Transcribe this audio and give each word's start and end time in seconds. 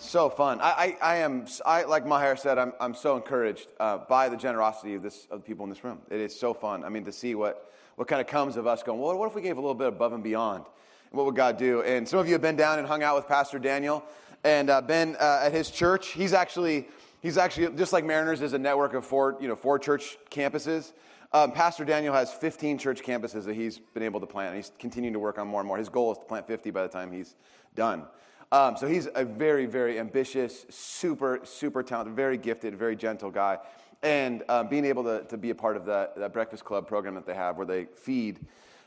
So 0.00 0.30
fun. 0.30 0.60
I, 0.62 0.96
I, 1.02 1.14
I 1.14 1.16
am, 1.16 1.44
I, 1.64 1.84
like 1.84 2.06
Maher 2.06 2.34
said, 2.34 2.56
I'm, 2.58 2.72
I'm 2.80 2.94
so 2.94 3.16
encouraged 3.16 3.68
uh, 3.78 3.98
by 3.98 4.30
the 4.30 4.36
generosity 4.36 4.94
of, 4.94 5.02
this, 5.02 5.26
of 5.30 5.40
the 5.40 5.44
people 5.44 5.64
in 5.64 5.70
this 5.70 5.84
room. 5.84 5.98
It 6.10 6.20
is 6.20 6.36
so 6.36 6.54
fun. 6.54 6.84
I 6.84 6.88
mean, 6.88 7.04
to 7.04 7.12
see 7.12 7.34
what, 7.34 7.70
what 7.96 8.08
kind 8.08 8.18
of 8.18 8.26
comes 8.26 8.56
of 8.56 8.66
us 8.66 8.82
going, 8.82 8.98
well, 8.98 9.16
what 9.16 9.28
if 9.28 9.34
we 9.34 9.42
gave 9.42 9.58
a 9.58 9.60
little 9.60 9.74
bit 9.74 9.88
above 9.88 10.14
and 10.14 10.24
beyond? 10.24 10.64
What 11.10 11.26
would 11.26 11.36
God 11.36 11.58
do? 11.58 11.82
And 11.82 12.08
some 12.08 12.18
of 12.18 12.26
you 12.26 12.32
have 12.32 12.40
been 12.40 12.56
down 12.56 12.78
and 12.78 12.88
hung 12.88 13.02
out 13.02 13.14
with 13.14 13.28
Pastor 13.28 13.58
Daniel 13.58 14.02
and 14.42 14.70
uh, 14.70 14.80
been 14.80 15.16
uh, 15.16 15.42
at 15.44 15.52
his 15.52 15.70
church. 15.70 16.08
He's 16.08 16.32
actually, 16.32 16.88
he's 17.20 17.36
actually, 17.36 17.76
just 17.76 17.92
like 17.92 18.04
Mariners 18.04 18.40
is 18.40 18.54
a 18.54 18.58
network 18.58 18.94
of 18.94 19.04
four, 19.04 19.36
you 19.38 19.48
know, 19.48 19.54
four 19.54 19.78
church 19.78 20.16
campuses. 20.30 20.92
Um, 21.32 21.52
Pastor 21.52 21.84
Daniel 21.84 22.14
has 22.14 22.32
15 22.32 22.78
church 22.78 23.02
campuses 23.02 23.44
that 23.44 23.54
he's 23.54 23.78
been 23.78 24.02
able 24.02 24.18
to 24.20 24.26
plant. 24.26 24.48
and 24.48 24.56
He's 24.56 24.72
continuing 24.78 25.12
to 25.12 25.20
work 25.20 25.38
on 25.38 25.46
more 25.46 25.60
and 25.60 25.68
more. 25.68 25.76
His 25.76 25.90
goal 25.90 26.10
is 26.10 26.18
to 26.18 26.24
plant 26.24 26.46
50 26.46 26.70
by 26.70 26.82
the 26.82 26.88
time 26.88 27.12
he's 27.12 27.36
done. 27.74 28.06
Um, 28.52 28.76
so 28.76 28.88
he's 28.88 29.08
a 29.14 29.24
very, 29.24 29.66
very 29.66 30.00
ambitious, 30.00 30.66
super, 30.70 31.40
super 31.44 31.84
talented, 31.84 32.16
very 32.16 32.36
gifted, 32.36 32.74
very 32.74 32.96
gentle 32.96 33.30
guy. 33.30 33.58
And 34.02 34.42
um, 34.48 34.68
being 34.68 34.84
able 34.84 35.04
to, 35.04 35.22
to 35.24 35.36
be 35.36 35.50
a 35.50 35.54
part 35.54 35.76
of 35.76 35.84
that, 35.86 36.16
that 36.16 36.32
breakfast 36.32 36.64
club 36.64 36.88
program 36.88 37.14
that 37.14 37.26
they 37.26 37.34
have 37.34 37.56
where 37.56 37.66
they 37.66 37.84
feed 37.84 38.40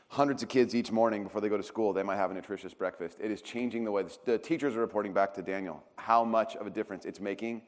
hundreds 0.08 0.42
of 0.42 0.50
kids 0.50 0.74
each 0.74 0.92
morning 0.92 1.22
before 1.22 1.40
they 1.40 1.48
go 1.48 1.56
to 1.56 1.62
school, 1.62 1.92
they 1.94 2.02
might 2.02 2.16
have 2.16 2.30
a 2.30 2.34
nutritious 2.34 2.74
breakfast. 2.74 3.18
It 3.20 3.30
is 3.30 3.40
changing 3.40 3.84
the 3.84 3.90
way 3.90 4.04
the, 4.26 4.36
teachers 4.36 4.76
are 4.76 4.80
reporting 4.80 5.14
back 5.14 5.32
to 5.34 5.42
Daniel 5.42 5.82
how 5.96 6.24
much 6.24 6.56
of 6.56 6.66
a 6.66 6.70
difference 6.70 7.06
it's 7.06 7.20
making 7.20 7.62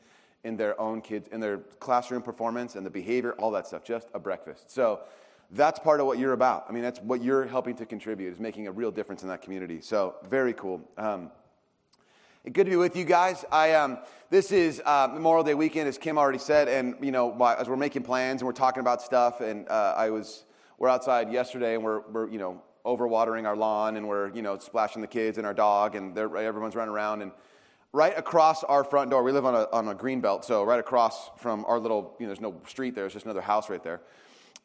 in 0.44 0.56
their 0.56 0.78
own 0.78 1.00
kids, 1.00 1.28
in 1.32 1.40
their 1.40 1.58
classroom 1.80 2.20
performance 2.20 2.76
and 2.76 2.84
the 2.84 2.90
behavior, 2.90 3.32
all 3.32 3.50
that 3.52 3.66
stuff, 3.66 3.82
just 3.82 4.08
a 4.12 4.18
breakfast. 4.18 4.70
So 4.70 5.00
that's 5.52 5.78
part 5.78 6.00
of 6.00 6.06
what 6.06 6.18
you're 6.18 6.34
about. 6.34 6.66
I 6.68 6.72
mean, 6.72 6.82
that's 6.82 7.00
what 7.00 7.22
you're 7.22 7.46
helping 7.46 7.74
to 7.76 7.86
contribute, 7.86 8.34
is 8.34 8.38
making 8.38 8.66
a 8.66 8.72
real 8.72 8.90
difference 8.90 9.22
in 9.22 9.28
that 9.28 9.40
community. 9.40 9.80
So 9.80 10.16
very 10.28 10.52
cool. 10.52 10.82
Um, 10.98 11.30
Good 12.52 12.66
to 12.66 12.70
be 12.70 12.76
with 12.76 12.94
you 12.94 13.04
guys. 13.04 13.44
I, 13.50 13.72
um, 13.72 13.98
this 14.30 14.52
is 14.52 14.80
uh, 14.86 15.08
Memorial 15.12 15.42
Day 15.42 15.54
weekend, 15.54 15.88
as 15.88 15.98
Kim 15.98 16.16
already 16.16 16.38
said, 16.38 16.68
and 16.68 16.94
you 17.04 17.10
know, 17.10 17.36
as 17.58 17.68
we're 17.68 17.76
making 17.76 18.04
plans 18.04 18.40
and 18.40 18.46
we're 18.46 18.52
talking 18.52 18.80
about 18.80 19.02
stuff, 19.02 19.40
and 19.40 19.68
uh, 19.68 19.94
I 19.96 20.10
was, 20.10 20.44
we're 20.78 20.88
outside 20.88 21.32
yesterday, 21.32 21.74
and 21.74 21.82
we're, 21.82 22.02
we're, 22.08 22.30
you 22.30 22.38
know, 22.38 22.62
overwatering 22.84 23.46
our 23.46 23.56
lawn, 23.56 23.96
and 23.96 24.06
we're, 24.06 24.32
you 24.32 24.42
know, 24.42 24.56
splashing 24.58 25.02
the 25.02 25.08
kids 25.08 25.38
and 25.38 25.46
our 25.46 25.54
dog, 25.54 25.96
and 25.96 26.16
everyone's 26.16 26.76
running 26.76 26.94
around, 26.94 27.22
and 27.22 27.32
right 27.92 28.16
across 28.16 28.62
our 28.62 28.84
front 28.84 29.10
door, 29.10 29.24
we 29.24 29.32
live 29.32 29.44
on 29.44 29.56
a, 29.56 29.66
on 29.72 29.88
a 29.88 29.94
green 29.96 30.20
belt, 30.20 30.44
so 30.44 30.62
right 30.62 30.78
across 30.78 31.30
from 31.38 31.64
our 31.66 31.80
little, 31.80 32.14
you 32.20 32.26
know, 32.26 32.28
there's 32.28 32.40
no 32.40 32.54
street 32.68 32.94
there, 32.94 33.06
it's 33.06 33.14
just 33.14 33.24
another 33.26 33.40
house 33.40 33.68
right 33.68 33.82
there. 33.82 34.02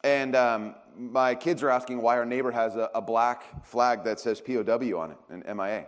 And 0.04 0.36
um, 0.36 0.76
my 0.96 1.34
kids 1.34 1.64
are 1.64 1.70
asking 1.70 2.00
why 2.00 2.16
our 2.16 2.26
neighbor 2.26 2.52
has 2.52 2.76
a, 2.76 2.90
a 2.94 3.02
black 3.02 3.66
flag 3.66 4.04
that 4.04 4.20
says 4.20 4.40
POW 4.40 4.96
on 4.96 5.10
it, 5.10 5.16
and 5.30 5.44
MIA. 5.56 5.86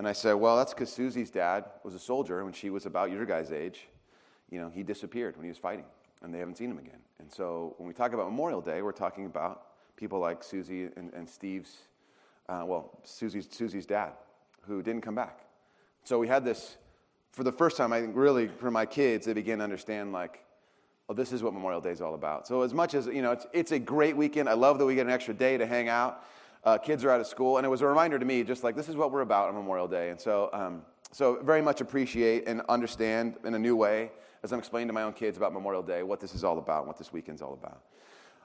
And 0.00 0.08
I 0.08 0.12
said, 0.12 0.32
Well, 0.32 0.56
that's 0.56 0.72
because 0.72 0.90
Susie's 0.90 1.30
dad 1.30 1.66
was 1.84 1.94
a 1.94 1.98
soldier 1.98 2.42
when 2.42 2.54
she 2.54 2.70
was 2.70 2.86
about 2.86 3.10
your 3.10 3.26
guy's 3.26 3.52
age. 3.52 3.86
You 4.48 4.58
know, 4.58 4.70
he 4.70 4.82
disappeared 4.82 5.36
when 5.36 5.44
he 5.44 5.50
was 5.50 5.58
fighting, 5.58 5.84
and 6.22 6.32
they 6.32 6.38
haven't 6.38 6.56
seen 6.56 6.70
him 6.70 6.78
again. 6.78 7.00
And 7.18 7.30
so 7.30 7.74
when 7.76 7.86
we 7.86 7.92
talk 7.92 8.14
about 8.14 8.24
Memorial 8.24 8.62
Day, 8.62 8.80
we're 8.80 8.92
talking 8.92 9.26
about 9.26 9.66
people 9.96 10.18
like 10.18 10.42
Susie 10.42 10.88
and, 10.96 11.12
and 11.12 11.28
Steve's, 11.28 11.80
uh, 12.48 12.62
well, 12.64 12.98
Susie's, 13.04 13.46
Susie's 13.50 13.84
dad, 13.84 14.12
who 14.62 14.82
didn't 14.82 15.02
come 15.02 15.14
back. 15.14 15.40
So 16.04 16.18
we 16.18 16.28
had 16.28 16.46
this, 16.46 16.78
for 17.32 17.44
the 17.44 17.52
first 17.52 17.76
time, 17.76 17.92
I 17.92 18.00
think 18.00 18.16
really 18.16 18.48
for 18.48 18.70
my 18.70 18.86
kids, 18.86 19.26
they 19.26 19.34
began 19.34 19.58
to 19.58 19.64
understand, 19.64 20.12
like, 20.12 20.42
oh, 21.10 21.12
this 21.12 21.30
is 21.30 21.42
what 21.42 21.52
Memorial 21.52 21.82
Day 21.82 21.90
is 21.90 22.00
all 22.00 22.14
about. 22.14 22.46
So 22.46 22.62
as 22.62 22.72
much 22.72 22.94
as, 22.94 23.04
you 23.04 23.20
know, 23.20 23.32
it's, 23.32 23.46
it's 23.52 23.72
a 23.72 23.78
great 23.78 24.16
weekend. 24.16 24.48
I 24.48 24.54
love 24.54 24.78
that 24.78 24.86
we 24.86 24.94
get 24.94 25.04
an 25.04 25.12
extra 25.12 25.34
day 25.34 25.58
to 25.58 25.66
hang 25.66 25.90
out. 25.90 26.24
Uh, 26.62 26.76
kids 26.76 27.04
are 27.04 27.10
out 27.10 27.20
of 27.20 27.26
school, 27.26 27.56
and 27.56 27.64
it 27.64 27.70
was 27.70 27.80
a 27.80 27.86
reminder 27.86 28.18
to 28.18 28.24
me, 28.24 28.42
just 28.42 28.62
like 28.62 28.76
this 28.76 28.88
is 28.88 28.96
what 28.96 29.10
we're 29.10 29.22
about 29.22 29.48
on 29.48 29.54
Memorial 29.54 29.88
Day. 29.88 30.10
And 30.10 30.20
so, 30.20 30.50
um, 30.52 30.82
so 31.10 31.40
very 31.42 31.62
much 31.62 31.80
appreciate 31.80 32.46
and 32.46 32.60
understand 32.68 33.36
in 33.44 33.54
a 33.54 33.58
new 33.58 33.76
way 33.76 34.10
as 34.42 34.52
I'm 34.52 34.58
explaining 34.58 34.88
to 34.88 34.92
my 34.92 35.02
own 35.02 35.14
kids 35.14 35.36
about 35.36 35.52
Memorial 35.52 35.82
Day 35.82 36.02
what 36.02 36.20
this 36.20 36.34
is 36.34 36.44
all 36.44 36.58
about, 36.58 36.80
and 36.80 36.86
what 36.86 36.98
this 36.98 37.12
weekend's 37.12 37.40
all 37.40 37.54
about. 37.54 37.82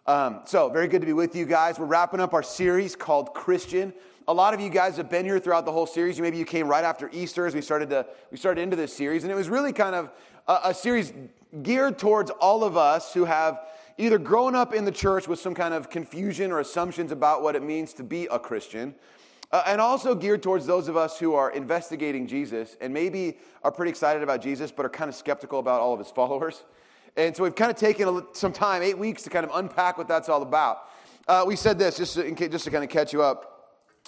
Um, 0.08 0.42
so, 0.46 0.70
very 0.70 0.88
good 0.88 1.02
to 1.02 1.06
be 1.08 1.14
with 1.14 1.36
you 1.36 1.46
guys. 1.46 1.78
We're 1.78 1.88
wrapping 1.88 2.22
up 2.22 2.34
our 2.34 2.44
series 2.44 2.96
called 2.96 3.34
Christian. 3.34 3.94
A 4.28 4.34
lot 4.34 4.54
of 4.54 4.62
you 4.62 4.70
guys 4.70 4.96
have 4.98 5.10
been 5.10 5.26
here 5.26 5.40
throughout 5.40 5.66
the 5.66 5.72
whole 5.72 5.86
series. 5.86 6.20
Maybe 6.20 6.38
you 6.38 6.46
came 6.46 6.68
right 6.68 6.84
after 6.84 7.10
Easter 7.12 7.46
as 7.46 7.54
we 7.54 7.62
started 7.62 7.90
to 7.90 8.06
we 8.32 8.38
started 8.38 8.62
into 8.62 8.78
this 8.78 8.96
series, 8.96 9.24
and 9.24 9.32
it 9.32 9.36
was 9.36 9.50
really 9.50 9.74
kind 9.74 9.94
of 9.94 10.10
a, 10.48 10.60
a 10.66 10.74
series 10.74 11.12
geared 11.64 12.00
towards 12.00 12.32
all 12.32 12.64
of 12.64 12.78
us 12.78 13.14
who 13.14 13.26
have 13.26 13.60
either 13.98 14.18
grown 14.18 14.56
up 14.56 14.74
in 14.74 14.86
the 14.86 14.92
church 14.92 15.28
with 15.28 15.40
some 15.40 15.54
kind 15.54 15.74
of 15.74 15.90
confusion 15.90 16.52
or 16.52 16.60
assumptions 16.60 17.12
about 17.12 17.42
what 17.42 17.56
it 17.56 17.64
means 17.64 17.94
to 17.94 18.04
be 18.04 18.28
a 18.32 18.40
Christian, 18.40 18.96
uh, 19.52 19.64
and 19.68 19.80
also 19.80 20.16
geared 20.16 20.44
towards 20.44 20.66
those 20.66 20.88
of 20.88 20.98
us 20.98 21.20
who 21.20 21.34
are 21.34 21.52
investigating 21.52 22.28
Jesus 22.28 22.76
and 22.82 22.94
maybe 22.94 23.38
are 23.64 23.72
pretty 23.72 23.90
excited 23.90 24.24
about 24.24 24.42
Jesus, 24.42 24.72
but 24.72 24.86
are 24.86 24.90
kind 24.90 25.10
of 25.10 25.16
skeptical 25.16 25.60
about 25.60 25.82
all 25.82 25.94
of 25.94 26.00
his 26.00 26.10
followers. 26.16 26.64
And 27.16 27.36
so 27.36 27.44
we've 27.44 27.56
kind 27.56 27.72
of 27.72 27.78
taken 27.78 28.24
some 28.34 28.52
time, 28.52 28.82
eight 28.82 28.98
weeks, 28.98 29.24
to 29.24 29.30
kind 29.30 29.46
of 29.46 29.52
unpack 29.56 29.98
what 29.98 30.08
that's 30.08 30.28
all 30.28 30.42
about. 30.42 30.90
Uh, 31.28 31.44
we 31.48 31.56
said 31.56 31.80
this 31.80 31.98
just 31.98 32.16
to, 32.16 32.50
just 32.50 32.66
to 32.66 32.72
kind 32.72 32.84
of 32.84 32.90
catch 32.90 33.14
you 33.14 33.24
up. 33.24 33.52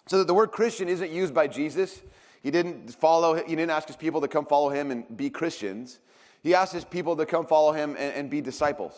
So 0.07 0.17
that 0.19 0.27
the 0.27 0.33
word 0.33 0.51
Christian 0.51 0.89
isn't 0.89 1.11
used 1.11 1.33
by 1.33 1.47
Jesus. 1.47 2.01
He 2.43 2.51
didn't 2.51 2.93
follow, 2.93 3.35
he 3.35 3.55
didn't 3.55 3.71
ask 3.71 3.87
his 3.87 3.95
people 3.95 4.21
to 4.21 4.27
come 4.27 4.45
follow 4.45 4.69
him 4.69 4.91
and 4.91 5.17
be 5.17 5.29
Christians. 5.29 5.99
He 6.43 6.53
asked 6.53 6.73
his 6.73 6.85
people 6.85 7.15
to 7.15 7.25
come 7.25 7.45
follow 7.45 7.71
him 7.71 7.91
and, 7.91 8.13
and 8.13 8.29
be 8.29 8.41
disciples. 8.41 8.93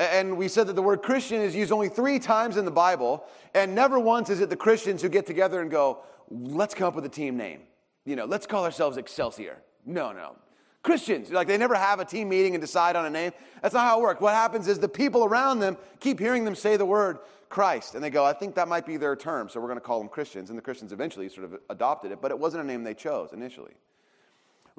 And 0.00 0.38
we 0.38 0.48
said 0.48 0.66
that 0.68 0.76
the 0.76 0.82
word 0.82 1.02
Christian 1.02 1.42
is 1.42 1.54
used 1.54 1.70
only 1.70 1.90
three 1.90 2.18
times 2.18 2.56
in 2.56 2.64
the 2.64 2.70
Bible, 2.70 3.22
and 3.52 3.74
never 3.74 4.00
once 4.00 4.30
is 4.30 4.40
it 4.40 4.48
the 4.48 4.56
Christians 4.56 5.02
who 5.02 5.10
get 5.10 5.26
together 5.26 5.60
and 5.60 5.70
go, 5.70 5.98
let's 6.30 6.74
come 6.74 6.88
up 6.88 6.94
with 6.94 7.04
a 7.04 7.10
team 7.10 7.36
name. 7.36 7.60
You 8.06 8.16
know, 8.16 8.24
let's 8.24 8.46
call 8.46 8.64
ourselves 8.64 8.96
Excelsior. 8.96 9.58
No, 9.84 10.12
no. 10.12 10.36
Christians, 10.82 11.30
like 11.30 11.46
they 11.46 11.58
never 11.58 11.74
have 11.74 12.00
a 12.00 12.06
team 12.06 12.30
meeting 12.30 12.54
and 12.54 12.62
decide 12.62 12.96
on 12.96 13.04
a 13.04 13.10
name. 13.10 13.32
That's 13.60 13.74
not 13.74 13.86
how 13.86 14.00
it 14.00 14.02
works. 14.02 14.22
What 14.22 14.34
happens 14.34 14.68
is 14.68 14.78
the 14.78 14.88
people 14.88 15.22
around 15.22 15.58
them 15.58 15.76
keep 15.98 16.18
hearing 16.18 16.46
them 16.46 16.54
say 16.54 16.78
the 16.78 16.86
word 16.86 17.18
Christ, 17.50 17.94
and 17.94 18.02
they 18.02 18.08
go, 18.08 18.24
I 18.24 18.32
think 18.32 18.54
that 18.54 18.68
might 18.68 18.86
be 18.86 18.96
their 18.96 19.14
term, 19.14 19.50
so 19.50 19.60
we're 19.60 19.66
going 19.66 19.76
to 19.76 19.84
call 19.84 19.98
them 19.98 20.08
Christians. 20.08 20.48
And 20.48 20.56
the 20.56 20.62
Christians 20.62 20.92
eventually 20.92 21.28
sort 21.28 21.44
of 21.44 21.58
adopted 21.68 22.10
it, 22.10 22.22
but 22.22 22.30
it 22.30 22.38
wasn't 22.38 22.64
a 22.64 22.66
name 22.66 22.84
they 22.84 22.94
chose 22.94 23.34
initially. 23.34 23.74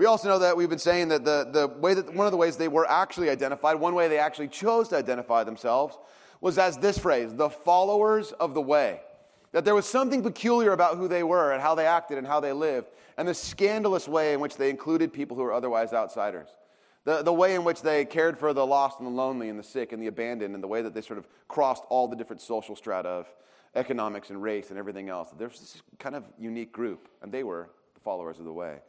We 0.02 0.08
also 0.08 0.30
know 0.30 0.40
that 0.40 0.58
we've 0.58 0.68
been 0.68 0.80
saying 0.80 1.10
that 1.10 1.24
the, 1.26 1.48
the 1.52 1.68
way 1.68 1.94
that 1.94 2.12
one 2.12 2.26
of 2.26 2.32
the 2.32 2.38
ways 2.38 2.58
they 2.58 2.68
were 2.68 2.90
actually 2.90 3.30
identified, 3.30 3.76
one 3.76 3.94
way 3.94 4.08
they 4.08 4.18
actually 4.18 4.48
chose 4.48 4.88
to 4.88 4.98
identify 4.98 5.44
themselves, 5.44 5.96
was 6.42 6.58
as 6.58 6.76
this 6.80 6.98
phrase, 6.98 7.36
the 7.36 7.52
followers 7.52 8.32
of 8.32 8.56
the 8.56 8.62
way. 8.62 9.02
That 9.52 9.64
there 9.64 9.76
was 9.76 9.86
something 9.86 10.24
peculiar 10.24 10.72
about 10.72 10.98
who 10.98 11.08
they 11.08 11.22
were 11.22 11.52
and 11.52 11.62
how 11.62 11.76
they 11.76 11.86
acted 11.86 12.18
and 12.18 12.26
how 12.26 12.40
they 12.40 12.52
lived, 12.52 12.88
and 13.16 13.28
the 13.28 13.36
scandalous 13.36 14.08
way 14.08 14.34
in 14.34 14.40
which 14.40 14.58
they 14.58 14.72
included 14.72 15.14
people 15.14 15.38
who 15.38 15.44
were 15.44 15.54
otherwise 15.54 15.94
outsiders. 15.94 16.50
The, 17.04 17.22
the 17.22 17.32
way 17.32 17.54
in 17.54 17.64
which 17.64 17.84
they 17.84 18.04
cared 18.04 18.40
for 18.40 18.54
the 18.54 18.66
lost 18.66 18.98
and 18.98 19.06
the 19.06 19.12
lonely 19.12 19.50
and 19.50 19.60
the 19.60 19.64
sick 19.64 19.92
and 19.92 20.02
the 20.02 20.08
abandoned, 20.08 20.56
and 20.56 20.64
the 20.64 20.68
way 20.68 20.82
that 20.82 20.96
they 20.96 21.02
sort 21.02 21.20
of 21.20 21.28
crossed 21.48 21.84
all 21.90 22.08
the 22.08 22.16
different 22.16 22.42
social 22.42 22.76
strata 22.76 23.08
of 23.08 23.28
economics 23.76 24.32
and 24.32 24.42
race 24.42 24.72
and 24.72 24.80
everything 24.80 25.10
else. 25.10 25.30
There's 25.38 25.60
this 25.60 25.84
kind 26.00 26.16
of 26.16 26.24
unique 26.40 26.72
group, 26.72 27.08
and 27.22 27.32
they 27.32 27.44
were 27.44 27.70
the 27.94 28.00
followers 28.00 28.40
of 28.40 28.46
the 28.46 28.54
way. 28.54 28.80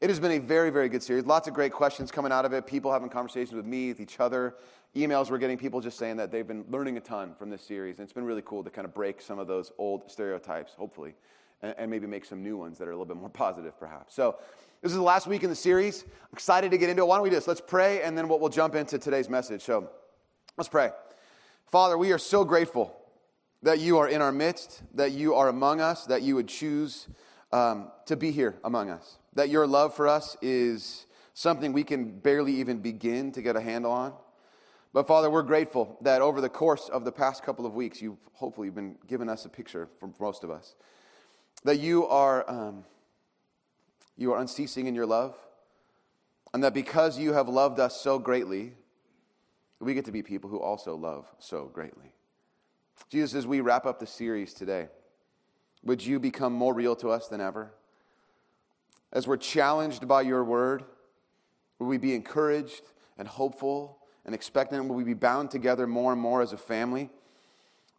It 0.00 0.10
has 0.10 0.20
been 0.20 0.30
a 0.30 0.38
very, 0.38 0.70
very 0.70 0.88
good 0.88 1.02
series. 1.02 1.26
Lots 1.26 1.48
of 1.48 1.54
great 1.54 1.72
questions 1.72 2.12
coming 2.12 2.30
out 2.30 2.44
of 2.44 2.52
it. 2.52 2.68
People 2.68 2.92
having 2.92 3.08
conversations 3.08 3.52
with 3.52 3.66
me, 3.66 3.88
with 3.88 3.98
each 3.98 4.20
other. 4.20 4.54
Emails 4.94 5.28
we're 5.28 5.38
getting 5.38 5.58
people 5.58 5.80
just 5.80 5.98
saying 5.98 6.16
that 6.18 6.30
they've 6.30 6.46
been 6.46 6.64
learning 6.70 6.96
a 6.98 7.00
ton 7.00 7.34
from 7.36 7.50
this 7.50 7.62
series. 7.62 7.98
And 7.98 8.04
it's 8.04 8.12
been 8.12 8.24
really 8.24 8.42
cool 8.44 8.62
to 8.62 8.70
kind 8.70 8.84
of 8.84 8.94
break 8.94 9.20
some 9.20 9.40
of 9.40 9.48
those 9.48 9.72
old 9.76 10.08
stereotypes, 10.08 10.72
hopefully, 10.74 11.16
and, 11.62 11.74
and 11.76 11.90
maybe 11.90 12.06
make 12.06 12.24
some 12.24 12.44
new 12.44 12.56
ones 12.56 12.78
that 12.78 12.86
are 12.86 12.92
a 12.92 12.94
little 12.94 13.12
bit 13.12 13.16
more 13.16 13.28
positive, 13.46 13.76
perhaps. 13.80 14.14
So, 14.14 14.36
this 14.82 14.92
is 14.92 14.96
the 14.96 15.02
last 15.02 15.26
week 15.26 15.42
in 15.42 15.50
the 15.50 15.56
series. 15.56 16.04
Excited 16.32 16.70
to 16.70 16.78
get 16.78 16.88
into 16.88 17.02
it. 17.02 17.06
Why 17.06 17.16
don't 17.16 17.24
we 17.24 17.30
do 17.30 17.34
this? 17.34 17.48
Let's 17.48 17.60
pray, 17.60 18.02
and 18.02 18.16
then 18.16 18.28
we'll, 18.28 18.38
we'll 18.38 18.50
jump 18.50 18.76
into 18.76 19.00
today's 19.00 19.28
message. 19.28 19.62
So, 19.62 19.90
let's 20.56 20.68
pray. 20.68 20.90
Father, 21.66 21.98
we 21.98 22.12
are 22.12 22.18
so 22.18 22.44
grateful 22.44 22.96
that 23.64 23.80
you 23.80 23.98
are 23.98 24.06
in 24.06 24.22
our 24.22 24.30
midst, 24.30 24.80
that 24.94 25.10
you 25.10 25.34
are 25.34 25.48
among 25.48 25.80
us, 25.80 26.06
that 26.06 26.22
you 26.22 26.36
would 26.36 26.46
choose 26.46 27.08
um, 27.50 27.90
to 28.06 28.16
be 28.16 28.30
here 28.30 28.54
among 28.62 28.90
us 28.90 29.17
that 29.34 29.48
your 29.48 29.66
love 29.66 29.94
for 29.94 30.08
us 30.08 30.36
is 30.42 31.06
something 31.34 31.72
we 31.72 31.84
can 31.84 32.18
barely 32.18 32.52
even 32.54 32.78
begin 32.78 33.32
to 33.32 33.42
get 33.42 33.56
a 33.56 33.60
handle 33.60 33.92
on. 33.92 34.12
But 34.92 35.06
Father, 35.06 35.30
we're 35.30 35.42
grateful 35.42 35.96
that 36.00 36.22
over 36.22 36.40
the 36.40 36.48
course 36.48 36.88
of 36.88 37.04
the 37.04 37.12
past 37.12 37.42
couple 37.42 37.66
of 37.66 37.74
weeks, 37.74 38.00
you've 38.02 38.18
hopefully 38.32 38.70
been 38.70 38.96
giving 39.06 39.28
us 39.28 39.44
a 39.44 39.48
picture 39.48 39.88
for 39.98 40.10
most 40.18 40.44
of 40.44 40.50
us 40.50 40.74
that 41.64 41.78
you 41.78 42.06
are 42.06 42.48
um, 42.48 42.84
you 44.16 44.32
are 44.32 44.40
unceasing 44.40 44.86
in 44.86 44.94
your 44.94 45.06
love, 45.06 45.36
and 46.52 46.64
that 46.64 46.74
because 46.74 47.18
you 47.18 47.32
have 47.32 47.48
loved 47.48 47.78
us 47.78 48.00
so 48.00 48.18
greatly, 48.18 48.72
we 49.80 49.94
get 49.94 50.04
to 50.06 50.12
be 50.12 50.22
people 50.22 50.50
who 50.50 50.58
also 50.58 50.96
love 50.96 51.26
so 51.38 51.66
greatly. 51.66 52.12
Jesus, 53.10 53.34
as 53.36 53.46
we 53.46 53.60
wrap 53.60 53.86
up 53.86 54.00
the 54.00 54.06
series 54.06 54.52
today, 54.52 54.88
would 55.84 56.04
you 56.04 56.18
become 56.18 56.52
more 56.52 56.74
real 56.74 56.96
to 56.96 57.10
us 57.10 57.28
than 57.28 57.40
ever? 57.40 57.72
As 59.12 59.26
we're 59.26 59.36
challenged 59.36 60.06
by 60.06 60.22
your 60.22 60.44
word, 60.44 60.84
will 61.78 61.86
we 61.86 61.98
be 61.98 62.14
encouraged 62.14 62.82
and 63.16 63.26
hopeful 63.26 63.98
and 64.24 64.34
expectant? 64.34 64.86
Will 64.88 64.96
we 64.96 65.04
be 65.04 65.14
bound 65.14 65.50
together 65.50 65.86
more 65.86 66.12
and 66.12 66.20
more 66.20 66.42
as 66.42 66.52
a 66.52 66.56
family 66.56 67.10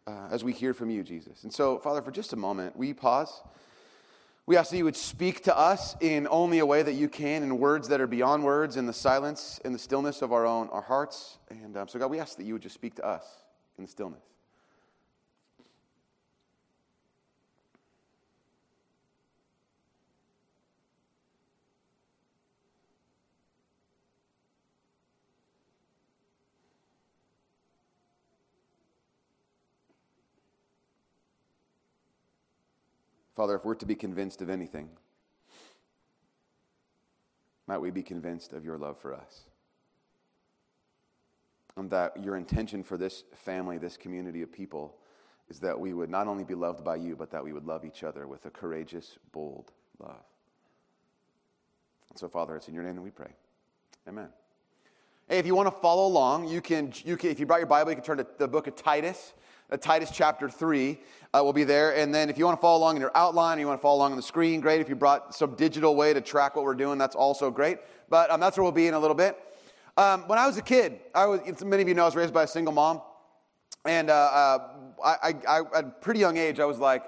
uh, 0.06 0.28
as 0.30 0.44
we 0.44 0.52
hear 0.52 0.74
from 0.74 0.90
you, 0.90 1.02
Jesus? 1.02 1.42
And 1.42 1.52
so, 1.52 1.78
Father, 1.78 2.02
for 2.02 2.10
just 2.10 2.32
a 2.32 2.36
moment, 2.36 2.76
we 2.76 2.92
pause? 2.92 3.42
We 4.46 4.56
ask 4.56 4.70
that 4.70 4.78
you 4.78 4.84
would 4.84 4.96
speak 4.96 5.44
to 5.44 5.56
us 5.56 5.94
in 6.00 6.26
only 6.28 6.58
a 6.58 6.66
way 6.66 6.82
that 6.82 6.94
you 6.94 7.08
can, 7.08 7.42
in 7.42 7.58
words 7.58 7.88
that 7.88 8.00
are 8.00 8.06
beyond 8.06 8.42
words, 8.42 8.76
in 8.76 8.86
the 8.86 8.92
silence, 8.92 9.60
in 9.64 9.72
the 9.72 9.78
stillness 9.78 10.22
of 10.22 10.32
our 10.32 10.44
own 10.44 10.68
our 10.70 10.82
hearts. 10.82 11.38
And 11.50 11.76
um, 11.76 11.86
so, 11.86 11.98
God, 11.98 12.10
we 12.10 12.18
ask 12.18 12.36
that 12.36 12.44
you 12.44 12.54
would 12.54 12.62
just 12.62 12.74
speak 12.74 12.96
to 12.96 13.06
us 13.06 13.24
in 13.78 13.84
the 13.84 13.90
stillness. 13.90 14.24
Father, 33.40 33.54
if 33.54 33.64
we're 33.64 33.74
to 33.76 33.86
be 33.86 33.94
convinced 33.94 34.42
of 34.42 34.50
anything, 34.50 34.90
might 37.66 37.78
we 37.78 37.90
be 37.90 38.02
convinced 38.02 38.52
of 38.52 38.66
your 38.66 38.76
love 38.76 38.98
for 38.98 39.14
us. 39.14 39.44
And 41.74 41.88
that 41.88 42.22
your 42.22 42.36
intention 42.36 42.82
for 42.82 42.98
this 42.98 43.24
family, 43.32 43.78
this 43.78 43.96
community 43.96 44.42
of 44.42 44.52
people, 44.52 44.94
is 45.48 45.58
that 45.60 45.80
we 45.80 45.94
would 45.94 46.10
not 46.10 46.26
only 46.26 46.44
be 46.44 46.54
loved 46.54 46.84
by 46.84 46.96
you, 46.96 47.16
but 47.16 47.30
that 47.30 47.42
we 47.42 47.54
would 47.54 47.64
love 47.64 47.86
each 47.86 48.04
other 48.04 48.26
with 48.26 48.44
a 48.44 48.50
courageous, 48.50 49.16
bold 49.32 49.72
love. 49.98 50.26
And 52.10 52.18
so, 52.18 52.28
Father, 52.28 52.56
it's 52.56 52.68
in 52.68 52.74
your 52.74 52.84
name 52.84 52.96
that 52.96 53.00
we 53.00 53.08
pray. 53.08 53.32
Amen. 54.06 54.28
Hey, 55.30 55.38
if 55.38 55.46
you 55.46 55.54
want 55.54 55.74
to 55.74 55.80
follow 55.80 56.06
along, 56.06 56.46
you 56.46 56.60
can, 56.60 56.92
you 57.06 57.16
can, 57.16 57.30
if 57.30 57.40
you 57.40 57.46
brought 57.46 57.60
your 57.60 57.68
Bible, 57.68 57.90
you 57.90 57.96
can 57.96 58.04
turn 58.04 58.18
to 58.18 58.26
the 58.36 58.48
book 58.48 58.66
of 58.66 58.76
Titus. 58.76 59.32
Uh, 59.70 59.76
Titus 59.76 60.10
chapter 60.12 60.48
3 60.48 60.98
uh, 61.32 61.40
will 61.44 61.52
be 61.52 61.64
there. 61.64 61.96
And 61.96 62.14
then 62.14 62.28
if 62.28 62.36
you 62.36 62.44
want 62.44 62.58
to 62.58 62.60
follow 62.60 62.78
along 62.78 62.96
in 62.96 63.00
your 63.00 63.16
outline, 63.16 63.58
or 63.58 63.60
you 63.60 63.66
want 63.66 63.78
to 63.78 63.82
follow 63.82 63.98
along 63.98 64.12
on 64.12 64.16
the 64.16 64.22
screen, 64.22 64.60
great. 64.60 64.80
If 64.80 64.88
you 64.88 64.96
brought 64.96 65.34
some 65.34 65.54
digital 65.54 65.94
way 65.94 66.12
to 66.12 66.20
track 66.20 66.56
what 66.56 66.64
we're 66.64 66.74
doing, 66.74 66.98
that's 66.98 67.14
also 67.14 67.50
great. 67.50 67.78
But 68.08 68.30
um, 68.30 68.40
that's 68.40 68.56
where 68.56 68.64
we'll 68.64 68.72
be 68.72 68.88
in 68.88 68.94
a 68.94 68.98
little 68.98 69.14
bit. 69.14 69.38
Um, 69.96 70.26
when 70.26 70.38
I 70.38 70.46
was 70.46 70.56
a 70.56 70.62
kid, 70.62 70.98
I 71.14 71.26
was, 71.26 71.40
many 71.64 71.82
of 71.82 71.88
you 71.88 71.94
know 71.94 72.02
I 72.02 72.06
was 72.06 72.16
raised 72.16 72.34
by 72.34 72.44
a 72.44 72.48
single 72.48 72.72
mom. 72.72 73.02
And 73.84 74.10
uh, 74.10 74.14
uh, 74.14 74.58
I, 75.04 75.34
I, 75.48 75.60
at 75.74 75.84
a 75.84 75.94
pretty 76.00 76.20
young 76.20 76.36
age, 76.36 76.60
I 76.60 76.64
was 76.64 76.78
like, 76.78 77.04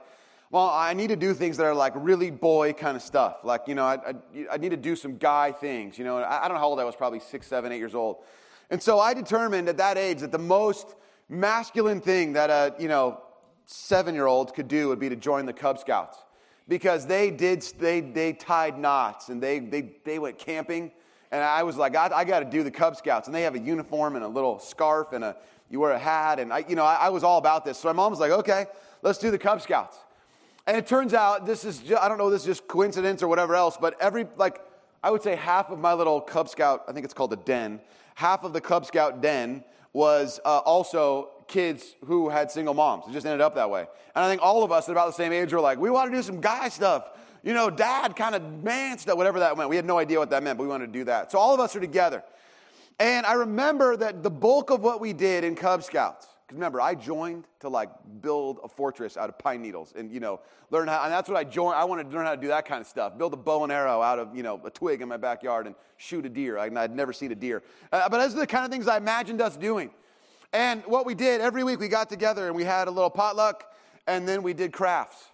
well, 0.50 0.68
I 0.68 0.92
need 0.92 1.08
to 1.08 1.16
do 1.16 1.34
things 1.34 1.56
that 1.56 1.64
are 1.64 1.74
like 1.74 1.94
really 1.96 2.30
boy 2.30 2.74
kind 2.74 2.96
of 2.96 3.02
stuff. 3.02 3.42
Like, 3.42 3.62
you 3.66 3.74
know, 3.74 3.84
I, 3.84 3.94
I, 3.94 4.14
I 4.52 4.56
need 4.58 4.68
to 4.70 4.76
do 4.76 4.94
some 4.94 5.16
guy 5.16 5.50
things. 5.50 5.98
You 5.98 6.04
know, 6.04 6.18
I, 6.18 6.44
I 6.44 6.48
don't 6.48 6.56
know 6.56 6.60
how 6.60 6.68
old 6.68 6.78
I 6.78 6.84
was, 6.84 6.94
probably 6.94 7.20
six, 7.20 7.46
seven, 7.46 7.72
eight 7.72 7.78
years 7.78 7.94
old. 7.94 8.18
And 8.70 8.82
so 8.82 9.00
I 9.00 9.14
determined 9.14 9.68
at 9.68 9.78
that 9.78 9.98
age 9.98 10.20
that 10.20 10.32
the 10.32 10.38
most 10.38 10.94
masculine 11.28 12.00
thing 12.00 12.32
that 12.34 12.50
a, 12.50 12.74
you 12.78 12.88
know, 12.88 13.20
seven 13.66 14.14
year 14.14 14.26
old 14.26 14.54
could 14.54 14.68
do 14.68 14.88
would 14.88 14.98
be 14.98 15.08
to 15.08 15.16
join 15.16 15.46
the 15.46 15.52
Cub 15.52 15.78
Scouts 15.78 16.18
because 16.68 17.06
they 17.06 17.30
did, 17.30 17.62
they, 17.78 18.00
they 18.00 18.32
tied 18.32 18.78
knots 18.78 19.28
and 19.28 19.42
they, 19.42 19.58
they, 19.58 19.92
they 20.04 20.18
went 20.18 20.38
camping. 20.38 20.92
And 21.30 21.42
I 21.42 21.62
was 21.62 21.76
like, 21.76 21.96
I, 21.96 22.10
I 22.14 22.24
got 22.24 22.40
to 22.40 22.44
do 22.44 22.62
the 22.62 22.70
Cub 22.70 22.96
Scouts. 22.96 23.26
And 23.26 23.34
they 23.34 23.42
have 23.42 23.54
a 23.54 23.58
uniform 23.58 24.16
and 24.16 24.24
a 24.24 24.28
little 24.28 24.58
scarf 24.58 25.12
and 25.12 25.24
a, 25.24 25.36
you 25.70 25.80
wear 25.80 25.92
a 25.92 25.98
hat. 25.98 26.38
And 26.38 26.52
I, 26.52 26.64
you 26.68 26.76
know, 26.76 26.84
I, 26.84 26.94
I 26.94 27.08
was 27.08 27.24
all 27.24 27.38
about 27.38 27.64
this. 27.64 27.78
So 27.78 27.88
my 27.88 27.94
mom 27.94 28.10
was 28.10 28.20
like, 28.20 28.32
okay, 28.32 28.66
let's 29.00 29.18
do 29.18 29.30
the 29.30 29.38
Cub 29.38 29.62
Scouts. 29.62 29.98
And 30.66 30.76
it 30.76 30.86
turns 30.86 31.14
out 31.14 31.46
this 31.46 31.64
is, 31.64 31.78
just, 31.78 32.00
I 32.00 32.08
don't 32.08 32.18
know, 32.18 32.30
this 32.30 32.42
is 32.42 32.46
just 32.46 32.68
coincidence 32.68 33.22
or 33.22 33.28
whatever 33.28 33.56
else, 33.56 33.76
but 33.80 34.00
every, 34.00 34.26
like, 34.36 34.60
I 35.02 35.10
would 35.10 35.22
say 35.22 35.34
half 35.34 35.70
of 35.70 35.80
my 35.80 35.92
little 35.92 36.20
Cub 36.20 36.48
Scout, 36.48 36.84
I 36.86 36.92
think 36.92 37.04
it's 37.04 37.14
called 37.14 37.32
a 37.32 37.36
den, 37.36 37.80
half 38.14 38.44
of 38.44 38.52
the 38.52 38.60
Cub 38.60 38.86
Scout 38.86 39.20
den 39.20 39.64
was 39.92 40.40
uh, 40.44 40.58
also 40.58 41.30
kids 41.48 41.94
who 42.06 42.28
had 42.28 42.50
single 42.50 42.74
moms. 42.74 43.04
It 43.08 43.12
just 43.12 43.26
ended 43.26 43.40
up 43.40 43.54
that 43.56 43.70
way. 43.70 43.86
And 44.14 44.24
I 44.24 44.28
think 44.28 44.42
all 44.42 44.64
of 44.64 44.72
us 44.72 44.88
at 44.88 44.92
about 44.92 45.06
the 45.08 45.12
same 45.12 45.32
age 45.32 45.52
were 45.52 45.60
like, 45.60 45.78
we 45.78 45.90
want 45.90 46.10
to 46.10 46.16
do 46.16 46.22
some 46.22 46.40
guy 46.40 46.68
stuff. 46.68 47.10
You 47.42 47.54
know, 47.54 47.70
dad 47.70 48.16
kind 48.16 48.34
of 48.34 48.62
man 48.62 48.98
stuff, 48.98 49.16
whatever 49.16 49.40
that 49.40 49.56
meant. 49.56 49.68
We 49.68 49.76
had 49.76 49.84
no 49.84 49.98
idea 49.98 50.18
what 50.18 50.30
that 50.30 50.42
meant, 50.42 50.58
but 50.58 50.64
we 50.64 50.68
wanted 50.68 50.86
to 50.86 50.92
do 50.92 51.04
that. 51.04 51.30
So 51.32 51.38
all 51.38 51.52
of 51.52 51.60
us 51.60 51.74
are 51.76 51.80
together. 51.80 52.22
And 52.98 53.26
I 53.26 53.32
remember 53.32 53.96
that 53.96 54.22
the 54.22 54.30
bulk 54.30 54.70
of 54.70 54.82
what 54.82 55.00
we 55.00 55.12
did 55.12 55.44
in 55.44 55.56
Cub 55.56 55.82
Scouts, 55.82 56.26
remember, 56.52 56.80
I 56.80 56.94
joined 56.94 57.44
to 57.60 57.68
like 57.68 57.90
build 58.20 58.60
a 58.62 58.68
fortress 58.68 59.16
out 59.16 59.28
of 59.28 59.38
pine 59.38 59.62
needles 59.62 59.92
and, 59.96 60.10
you 60.10 60.20
know, 60.20 60.40
learn 60.70 60.88
how, 60.88 61.02
and 61.02 61.12
that's 61.12 61.28
what 61.28 61.36
I 61.36 61.44
joined. 61.44 61.76
I 61.76 61.84
wanted 61.84 62.10
to 62.10 62.16
learn 62.16 62.26
how 62.26 62.34
to 62.34 62.40
do 62.40 62.48
that 62.48 62.66
kind 62.66 62.80
of 62.80 62.86
stuff. 62.86 63.16
Build 63.18 63.32
a 63.32 63.36
bow 63.36 63.62
and 63.62 63.72
arrow 63.72 64.02
out 64.02 64.18
of, 64.18 64.34
you 64.36 64.42
know, 64.42 64.60
a 64.64 64.70
twig 64.70 65.02
in 65.02 65.08
my 65.08 65.16
backyard 65.16 65.66
and 65.66 65.74
shoot 65.96 66.24
a 66.26 66.28
deer. 66.28 66.58
I, 66.58 66.68
would 66.68 66.94
never 66.94 67.12
seen 67.12 67.32
a 67.32 67.34
deer. 67.34 67.62
Uh, 67.90 68.08
but 68.08 68.18
those 68.18 68.34
are 68.34 68.40
the 68.40 68.46
kind 68.46 68.64
of 68.64 68.70
things 68.70 68.88
I 68.88 68.96
imagined 68.96 69.40
us 69.40 69.56
doing. 69.56 69.90
And 70.52 70.82
what 70.86 71.06
we 71.06 71.14
did, 71.14 71.40
every 71.40 71.64
week 71.64 71.80
we 71.80 71.88
got 71.88 72.10
together 72.10 72.46
and 72.46 72.54
we 72.54 72.64
had 72.64 72.88
a 72.88 72.90
little 72.90 73.10
potluck 73.10 73.64
and 74.06 74.28
then 74.28 74.42
we 74.42 74.52
did 74.52 74.72
crafts. 74.72 75.31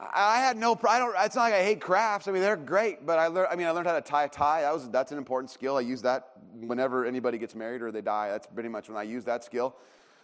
I 0.00 0.38
had 0.38 0.56
no, 0.56 0.78
I 0.88 0.98
don't, 0.98 1.14
it's 1.18 1.34
not 1.34 1.42
like 1.42 1.54
I 1.54 1.62
hate 1.64 1.80
crafts. 1.80 2.28
I 2.28 2.30
mean, 2.30 2.42
they're 2.42 2.56
great, 2.56 3.04
but 3.04 3.18
I 3.18 3.26
learned, 3.26 3.48
I 3.50 3.56
mean, 3.56 3.66
I 3.66 3.70
learned 3.70 3.88
how 3.88 3.94
to 3.94 4.00
tie 4.00 4.24
a 4.24 4.28
tie. 4.28 4.62
That 4.62 4.72
was, 4.72 4.88
that's 4.90 5.10
an 5.10 5.18
important 5.18 5.50
skill. 5.50 5.76
I 5.76 5.80
use 5.80 6.02
that 6.02 6.30
whenever 6.54 7.04
anybody 7.04 7.38
gets 7.38 7.54
married 7.54 7.82
or 7.82 7.90
they 7.90 8.00
die. 8.00 8.30
That's 8.30 8.46
pretty 8.46 8.68
much 8.68 8.88
when 8.88 8.96
I 8.96 9.02
use 9.02 9.24
that 9.24 9.44
skill. 9.44 9.74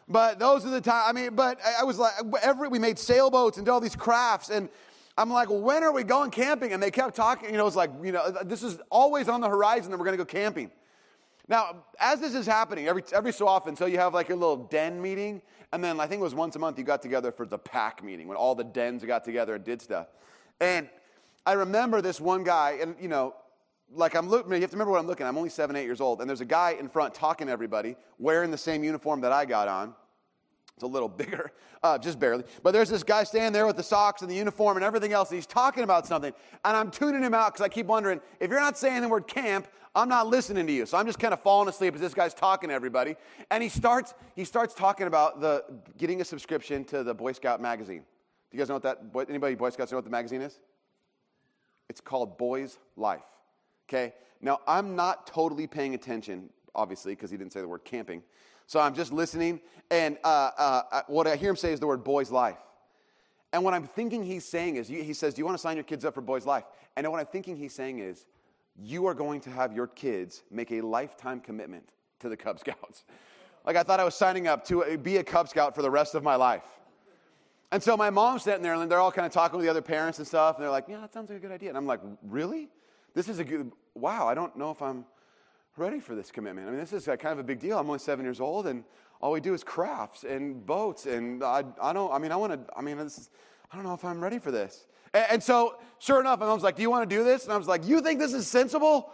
But 0.09 0.38
those 0.38 0.65
are 0.65 0.71
the 0.71 0.81
time, 0.81 1.05
I 1.06 1.12
mean, 1.12 1.35
but 1.35 1.59
I 1.79 1.82
was 1.85 1.99
like, 1.99 2.12
every, 2.43 2.69
we 2.69 2.79
made 2.79 2.99
sailboats 2.99 3.56
and 3.56 3.67
did 3.67 3.73
all 3.73 3.81
these 3.81 3.97
crafts. 3.97 4.50
And 4.50 4.69
I'm 5.17 5.31
like, 5.31 5.49
when 5.50 5.82
are 5.82 5.93
we 5.93 6.05
going 6.05 6.31
camping? 6.31 6.73
And 6.73 6.82
they 6.82 6.91
kept 6.91 7.17
talking, 7.17 7.50
you 7.50 7.56
know, 7.56 7.67
it's 7.67 7.77
like, 7.77 7.91
you 8.03 8.12
know, 8.12 8.31
this 8.44 8.62
is 8.62 8.79
always 8.91 9.29
on 9.29 9.41
the 9.41 9.49
horizon 9.49 9.91
that 9.91 9.99
we're 9.99 10.05
going 10.05 10.19
to 10.19 10.25
go 10.25 10.27
camping. 10.27 10.70
Now, 11.46 11.85
as 12.00 12.20
this 12.20 12.35
is 12.35 12.46
happening, 12.46 12.88
every, 12.88 13.02
every 13.12 13.32
so 13.32 13.46
often, 13.46 13.76
so 13.76 13.87
you 13.87 13.99
have 13.99 14.14
like 14.14 14.31
a 14.31 14.35
little 14.35 14.56
den 14.56 15.00
meeting, 15.00 15.43
and 15.73 15.85
then 15.85 16.00
I 16.00 16.06
think 16.06 16.20
it 16.20 16.23
was 16.23 16.35
once 16.35 16.56
a 16.56 16.58
month 16.58 16.79
you 16.79 16.85
got 16.85 17.02
together 17.02 17.31
for 17.31 17.44
the 17.44 17.58
pack 17.58 18.02
meeting 18.02 18.29
when 18.29 18.37
all 18.37 18.55
the 18.55 18.64
dens 18.64 19.05
got 19.05 19.25
together 19.25 19.55
and 19.55 19.64
did 19.64 19.82
stuff. 19.82 20.08
And 20.61 20.88
I 21.44 21.52
remember 21.52 22.00
this 22.00 22.20
one 22.20 22.44
guy, 22.44 22.79
and 22.81 22.94
you 22.99 23.08
know, 23.08 23.35
like 23.93 24.14
I'm 24.14 24.29
looking, 24.29 24.52
you 24.52 24.61
have 24.61 24.70
to 24.70 24.76
remember 24.76 24.93
what 24.93 25.00
I'm 25.00 25.06
looking. 25.06 25.26
I'm 25.26 25.37
only 25.37 25.50
seven, 25.50 25.76
eight 25.76 25.85
years 25.85 26.00
old, 26.00 26.20
and 26.20 26.29
there's 26.29 26.41
a 26.41 26.46
guy 26.46 26.76
in 26.81 26.88
front 26.88 27.12
talking 27.12 27.49
to 27.49 27.52
everybody, 27.52 27.96
wearing 28.19 28.50
the 28.50 28.58
same 28.58 28.82
uniform 28.82 29.20
that 29.20 29.32
I 29.32 29.44
got 29.44 29.69
on. 29.69 29.94
It's 30.76 30.82
a 30.82 30.87
little 30.87 31.09
bigger, 31.21 31.53
uh, 31.82 31.99
just 31.99 32.19
barely. 32.19 32.44
But 32.62 32.73
there's 32.73 32.88
this 32.88 33.03
guy 33.03 33.25
standing 33.25 33.53
there 33.53 33.67
with 33.67 33.76
the 33.76 33.82
socks 33.82 34.23
and 34.23 34.31
the 34.31 34.35
uniform 34.35 34.76
and 34.76 34.85
everything 34.85 35.12
else, 35.12 35.31
and 35.31 35.37
he's 35.37 35.47
talking 35.47 35.85
about 35.85 36.06
something. 36.06 36.32
And 36.65 36.76
I'm 36.76 36.91
tuning 36.91 37.23
him 37.23 37.35
out 37.35 37.53
because 37.53 37.65
I 37.65 37.69
keep 37.69 37.87
wondering 37.87 38.21
if 38.41 38.50
you're 38.50 38.61
not 38.61 38.76
saying 38.79 39.03
the 39.03 39.09
word 39.09 39.26
camp, 39.26 39.69
I'm 39.97 40.09
not 40.09 40.26
listening 40.26 40.67
to 40.67 40.73
you. 40.73 40.87
So 40.87 40.99
I'm 40.99 41.06
just 41.06 41.21
kind 41.21 41.32
of 41.32 41.41
falling 41.41 41.69
asleep 41.69 41.94
as 41.94 42.00
this 42.00 42.15
guy's 42.15 42.35
talking 42.35 42.69
to 42.71 42.75
everybody. 42.75 43.15
And 43.50 43.62
he 43.62 43.69
starts, 43.69 44.15
he 44.35 44.44
starts 44.44 44.75
talking 44.75 45.06
about 45.06 45.41
the 45.41 45.65
getting 45.97 46.21
a 46.21 46.25
subscription 46.25 46.85
to 46.87 47.05
the 47.05 47.15
Boy 47.15 47.32
Scout 47.32 47.61
magazine. 47.62 48.05
Do 48.50 48.56
you 48.56 48.59
guys 48.59 48.69
know 48.69 48.75
what 48.75 48.82
that, 48.82 49.29
anybody 49.29 49.55
Boy 49.55 49.70
Scouts 49.70 49.93
know 49.93 49.99
what 49.99 50.05
the 50.05 50.11
magazine 50.11 50.43
is? 50.43 50.59
It's 51.88 52.00
called 52.00 52.37
Boy's 52.38 52.79
Life. 52.97 53.23
Okay? 53.88 54.15
Now, 54.41 54.60
I'm 54.67 54.96
not 54.96 55.27
totally 55.27 55.67
paying 55.67 55.94
attention, 55.94 56.51
obviously, 56.74 57.12
because 57.12 57.31
he 57.31 57.36
didn't 57.36 57.52
say 57.52 57.60
the 57.60 57.69
word 57.69 57.84
camping. 57.84 58.22
So 58.66 58.81
I'm 58.81 58.94
just 58.94 59.12
listening, 59.12 59.60
and 59.90 60.16
uh, 60.24 60.50
uh, 60.56 61.02
what 61.06 61.26
I 61.26 61.36
hear 61.36 61.50
him 61.50 61.56
say 61.56 61.72
is 61.72 61.81
the 61.81 61.86
word 61.86 62.02
boy's 62.02 62.31
life. 62.31 62.58
And 63.52 63.62
what 63.62 63.74
I'm 63.74 63.86
thinking 63.86 64.24
he's 64.24 64.44
saying 64.44 64.76
is, 64.76 64.88
he 64.88 65.12
says, 65.12 65.34
Do 65.34 65.40
you 65.40 65.44
want 65.44 65.56
to 65.56 65.62
sign 65.62 65.76
your 65.76 65.84
kids 65.84 66.04
up 66.04 66.14
for 66.14 66.20
boy's 66.20 66.46
life? 66.46 66.64
And 66.96 67.10
what 67.10 67.20
I'm 67.20 67.26
thinking 67.26 67.56
he's 67.56 67.74
saying 67.74 68.00
is, 68.00 68.26
You 68.76 69.06
are 69.06 69.14
going 69.14 69.40
to 69.43 69.50
have 69.50 69.72
your 69.72 69.86
kids 69.86 70.43
make 70.50 70.72
a 70.72 70.81
lifetime 70.81 71.40
commitment 71.40 71.88
to 72.20 72.28
the 72.28 72.36
Cub 72.36 72.58
Scouts. 72.58 73.04
Like 73.66 73.76
I 73.76 73.82
thought 73.82 73.98
I 73.98 74.04
was 74.04 74.14
signing 74.14 74.46
up 74.46 74.66
to 74.66 74.98
be 74.98 75.16
a 75.16 75.24
Cub 75.24 75.48
Scout 75.48 75.74
for 75.74 75.81
the 75.81 75.90
rest 75.90 76.14
of 76.14 76.22
my 76.22 76.36
life. 76.36 76.66
And 77.72 77.82
so 77.82 77.96
my 77.96 78.10
mom's 78.10 78.43
sitting 78.43 78.62
there, 78.62 78.74
and 78.74 78.90
they're 78.90 79.00
all 79.00 79.10
kind 79.10 79.24
of 79.24 79.32
talking 79.32 79.56
with 79.56 79.64
the 79.64 79.70
other 79.70 79.81
parents 79.81 80.19
and 80.19 80.28
stuff, 80.28 80.56
and 80.56 80.62
they're 80.62 80.70
like, 80.70 80.84
Yeah, 80.86 81.00
that 81.00 81.14
sounds 81.14 81.31
like 81.31 81.38
a 81.38 81.40
good 81.40 81.50
idea. 81.50 81.70
And 81.70 81.78
I'm 81.78 81.86
like, 81.86 82.00
Really? 82.22 82.69
This 83.14 83.28
is 83.28 83.38
a 83.38 83.44
good, 83.44 83.72
wow, 83.94 84.28
I 84.28 84.34
don't 84.34 84.54
know 84.56 84.70
if 84.70 84.82
I'm 84.82 85.06
ready 85.76 85.98
for 86.00 86.14
this 86.14 86.31
commitment. 86.31 86.69
I 86.69 86.70
mean, 86.70 86.81
this 86.81 86.93
is 86.93 87.06
kind 87.06 87.26
of 87.26 87.38
a 87.38 87.43
big 87.43 87.58
deal. 87.58 87.78
I'm 87.78 87.86
only 87.86 87.98
seven 87.98 88.24
years 88.24 88.40
old, 88.40 88.66
and 88.66 88.84
all 89.20 89.32
we 89.32 89.40
do 89.40 89.54
is 89.54 89.64
crafts 89.64 90.24
and 90.24 90.64
boats. 90.64 91.06
And 91.06 91.43
I, 91.43 91.64
I 91.82 91.93
don't, 91.93 92.12
I 92.12 92.19
mean, 92.19 92.32
I 92.32 92.36
want 92.36 92.52
to, 92.52 92.76
I 92.76 92.82
mean, 92.82 92.98
is, 92.98 93.31
I 93.72 93.76
don't 93.76 93.84
know 93.84 93.94
if 93.94 94.04
I'm 94.04 94.22
ready 94.22 94.38
for 94.38 94.50
this. 94.50 94.86
And, 95.12 95.26
and 95.31 95.43
so, 95.43 95.78
sure 95.98 96.20
enough, 96.20 96.38
my 96.38 96.46
mom's 96.46 96.62
like, 96.62 96.76
Do 96.76 96.82
you 96.82 96.90
want 96.90 97.08
to 97.08 97.16
do 97.16 97.24
this? 97.24 97.44
And 97.44 97.52
I 97.52 97.56
was 97.56 97.66
like, 97.66 97.86
You 97.86 98.00
think 98.00 98.20
this 98.20 98.32
is 98.32 98.46
sensible? 98.46 99.10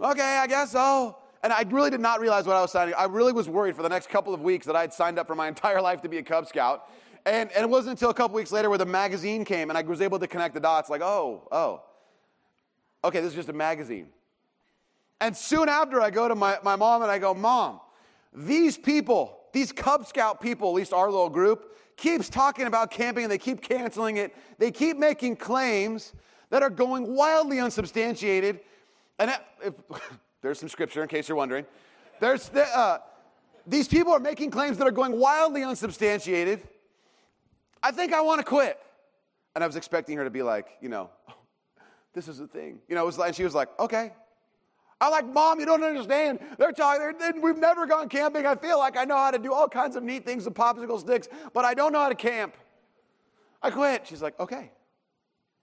Okay, 0.00 0.38
I 0.38 0.46
guess 0.46 0.72
so. 0.72 1.18
And 1.44 1.52
I 1.52 1.62
really 1.70 1.90
did 1.90 2.00
not 2.00 2.20
realize 2.20 2.46
what 2.46 2.56
I 2.56 2.62
was 2.62 2.72
signing. 2.72 2.94
I 2.96 3.04
really 3.04 3.32
was 3.32 3.48
worried 3.48 3.76
for 3.76 3.82
the 3.82 3.88
next 3.88 4.08
couple 4.08 4.32
of 4.32 4.40
weeks 4.40 4.66
that 4.66 4.74
I 4.74 4.80
had 4.80 4.92
signed 4.92 5.18
up 5.18 5.26
for 5.26 5.34
my 5.34 5.46
entire 5.54 5.80
life 5.80 6.00
to 6.02 6.08
be 6.08 6.18
a 6.18 6.22
Cub 6.22 6.48
Scout. 6.48 6.88
And, 7.26 7.50
and 7.52 7.62
it 7.64 7.70
wasn't 7.70 7.92
until 7.92 8.10
a 8.10 8.14
couple 8.14 8.34
weeks 8.36 8.52
later 8.52 8.68
where 8.68 8.78
the 8.78 8.86
magazine 8.86 9.44
came 9.44 9.70
and 9.70 9.78
I 9.78 9.82
was 9.82 10.00
able 10.00 10.18
to 10.18 10.26
connect 10.26 10.54
the 10.54 10.60
dots 10.60 10.90
like, 10.90 11.00
oh, 11.00 11.48
oh, 11.52 11.82
okay, 13.04 13.20
this 13.20 13.30
is 13.30 13.34
just 13.34 13.48
a 13.48 13.54
magazine. 13.54 14.08
And 15.20 15.36
soon 15.36 15.68
after, 15.68 16.00
I 16.00 16.10
go 16.10 16.28
to 16.28 16.34
my, 16.34 16.58
my 16.62 16.76
mom 16.76 17.02
and 17.02 17.10
I 17.10 17.18
go, 17.18 17.34
Mom, 17.34 17.80
these 18.32 18.76
people, 18.76 19.38
these 19.52 19.72
Cub 19.72 20.06
Scout 20.06 20.40
people, 20.40 20.68
at 20.68 20.74
least 20.74 20.92
our 20.92 21.10
little 21.10 21.30
group, 21.30 21.76
keeps 21.96 22.28
talking 22.28 22.66
about 22.66 22.90
camping 22.90 23.24
and 23.24 23.32
they 23.32 23.38
keep 23.38 23.62
canceling 23.62 24.16
it. 24.16 24.34
They 24.58 24.70
keep 24.70 24.96
making 24.96 25.36
claims 25.36 26.12
that 26.50 26.62
are 26.62 26.70
going 26.70 27.14
wildly 27.14 27.60
unsubstantiated. 27.60 28.60
And 29.18 29.32
if, 29.62 29.74
there's 30.42 30.58
some 30.58 30.68
scripture 30.68 31.02
in 31.02 31.08
case 31.08 31.28
you're 31.28 31.36
wondering. 31.36 31.66
There's, 32.20 32.50
uh, 32.50 32.98
these 33.66 33.88
people 33.88 34.12
are 34.12 34.20
making 34.20 34.50
claims 34.50 34.78
that 34.78 34.86
are 34.86 34.92
going 34.92 35.18
wildly 35.18 35.62
unsubstantiated. 35.62 36.62
I 37.82 37.92
think 37.92 38.12
I 38.12 38.20
want 38.20 38.40
to 38.40 38.44
quit. 38.44 38.78
And 39.54 39.62
I 39.62 39.66
was 39.66 39.76
expecting 39.76 40.16
her 40.16 40.24
to 40.24 40.30
be 40.30 40.42
like, 40.42 40.66
you 40.80 40.88
know, 40.88 41.10
this 42.14 42.28
is 42.28 42.38
the 42.38 42.46
thing. 42.46 42.80
You 42.88 42.94
know, 42.94 43.02
it 43.02 43.06
was 43.06 43.18
like, 43.18 43.34
she 43.34 43.44
was 43.44 43.54
like, 43.54 43.68
okay. 43.78 44.12
I'm 45.00 45.10
like, 45.10 45.26
Mom, 45.26 45.60
you 45.60 45.66
don't 45.66 45.82
understand. 45.82 46.38
They're 46.58 46.72
talking, 46.72 47.18
they're, 47.18 47.34
we've 47.40 47.58
never 47.58 47.86
gone 47.86 48.08
camping. 48.08 48.46
I 48.46 48.54
feel 48.54 48.78
like 48.78 48.96
I 48.96 49.04
know 49.04 49.16
how 49.16 49.30
to 49.30 49.38
do 49.38 49.52
all 49.52 49.68
kinds 49.68 49.96
of 49.96 50.02
neat 50.02 50.24
things 50.24 50.44
with 50.44 50.54
popsicle 50.54 51.00
sticks, 51.00 51.28
but 51.52 51.64
I 51.64 51.74
don't 51.74 51.92
know 51.92 52.00
how 52.00 52.08
to 52.08 52.14
camp. 52.14 52.54
I 53.62 53.70
quit. 53.70 54.06
She's 54.06 54.22
like, 54.22 54.38
okay. 54.38 54.70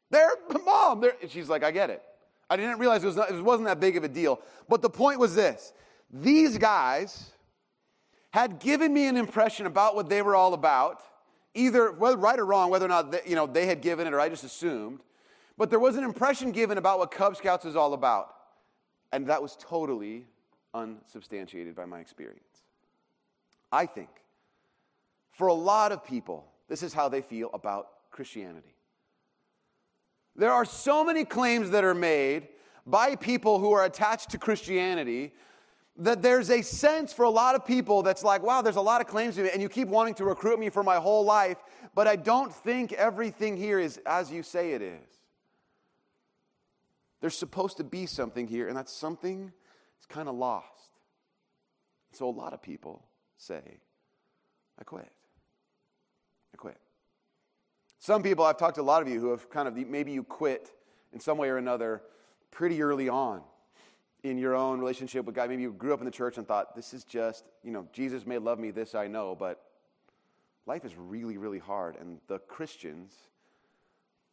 There, 0.09 0.31
Mom. 0.65 1.01
There. 1.01 1.13
She's 1.27 1.50
like, 1.50 1.63
I 1.63 1.71
get 1.71 1.89
it. 1.89 2.03
I 2.50 2.57
didn't 2.57 2.79
realize 2.79 3.03
it, 3.03 3.07
was 3.07 3.15
not, 3.15 3.31
it 3.31 3.41
wasn't 3.41 3.67
that 3.67 3.79
big 3.79 3.95
of 3.95 4.03
a 4.03 4.09
deal. 4.09 4.41
But 4.67 4.81
the 4.81 4.89
point 4.89 5.19
was 5.19 5.35
this 5.35 5.73
these 6.11 6.57
guys 6.57 7.31
had 8.31 8.59
given 8.59 8.93
me 8.93 9.07
an 9.07 9.17
impression 9.17 9.65
about 9.65 9.95
what 9.95 10.09
they 10.09 10.21
were 10.21 10.35
all 10.35 10.53
about, 10.53 11.01
either 11.53 11.91
whether 11.91 12.17
right 12.17 12.39
or 12.39 12.45
wrong, 12.45 12.69
whether 12.69 12.85
or 12.85 12.89
not 12.89 13.11
they, 13.11 13.21
you 13.25 13.35
know, 13.35 13.45
they 13.45 13.65
had 13.65 13.81
given 13.81 14.07
it 14.07 14.13
or 14.13 14.19
I 14.19 14.29
just 14.29 14.43
assumed. 14.43 15.01
But 15.57 15.69
there 15.69 15.79
was 15.79 15.95
an 15.95 16.03
impression 16.03 16.51
given 16.51 16.77
about 16.77 17.00
what 17.00 17.11
Cub 17.11 17.35
Scouts 17.35 17.65
is 17.65 17.75
all 17.75 17.93
about. 17.93 18.33
And 19.12 19.27
that 19.27 19.41
was 19.41 19.58
totally 19.60 20.25
unsubstantiated 20.74 21.75
by 21.75 21.86
my 21.86 22.00
experience. 22.00 22.63
I 23.72 23.86
think 23.86 24.10
for 25.32 25.48
a 25.48 25.53
lot 25.53 25.91
of 25.91 26.03
people, 26.03 26.46
this 26.68 26.84
is 26.84 26.94
how 26.94 27.10
they 27.10 27.22
feel 27.22 27.50
about 27.53 27.88
Christianity. 28.12 28.75
There 30.36 30.51
are 30.51 30.65
so 30.65 31.03
many 31.03 31.25
claims 31.25 31.72
that 31.72 31.84
are 31.84 31.94
made 31.94 32.48
by 32.86 33.15
people 33.15 33.60
who 33.60 33.72
are 33.74 33.86
attached 33.86 34.30
to 34.32 34.38
Christianity 34.38 35.34
that 35.98 36.22
there's 36.22 36.50
a 36.50 36.62
sense 36.62 37.12
for 37.12 37.24
a 37.24 37.30
lot 37.30 37.53
of 37.53 37.65
people 37.65 38.01
that's 38.01 38.24
like, 38.24 38.41
wow, 38.41 38.62
there's 38.62 38.77
a 38.77 38.82
lot 38.82 39.01
of 39.01 39.08
claims 39.08 39.36
to 39.36 39.44
me, 39.44 39.50
and 39.51 39.62
you 39.62 39.70
keep 39.70 39.88
wanting 39.88 40.13
to 40.15 40.25
recruit 40.25 40.60
me 40.60 40.70
for 40.70 40.84
my 40.84 40.96
whole 40.96 41.24
life, 41.24 41.58
but 41.94 42.08
I 42.08 42.15
don't 42.15 42.53
think 42.53 42.94
everything 42.94 43.58
here 43.58 43.77
is 43.77 44.00
as 44.06 44.32
you 44.32 44.41
say 44.41 44.72
it 44.72 44.82
is. 44.82 45.21
There's 47.22 47.38
supposed 47.38 47.78
to 47.78 47.84
be 47.84 48.08
something 48.08 48.48
here, 48.48 48.68
and 48.68 48.75
that 48.75 48.90
something 48.90 49.54
is 50.00 50.06
kind 50.08 50.28
of 50.28 50.36
lost. 50.36 50.68
So 52.13 52.28
a 52.28 52.32
lot 52.32 52.54
of 52.54 52.62
people 52.62 53.06
say, 53.38 53.62
I 54.80 54.84
quit. 54.84 55.10
I 56.54 56.58
quit. 56.58 56.78
Some 58.00 58.24
people, 58.24 58.44
I've 58.44 58.58
talked 58.58 58.75
to 58.75 58.82
a 58.82 58.84
lot 58.84 59.01
of 59.01 59.08
you 59.08 59.20
who 59.20 59.30
have 59.30 59.50
kind 59.50 59.68
of, 59.68 59.75
maybe 59.75 60.12
you 60.12 60.24
quit 60.24 60.72
in 61.13 61.20
some 61.20 61.38
way 61.38 61.50
or 61.50 61.58
another 61.58 62.01
pretty 62.50 62.82
early 62.82 63.08
on 63.08 63.42
in 64.24 64.38
your 64.38 64.56
own 64.56 64.80
relationship 64.80 65.25
with 65.25 65.36
God. 65.36 65.50
Maybe 65.50 65.62
you 65.62 65.72
grew 65.72 65.94
up 65.94 66.00
in 66.00 66.06
the 66.06 66.12
church 66.12 66.38
and 66.38 66.48
thought, 66.48 66.75
this 66.75 66.94
is 66.94 67.04
just, 67.04 67.46
you 67.63 67.72
know, 67.72 67.88
Jesus 67.94 68.25
may 68.25 68.40
love 68.40 68.60
me, 68.60 68.72
this 68.72 68.96
I 68.96 69.08
know, 69.08 69.36
but 69.36 69.63
life 70.66 70.86
is 70.86 70.96
really, 70.98 71.38
really 71.38 71.60
hard. 71.60 71.96
And 71.96 72.20
the 72.28 72.40
Christians 72.40 73.13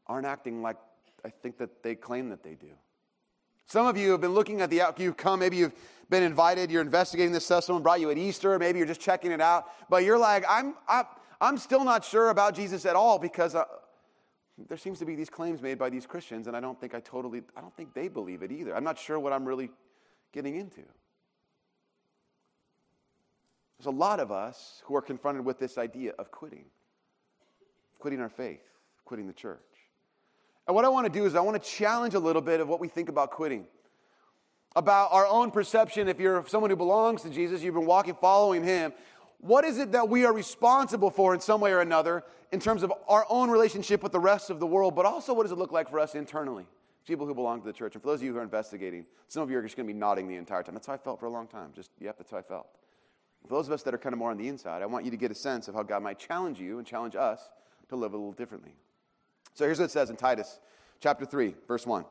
aren't 0.06 0.26
acting 0.26 0.62
like 0.62 0.76
I 1.24 1.30
think 1.30 1.58
that 1.58 1.82
they 1.82 1.94
claim 1.94 2.28
that 2.30 2.42
they 2.42 2.54
do. 2.54 2.70
Some 3.66 3.86
of 3.86 3.98
you 3.98 4.12
have 4.12 4.20
been 4.20 4.32
looking 4.32 4.60
at 4.62 4.70
the 4.70 4.80
out, 4.80 4.98
you've 4.98 5.16
come, 5.16 5.40
maybe 5.40 5.58
you've 5.58 5.74
been 6.08 6.22
invited, 6.22 6.70
you're 6.70 6.80
investigating 6.80 7.32
this 7.32 7.44
stuff, 7.44 7.64
someone 7.64 7.82
brought 7.82 8.00
you 8.00 8.10
at 8.10 8.16
Easter, 8.16 8.58
maybe 8.58 8.78
you're 8.78 8.88
just 8.88 9.00
checking 9.00 9.30
it 9.30 9.42
out, 9.42 9.66
but 9.90 10.04
you're 10.04 10.18
like, 10.18 10.44
I'm, 10.48 10.74
I'm, 10.88 11.04
I'm 11.40 11.58
still 11.58 11.84
not 11.84 12.04
sure 12.04 12.30
about 12.30 12.54
Jesus 12.54 12.86
at 12.86 12.96
all 12.96 13.18
because 13.18 13.54
uh, 13.54 13.64
there 14.68 14.78
seems 14.78 14.98
to 15.00 15.04
be 15.04 15.14
these 15.14 15.28
claims 15.28 15.60
made 15.60 15.78
by 15.78 15.90
these 15.90 16.06
Christians, 16.06 16.46
and 16.46 16.56
I 16.56 16.60
don't 16.60 16.80
think 16.80 16.94
I 16.94 17.00
totally, 17.00 17.42
I 17.56 17.60
don't 17.60 17.76
think 17.76 17.92
they 17.92 18.08
believe 18.08 18.42
it 18.42 18.50
either. 18.50 18.74
I'm 18.74 18.84
not 18.84 18.98
sure 18.98 19.20
what 19.20 19.34
I'm 19.34 19.44
really 19.44 19.70
getting 20.32 20.56
into. 20.56 20.82
There's 23.78 23.86
a 23.86 23.90
lot 23.90 24.18
of 24.18 24.32
us 24.32 24.82
who 24.86 24.96
are 24.96 25.02
confronted 25.02 25.44
with 25.44 25.58
this 25.58 25.78
idea 25.78 26.12
of 26.18 26.30
quitting, 26.30 26.64
quitting 27.98 28.20
our 28.20 28.28
faith, 28.28 28.64
quitting 29.04 29.26
the 29.26 29.32
church. 29.32 29.60
And 30.68 30.74
what 30.74 30.84
I 30.84 30.88
want 30.90 31.06
to 31.06 31.12
do 31.12 31.24
is 31.24 31.34
I 31.34 31.40
want 31.40 31.60
to 31.60 31.68
challenge 31.68 32.12
a 32.12 32.18
little 32.18 32.42
bit 32.42 32.60
of 32.60 32.68
what 32.68 32.78
we 32.78 32.88
think 32.88 33.08
about 33.08 33.30
quitting. 33.30 33.64
About 34.76 35.10
our 35.12 35.26
own 35.26 35.50
perception, 35.50 36.08
if 36.08 36.20
you're 36.20 36.44
someone 36.46 36.68
who 36.68 36.76
belongs 36.76 37.22
to 37.22 37.30
Jesus, 37.30 37.62
you've 37.62 37.74
been 37.74 37.86
walking, 37.86 38.14
following 38.14 38.62
him, 38.62 38.92
what 39.38 39.64
is 39.64 39.78
it 39.78 39.92
that 39.92 40.10
we 40.10 40.26
are 40.26 40.32
responsible 40.32 41.10
for 41.10 41.32
in 41.32 41.40
some 41.40 41.62
way 41.62 41.72
or 41.72 41.80
another 41.80 42.22
in 42.52 42.60
terms 42.60 42.82
of 42.82 42.92
our 43.08 43.24
own 43.30 43.48
relationship 43.50 44.02
with 44.02 44.12
the 44.12 44.20
rest 44.20 44.50
of 44.50 44.60
the 44.60 44.66
world, 44.66 44.94
but 44.94 45.06
also 45.06 45.32
what 45.32 45.44
does 45.44 45.52
it 45.52 45.58
look 45.58 45.72
like 45.72 45.88
for 45.88 45.98
us 45.98 46.14
internally, 46.14 46.66
people 47.06 47.26
who 47.26 47.34
belong 47.34 47.60
to 47.60 47.66
the 47.66 47.72
church? 47.72 47.94
And 47.94 48.02
for 48.02 48.08
those 48.08 48.20
of 48.20 48.24
you 48.24 48.32
who 48.34 48.38
are 48.38 48.42
investigating, 48.42 49.06
some 49.28 49.42
of 49.42 49.50
you 49.50 49.56
are 49.56 49.62
just 49.62 49.74
going 49.74 49.86
to 49.86 49.92
be 49.92 49.98
nodding 49.98 50.28
the 50.28 50.36
entire 50.36 50.62
time. 50.62 50.74
That's 50.74 50.86
how 50.86 50.92
I 50.92 50.98
felt 50.98 51.18
for 51.18 51.26
a 51.26 51.30
long 51.30 51.46
time. 51.46 51.70
Just, 51.74 51.90
yep, 51.98 52.18
that's 52.18 52.30
how 52.30 52.38
I 52.38 52.42
felt. 52.42 52.66
For 53.46 53.54
those 53.54 53.68
of 53.68 53.72
us 53.72 53.82
that 53.84 53.94
are 53.94 53.98
kind 53.98 54.12
of 54.12 54.18
more 54.18 54.30
on 54.30 54.36
the 54.36 54.48
inside, 54.48 54.82
I 54.82 54.86
want 54.86 55.06
you 55.06 55.10
to 55.12 55.16
get 55.16 55.30
a 55.30 55.34
sense 55.34 55.68
of 55.68 55.74
how 55.74 55.82
God 55.82 56.02
might 56.02 56.18
challenge 56.18 56.60
you 56.60 56.76
and 56.76 56.86
challenge 56.86 57.16
us 57.16 57.48
to 57.88 57.96
live 57.96 58.12
a 58.12 58.16
little 58.16 58.32
differently. 58.32 58.74
So 59.58 59.64
here's 59.64 59.80
what 59.80 59.86
it 59.86 59.90
says 59.90 60.08
in 60.08 60.14
Titus 60.14 60.60
chapter 61.00 61.26
3, 61.26 61.52
verse 61.66 61.84
1. 61.84 62.02
It 62.02 62.06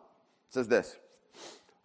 says 0.50 0.68
this 0.68 0.98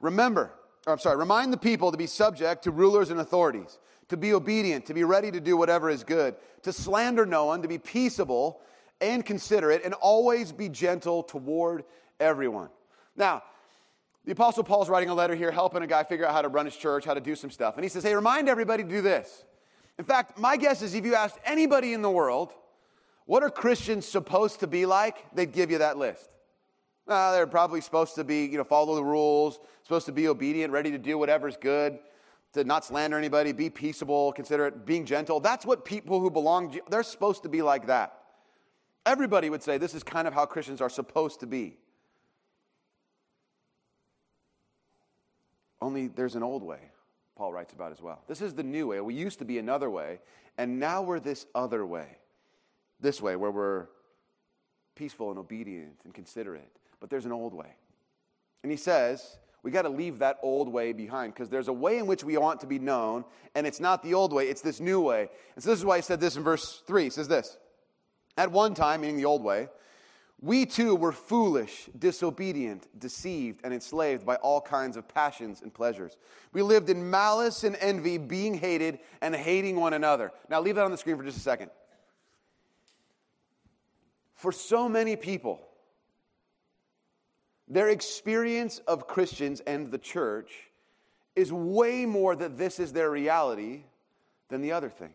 Remember, 0.00 0.50
or 0.88 0.92
I'm 0.92 0.98
sorry, 0.98 1.16
remind 1.16 1.52
the 1.52 1.56
people 1.56 1.92
to 1.92 1.96
be 1.96 2.08
subject 2.08 2.64
to 2.64 2.72
rulers 2.72 3.10
and 3.10 3.20
authorities 3.20 3.78
to 4.08 4.16
be 4.16 4.34
obedient, 4.34 4.86
to 4.86 4.92
be 4.92 5.04
ready 5.04 5.30
to 5.30 5.40
do 5.40 5.56
whatever 5.56 5.88
is 5.88 6.02
good, 6.02 6.34
to 6.64 6.72
slander 6.72 7.24
no 7.24 7.44
one, 7.44 7.62
to 7.62 7.68
be 7.68 7.78
peaceable 7.78 8.60
and 9.00 9.24
considerate, 9.24 9.82
and 9.84 9.94
always 9.94 10.50
be 10.50 10.68
gentle 10.68 11.22
toward 11.22 11.84
everyone. 12.18 12.68
Now, 13.14 13.44
the 14.24 14.32
Apostle 14.32 14.64
Paul's 14.64 14.88
writing 14.88 15.10
a 15.10 15.14
letter 15.14 15.36
here, 15.36 15.52
helping 15.52 15.84
a 15.84 15.86
guy 15.86 16.02
figure 16.02 16.26
out 16.26 16.32
how 16.32 16.42
to 16.42 16.48
run 16.48 16.66
his 16.66 16.76
church, 16.76 17.04
how 17.04 17.14
to 17.14 17.20
do 17.20 17.36
some 17.36 17.52
stuff. 17.52 17.76
And 17.76 17.84
he 17.84 17.88
says, 17.88 18.02
Hey, 18.02 18.16
remind 18.16 18.48
everybody 18.48 18.82
to 18.82 18.88
do 18.88 19.00
this. 19.00 19.44
In 19.96 20.04
fact, 20.04 20.40
my 20.40 20.56
guess 20.56 20.82
is 20.82 20.92
if 20.92 21.06
you 21.06 21.14
asked 21.14 21.38
anybody 21.44 21.92
in 21.92 22.02
the 22.02 22.10
world, 22.10 22.52
what 23.26 23.42
are 23.42 23.50
Christians 23.50 24.06
supposed 24.06 24.60
to 24.60 24.66
be 24.66 24.86
like? 24.86 25.34
They'd 25.34 25.52
give 25.52 25.70
you 25.70 25.78
that 25.78 25.96
list. 25.96 26.28
Uh, 27.06 27.32
they're 27.32 27.46
probably 27.46 27.80
supposed 27.80 28.14
to 28.14 28.24
be, 28.24 28.46
you 28.46 28.56
know, 28.56 28.64
follow 28.64 28.94
the 28.94 29.04
rules, 29.04 29.58
supposed 29.82 30.06
to 30.06 30.12
be 30.12 30.28
obedient, 30.28 30.72
ready 30.72 30.90
to 30.90 30.98
do 30.98 31.18
whatever's 31.18 31.56
good, 31.56 31.98
to 32.52 32.64
not 32.64 32.84
slander 32.84 33.18
anybody, 33.18 33.52
be 33.52 33.70
peaceable, 33.70 34.32
consider 34.32 34.66
it 34.66 34.86
being 34.86 35.04
gentle. 35.04 35.40
That's 35.40 35.66
what 35.66 35.84
people 35.84 36.20
who 36.20 36.30
belong, 36.30 36.78
they're 36.88 37.02
supposed 37.02 37.42
to 37.42 37.48
be 37.48 37.62
like 37.62 37.86
that. 37.86 38.18
Everybody 39.04 39.50
would 39.50 39.62
say 39.62 39.78
this 39.78 39.94
is 39.94 40.02
kind 40.04 40.28
of 40.28 40.34
how 40.34 40.46
Christians 40.46 40.80
are 40.80 40.90
supposed 40.90 41.40
to 41.40 41.46
be. 41.46 41.76
Only 45.80 46.06
there's 46.06 46.36
an 46.36 46.44
old 46.44 46.62
way, 46.62 46.78
Paul 47.36 47.52
writes 47.52 47.72
about 47.72 47.90
as 47.90 48.00
well. 48.00 48.22
This 48.28 48.40
is 48.40 48.54
the 48.54 48.62
new 48.62 48.88
way. 48.88 49.00
We 49.00 49.14
used 49.14 49.40
to 49.40 49.44
be 49.44 49.58
another 49.58 49.90
way, 49.90 50.20
and 50.56 50.78
now 50.78 51.02
we're 51.02 51.18
this 51.18 51.46
other 51.56 51.84
way. 51.84 52.18
This 53.02 53.20
way, 53.20 53.36
where 53.36 53.50
we're 53.50 53.86
peaceful 54.94 55.30
and 55.30 55.38
obedient 55.38 55.96
and 56.04 56.14
considerate. 56.14 56.70
But 57.00 57.10
there's 57.10 57.26
an 57.26 57.32
old 57.32 57.52
way. 57.52 57.74
And 58.62 58.70
he 58.70 58.78
says, 58.78 59.38
we 59.62 59.70
got 59.70 59.82
to 59.82 59.88
leave 59.88 60.18
that 60.20 60.38
old 60.42 60.68
way 60.68 60.92
behind 60.92 61.34
because 61.34 61.50
there's 61.50 61.68
a 61.68 61.72
way 61.72 61.98
in 61.98 62.06
which 62.06 62.24
we 62.24 62.36
want 62.36 62.60
to 62.60 62.66
be 62.66 62.78
known, 62.78 63.24
and 63.54 63.66
it's 63.66 63.80
not 63.80 64.02
the 64.02 64.14
old 64.14 64.32
way, 64.32 64.48
it's 64.48 64.60
this 64.60 64.80
new 64.80 65.00
way. 65.00 65.28
And 65.54 65.62
so 65.62 65.70
this 65.70 65.78
is 65.78 65.84
why 65.84 65.96
he 65.96 66.02
said 66.02 66.20
this 66.20 66.36
in 66.36 66.42
verse 66.42 66.82
3. 66.86 67.04
He 67.04 67.10
says 67.10 67.28
this 67.28 67.58
At 68.36 68.50
one 68.50 68.74
time, 68.74 69.02
meaning 69.02 69.16
the 69.16 69.24
old 69.24 69.42
way, 69.42 69.68
we 70.40 70.66
too 70.66 70.96
were 70.96 71.12
foolish, 71.12 71.88
disobedient, 71.96 72.88
deceived, 72.98 73.60
and 73.62 73.72
enslaved 73.72 74.26
by 74.26 74.34
all 74.36 74.60
kinds 74.60 74.96
of 74.96 75.06
passions 75.06 75.62
and 75.62 75.72
pleasures. 75.72 76.16
We 76.52 76.62
lived 76.62 76.90
in 76.90 77.08
malice 77.08 77.62
and 77.62 77.76
envy, 77.80 78.18
being 78.18 78.54
hated 78.54 78.98
and 79.20 79.36
hating 79.36 79.76
one 79.76 79.92
another. 79.92 80.32
Now, 80.48 80.60
leave 80.60 80.74
that 80.74 80.84
on 80.84 80.90
the 80.90 80.96
screen 80.96 81.16
for 81.16 81.22
just 81.22 81.36
a 81.36 81.40
second. 81.40 81.70
For 84.42 84.50
so 84.50 84.88
many 84.88 85.14
people, 85.14 85.60
their 87.68 87.88
experience 87.90 88.78
of 88.88 89.06
Christians 89.06 89.60
and 89.60 89.92
the 89.92 89.98
church 89.98 90.50
is 91.36 91.52
way 91.52 92.06
more 92.06 92.34
that 92.34 92.58
this 92.58 92.80
is 92.80 92.92
their 92.92 93.08
reality 93.08 93.84
than 94.48 94.60
the 94.60 94.72
other 94.72 94.90
thing. 94.90 95.14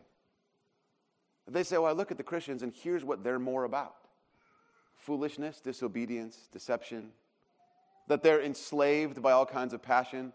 They 1.46 1.62
say, 1.62 1.76
well, 1.76 1.90
I 1.90 1.92
look 1.92 2.10
at 2.10 2.16
the 2.16 2.22
Christians 2.22 2.62
and 2.62 2.72
here's 2.72 3.04
what 3.04 3.22
they're 3.22 3.38
more 3.38 3.64
about 3.64 3.96
foolishness, 4.96 5.60
disobedience, 5.60 6.48
deception, 6.50 7.10
that 8.06 8.22
they're 8.22 8.40
enslaved 8.40 9.20
by 9.20 9.32
all 9.32 9.44
kinds 9.44 9.74
of 9.74 9.82
passion, 9.82 10.32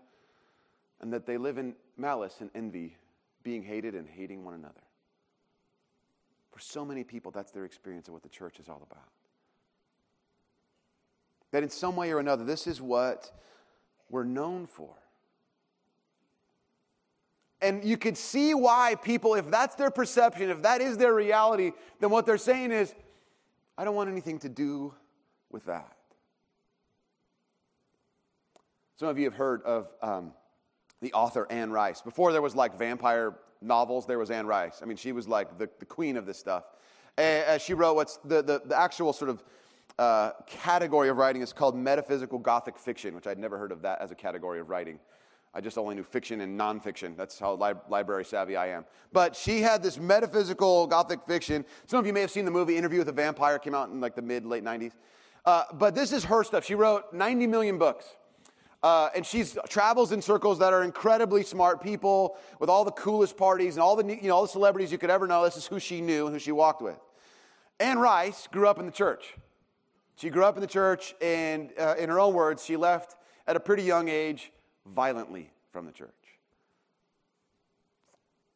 and 1.02 1.12
that 1.14 1.26
they 1.26 1.38
live 1.38 1.58
in 1.58 1.74
malice 1.98 2.36
and 2.42 2.52
envy, 2.54 2.96
being 3.42 3.64
hated 3.64 3.96
and 3.96 4.08
hating 4.08 4.46
one 4.46 4.54
another. 4.54 4.84
For 6.53 6.60
so 6.60 6.86
many 6.86 7.03
people, 7.03 7.31
that's 7.31 7.51
their 7.51 7.65
experience 7.65 8.07
of 8.07 8.13
what 8.13 8.22
the 8.22 8.29
church 8.29 8.60
is 8.60 8.69
all 8.69 8.88
about. 8.89 9.10
That 11.51 11.63
in 11.63 11.69
some 11.69 11.95
way 11.95 12.12
or 12.12 12.19
another, 12.19 12.43
this 12.43 12.67
is 12.67 12.79
what 12.79 13.31
we're 14.07 14.24
known 14.24 14.67
for. 14.67 14.93
And 17.60 17.83
you 17.83 17.98
could 17.98 18.17
see 18.17 18.53
why 18.53 18.95
people, 19.01 19.33
if 19.33 19.50
that's 19.50 19.74
their 19.74 19.89
perception, 19.89 20.51
if 20.51 20.62
that 20.62 20.79
is 20.79 20.98
their 20.98 21.15
reality, 21.15 21.72
then 22.00 22.12
what 22.12 22.27
they're 22.27 22.38
saying 22.38 22.72
is, 22.72 22.93
I 23.75 23.83
don't 23.83 23.95
want 23.95 24.12
anything 24.12 24.38
to 24.39 24.50
do 24.50 24.93
with 25.50 25.65
that. 25.65 25.98
Some 29.00 29.07
of 29.07 29.17
you 29.17 29.25
have 29.25 29.33
heard 29.33 29.63
of 29.63 29.91
um, 30.03 30.33
the 31.01 31.13
author 31.13 31.48
Anne 31.50 31.72
Rice. 31.72 32.01
Before 32.01 32.31
there 32.31 32.43
was 32.43 32.55
like 32.55 32.77
vampire 32.77 33.33
novels, 33.63 34.05
there 34.05 34.20
was 34.20 34.32
Anne 34.32 34.48
Rice. 34.48 34.79
I 34.82 34.86
mean, 34.86 34.98
she 34.98 35.12
was 35.12 35.27
like 35.27 35.58
the, 35.58 35.70
the 35.79 35.86
queen 35.86 36.17
of 36.17 36.25
this 36.25 36.38
stuff. 36.38 36.65
And, 37.17 37.62
she 37.62 37.74
wrote 37.74 37.96
what's 37.96 38.17
the, 38.17 38.41
the, 38.41 38.62
the 38.65 38.77
actual 38.77 39.13
sort 39.13 39.29
of 39.29 39.43
uh, 40.00 40.32
category 40.48 41.10
of 41.10 41.17
writing 41.17 41.41
is 41.41 41.53
called 41.53 41.75
metaphysical 41.75 42.39
Gothic 42.39 42.77
fiction, 42.77 43.13
which 43.13 43.27
I'd 43.27 43.38
never 43.38 43.58
heard 43.58 43.72
of 43.72 43.82
that 43.84 44.01
as 44.01 44.12
a 44.12 44.15
category 44.15 44.60
of 44.60 44.70
writing. 44.70 45.00
I 45.53 45.62
just 45.62 45.77
only 45.77 45.93
knew 45.93 46.03
fiction 46.03 46.41
and 46.41 46.60
nonfiction. 46.60 47.15
That's 47.15 47.38
how 47.38 47.53
li- 47.53 47.79
library 47.88 48.25
savvy 48.25 48.55
I 48.55 48.70
am. 48.70 48.86
But 49.12 49.36
she 49.36 49.62
had 49.62 49.84
this 49.84 50.00
metaphysical 50.00 50.88
Gothic 50.88 51.20
fiction. 51.27 51.63
Some 51.86 52.00
of 52.00 52.08
you 52.08 52.13
may 52.13 52.22
have 52.22 52.32
seen 52.32 52.46
the 52.46 52.51
movie 52.51 52.75
Interview 52.75 53.00
with 53.00 53.10
a 53.10 53.13
Vampire, 53.13 53.60
came 53.60 53.75
out 53.75 53.89
in 53.89 54.01
like 54.01 54.15
the 54.15 54.24
mid, 54.24 54.46
late 54.46 54.63
90s. 54.63 54.93
Uh, 55.46 55.65
but 55.74 55.93
this 55.93 56.12
is 56.12 56.24
her 56.24 56.43
stuff. 56.43 56.65
She 56.65 56.74
wrote 56.74 57.13
90 57.13 57.46
million 57.48 57.77
books. 57.77 58.05
Uh, 58.84 59.10
and 59.16 59.25
she 59.25 59.46
travels 59.70 60.12
in 60.12 60.22
circles 60.22 60.60
that 60.60 60.74
are 60.74 60.84
incredibly 60.84 61.42
smart 61.42 61.82
people 61.82 62.36
with 62.60 62.70
all 62.70 62.84
the 62.84 62.92
coolest 62.92 63.38
parties 63.38 63.75
and 63.75 63.82
all 63.82 63.96
the, 63.96 64.06
you 64.06 64.28
know, 64.28 64.36
all 64.36 64.42
the 64.42 64.48
celebrities 64.50 64.92
you 64.92 64.98
could 64.98 65.10
ever 65.10 65.25
know. 65.25 65.46
This 65.46 65.56
is 65.56 65.66
who 65.66 65.80
she 65.80 66.02
knew 66.02 66.25
and 66.28 66.36
who 66.36 66.40
she 66.40 66.52
walked 66.52 66.82
with. 66.82 67.00
Anne 67.80 67.98
Rice 67.98 68.48
grew 68.52 68.68
up 68.68 68.80
in 68.80 68.86
the 68.86 68.92
church. 68.92 69.36
She 70.18 70.30
grew 70.30 70.44
up 70.44 70.56
in 70.56 70.62
the 70.62 70.68
church, 70.68 71.16
and 71.22 71.72
uh, 71.80 71.96
in 71.98 72.10
her 72.10 72.20
own 72.20 72.34
words, 72.34 72.63
she 72.63 72.75
left 72.75 73.16
at 73.48 73.56
a 73.56 73.60
pretty 73.60 73.84
young 73.84 74.10
age 74.10 74.52
violently 74.86 75.50
from 75.72 75.86
the 75.86 75.92
church. 75.92 76.12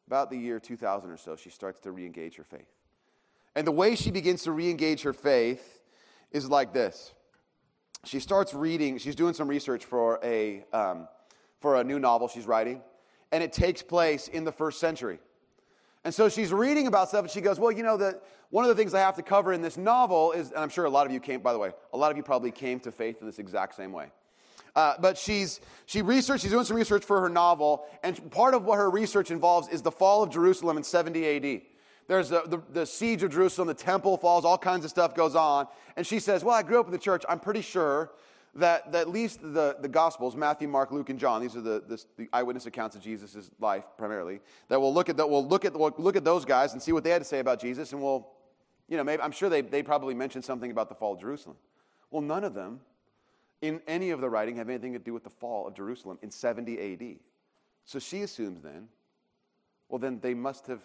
About 0.06 0.30
the 0.30 0.36
year 0.36 0.60
2000 0.60 1.10
or 1.10 1.16
so, 1.16 1.36
she 1.36 1.50
starts 1.50 1.80
to 1.80 1.90
re 1.90 2.04
engage 2.06 2.36
her 2.36 2.44
faith. 2.44 2.68
And 3.56 3.66
the 3.66 3.72
way 3.72 3.96
she 3.96 4.10
begins 4.10 4.42
to 4.44 4.52
re 4.52 4.70
engage 4.70 5.02
her 5.02 5.12
faith 5.12 5.80
is 6.30 6.48
like 6.48 6.72
this 6.72 7.14
she 8.04 8.20
starts 8.20 8.54
reading, 8.54 8.98
she's 8.98 9.16
doing 9.16 9.34
some 9.34 9.48
research 9.48 9.84
for 9.84 10.20
a, 10.22 10.64
um, 10.72 11.08
for 11.60 11.76
a 11.76 11.84
new 11.84 11.98
novel 11.98 12.28
she's 12.28 12.46
writing, 12.46 12.80
and 13.32 13.42
it 13.42 13.52
takes 13.52 13.82
place 13.82 14.28
in 14.28 14.44
the 14.44 14.52
first 14.52 14.80
century. 14.80 15.18
And 16.04 16.14
so 16.14 16.28
she's 16.28 16.52
reading 16.52 16.86
about 16.86 17.08
stuff, 17.08 17.22
and 17.22 17.30
she 17.30 17.40
goes, 17.40 17.58
Well, 17.58 17.72
you 17.72 17.82
know, 17.82 17.96
that 17.96 18.22
one 18.50 18.64
of 18.64 18.68
the 18.68 18.74
things 18.74 18.94
I 18.94 19.00
have 19.00 19.16
to 19.16 19.22
cover 19.22 19.52
in 19.52 19.60
this 19.60 19.76
novel 19.76 20.32
is, 20.32 20.50
and 20.50 20.60
I'm 20.60 20.68
sure 20.68 20.84
a 20.84 20.90
lot 20.90 21.06
of 21.06 21.12
you 21.12 21.20
came, 21.20 21.40
by 21.40 21.52
the 21.52 21.58
way, 21.58 21.72
a 21.92 21.98
lot 21.98 22.10
of 22.10 22.16
you 22.16 22.22
probably 22.22 22.50
came 22.50 22.80
to 22.80 22.92
faith 22.92 23.20
in 23.20 23.26
this 23.26 23.38
exact 23.38 23.74
same 23.74 23.92
way. 23.92 24.10
Uh, 24.76 24.94
but 25.00 25.18
she's, 25.18 25.60
she 25.86 26.02
researched, 26.02 26.42
she's 26.42 26.52
doing 26.52 26.64
some 26.64 26.76
research 26.76 27.04
for 27.04 27.20
her 27.20 27.28
novel, 27.28 27.86
and 28.02 28.30
part 28.30 28.54
of 28.54 28.64
what 28.64 28.76
her 28.76 28.88
research 28.88 29.30
involves 29.30 29.68
is 29.68 29.82
the 29.82 29.90
fall 29.90 30.22
of 30.22 30.30
Jerusalem 30.30 30.76
in 30.76 30.84
70 30.84 31.36
AD. 31.36 31.62
There's 32.08 32.30
the, 32.30 32.42
the, 32.46 32.62
the, 32.72 32.86
siege 32.86 33.22
of 33.22 33.30
Jerusalem, 33.30 33.68
the 33.68 33.74
temple 33.74 34.16
falls, 34.16 34.46
all 34.46 34.56
kinds 34.56 34.84
of 34.84 34.90
stuff 34.90 35.14
goes 35.14 35.36
on. 35.36 35.68
And 35.94 36.06
she 36.06 36.18
says, 36.18 36.42
Well, 36.42 36.54
I 36.54 36.62
grew 36.62 36.80
up 36.80 36.86
in 36.86 36.92
the 36.92 36.98
church. 36.98 37.22
I'm 37.28 37.38
pretty 37.38 37.60
sure 37.60 38.10
that, 38.54 38.90
that 38.92 39.02
at 39.02 39.08
least 39.10 39.40
the, 39.42 39.76
the 39.80 39.88
Gospels, 39.88 40.34
Matthew, 40.34 40.68
Mark, 40.68 40.90
Luke, 40.90 41.10
and 41.10 41.18
John, 41.18 41.42
these 41.42 41.54
are 41.54 41.60
the, 41.60 41.82
the, 41.86 42.02
the 42.16 42.28
eyewitness 42.32 42.64
accounts 42.64 42.96
of 42.96 43.02
Jesus' 43.02 43.50
life 43.60 43.84
primarily, 43.98 44.40
that 44.68 44.80
we'll 44.80 44.92
look, 44.92 45.10
at 45.10 45.18
that 45.18 45.28
we'll, 45.28 45.46
look 45.46 45.66
at, 45.66 45.78
we'll 45.78 45.94
look 45.98 46.16
at 46.16 46.24
those 46.24 46.46
guys 46.46 46.72
and 46.72 46.82
see 46.82 46.92
what 46.92 47.04
they 47.04 47.10
had 47.10 47.20
to 47.20 47.26
say 47.28 47.40
about 47.40 47.60
Jesus. 47.60 47.92
And 47.92 48.02
we'll, 48.02 48.26
you 48.88 48.96
know, 48.96 49.04
maybe, 49.04 49.22
I'm 49.22 49.30
sure 49.30 49.50
they, 49.50 49.60
they 49.60 49.82
probably 49.82 50.14
mentioned 50.14 50.46
something 50.46 50.70
about 50.70 50.88
the 50.88 50.94
fall 50.94 51.12
of 51.12 51.20
Jerusalem. 51.20 51.56
Well, 52.10 52.22
none 52.22 52.42
of 52.42 52.54
them 52.54 52.80
in 53.60 53.82
any 53.86 54.10
of 54.10 54.22
the 54.22 54.30
writing 54.30 54.56
have 54.56 54.70
anything 54.70 54.94
to 54.94 54.98
do 54.98 55.12
with 55.12 55.24
the 55.24 55.30
fall 55.30 55.68
of 55.68 55.74
Jerusalem 55.74 56.18
in 56.22 56.30
70 56.30 56.94
AD. 56.94 57.16
So 57.84 57.98
she 57.98 58.22
assumes 58.22 58.62
then, 58.62 58.88
well, 59.90 59.98
then 59.98 60.20
they 60.20 60.32
must 60.34 60.66
have 60.68 60.80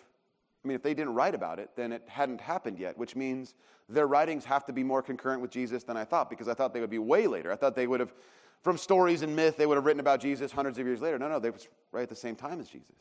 I 0.64 0.68
mean, 0.68 0.76
if 0.76 0.82
they 0.82 0.94
didn't 0.94 1.14
write 1.14 1.36
about 1.36 1.60
it, 1.60 1.72
then 1.76 1.92
it 1.92 2.04
hadn't 2.08 2.40
happened 2.40 2.80
yet, 2.80 2.98
which 2.98 3.16
means 3.16 3.56
their 3.90 4.08
writings 4.08 4.46
have 4.46 4.66
to 4.66 4.74
be 4.74 4.84
more 4.84 5.02
concurrent 5.02 5.42
with 5.42 5.52
Jesus 5.52 5.84
than 5.84 5.98
I 5.98 6.06
thought, 6.06 6.30
because 6.30 6.48
I 6.48 6.54
thought 6.54 6.74
they 6.74 6.80
would 6.80 6.90
be 6.90 7.00
way 7.00 7.28
later. 7.28 7.52
I 7.52 7.56
thought 7.56 7.76
they 7.76 7.88
would 7.88 8.00
have, 8.00 8.14
from 8.62 8.78
stories 8.78 9.24
and 9.24 9.36
myth, 9.36 9.58
they 9.58 9.66
would 9.66 9.76
have 9.76 9.86
written 9.86 10.00
about 10.00 10.22
Jesus 10.22 10.52
hundreds 10.52 10.80
of 10.80 10.86
years 10.86 11.02
later. 11.02 11.20
No, 11.20 11.28
no, 11.28 11.40
they 11.40 11.50
was 11.50 11.68
right 11.92 12.04
at 12.04 12.10
the 12.10 12.16
same 12.16 12.36
time 12.36 12.62
as 12.62 12.70
Jesus. 12.70 12.96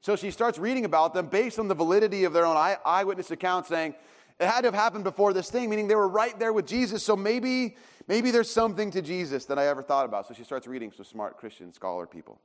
So 0.00 0.14
she 0.14 0.30
starts 0.30 0.58
reading 0.58 0.84
about 0.84 1.14
them 1.14 1.26
based 1.26 1.58
on 1.58 1.66
the 1.66 1.74
validity 1.74 2.22
of 2.22 2.32
their 2.32 2.46
own 2.46 2.56
eye- 2.56 2.78
eyewitness 2.84 3.32
accounts, 3.32 3.68
saying 3.68 3.96
it 4.38 4.46
had 4.46 4.60
to 4.60 4.68
have 4.68 4.74
happened 4.74 5.02
before 5.02 5.32
this 5.32 5.50
thing, 5.50 5.68
meaning 5.68 5.88
they 5.88 5.96
were 5.96 6.08
right 6.08 6.38
there 6.38 6.52
with 6.52 6.66
Jesus. 6.66 7.02
So 7.02 7.16
maybe, 7.16 7.76
maybe 8.06 8.30
there's 8.30 8.50
something 8.50 8.92
to 8.92 9.02
Jesus 9.02 9.46
that 9.46 9.58
I 9.58 9.66
ever 9.66 9.82
thought 9.82 10.04
about. 10.04 10.28
So 10.28 10.34
she 10.34 10.44
starts 10.44 10.68
reading 10.68 10.92
some 10.92 11.04
smart 11.04 11.38
Christian 11.38 11.72
scholar 11.72 12.06
people. 12.06 12.40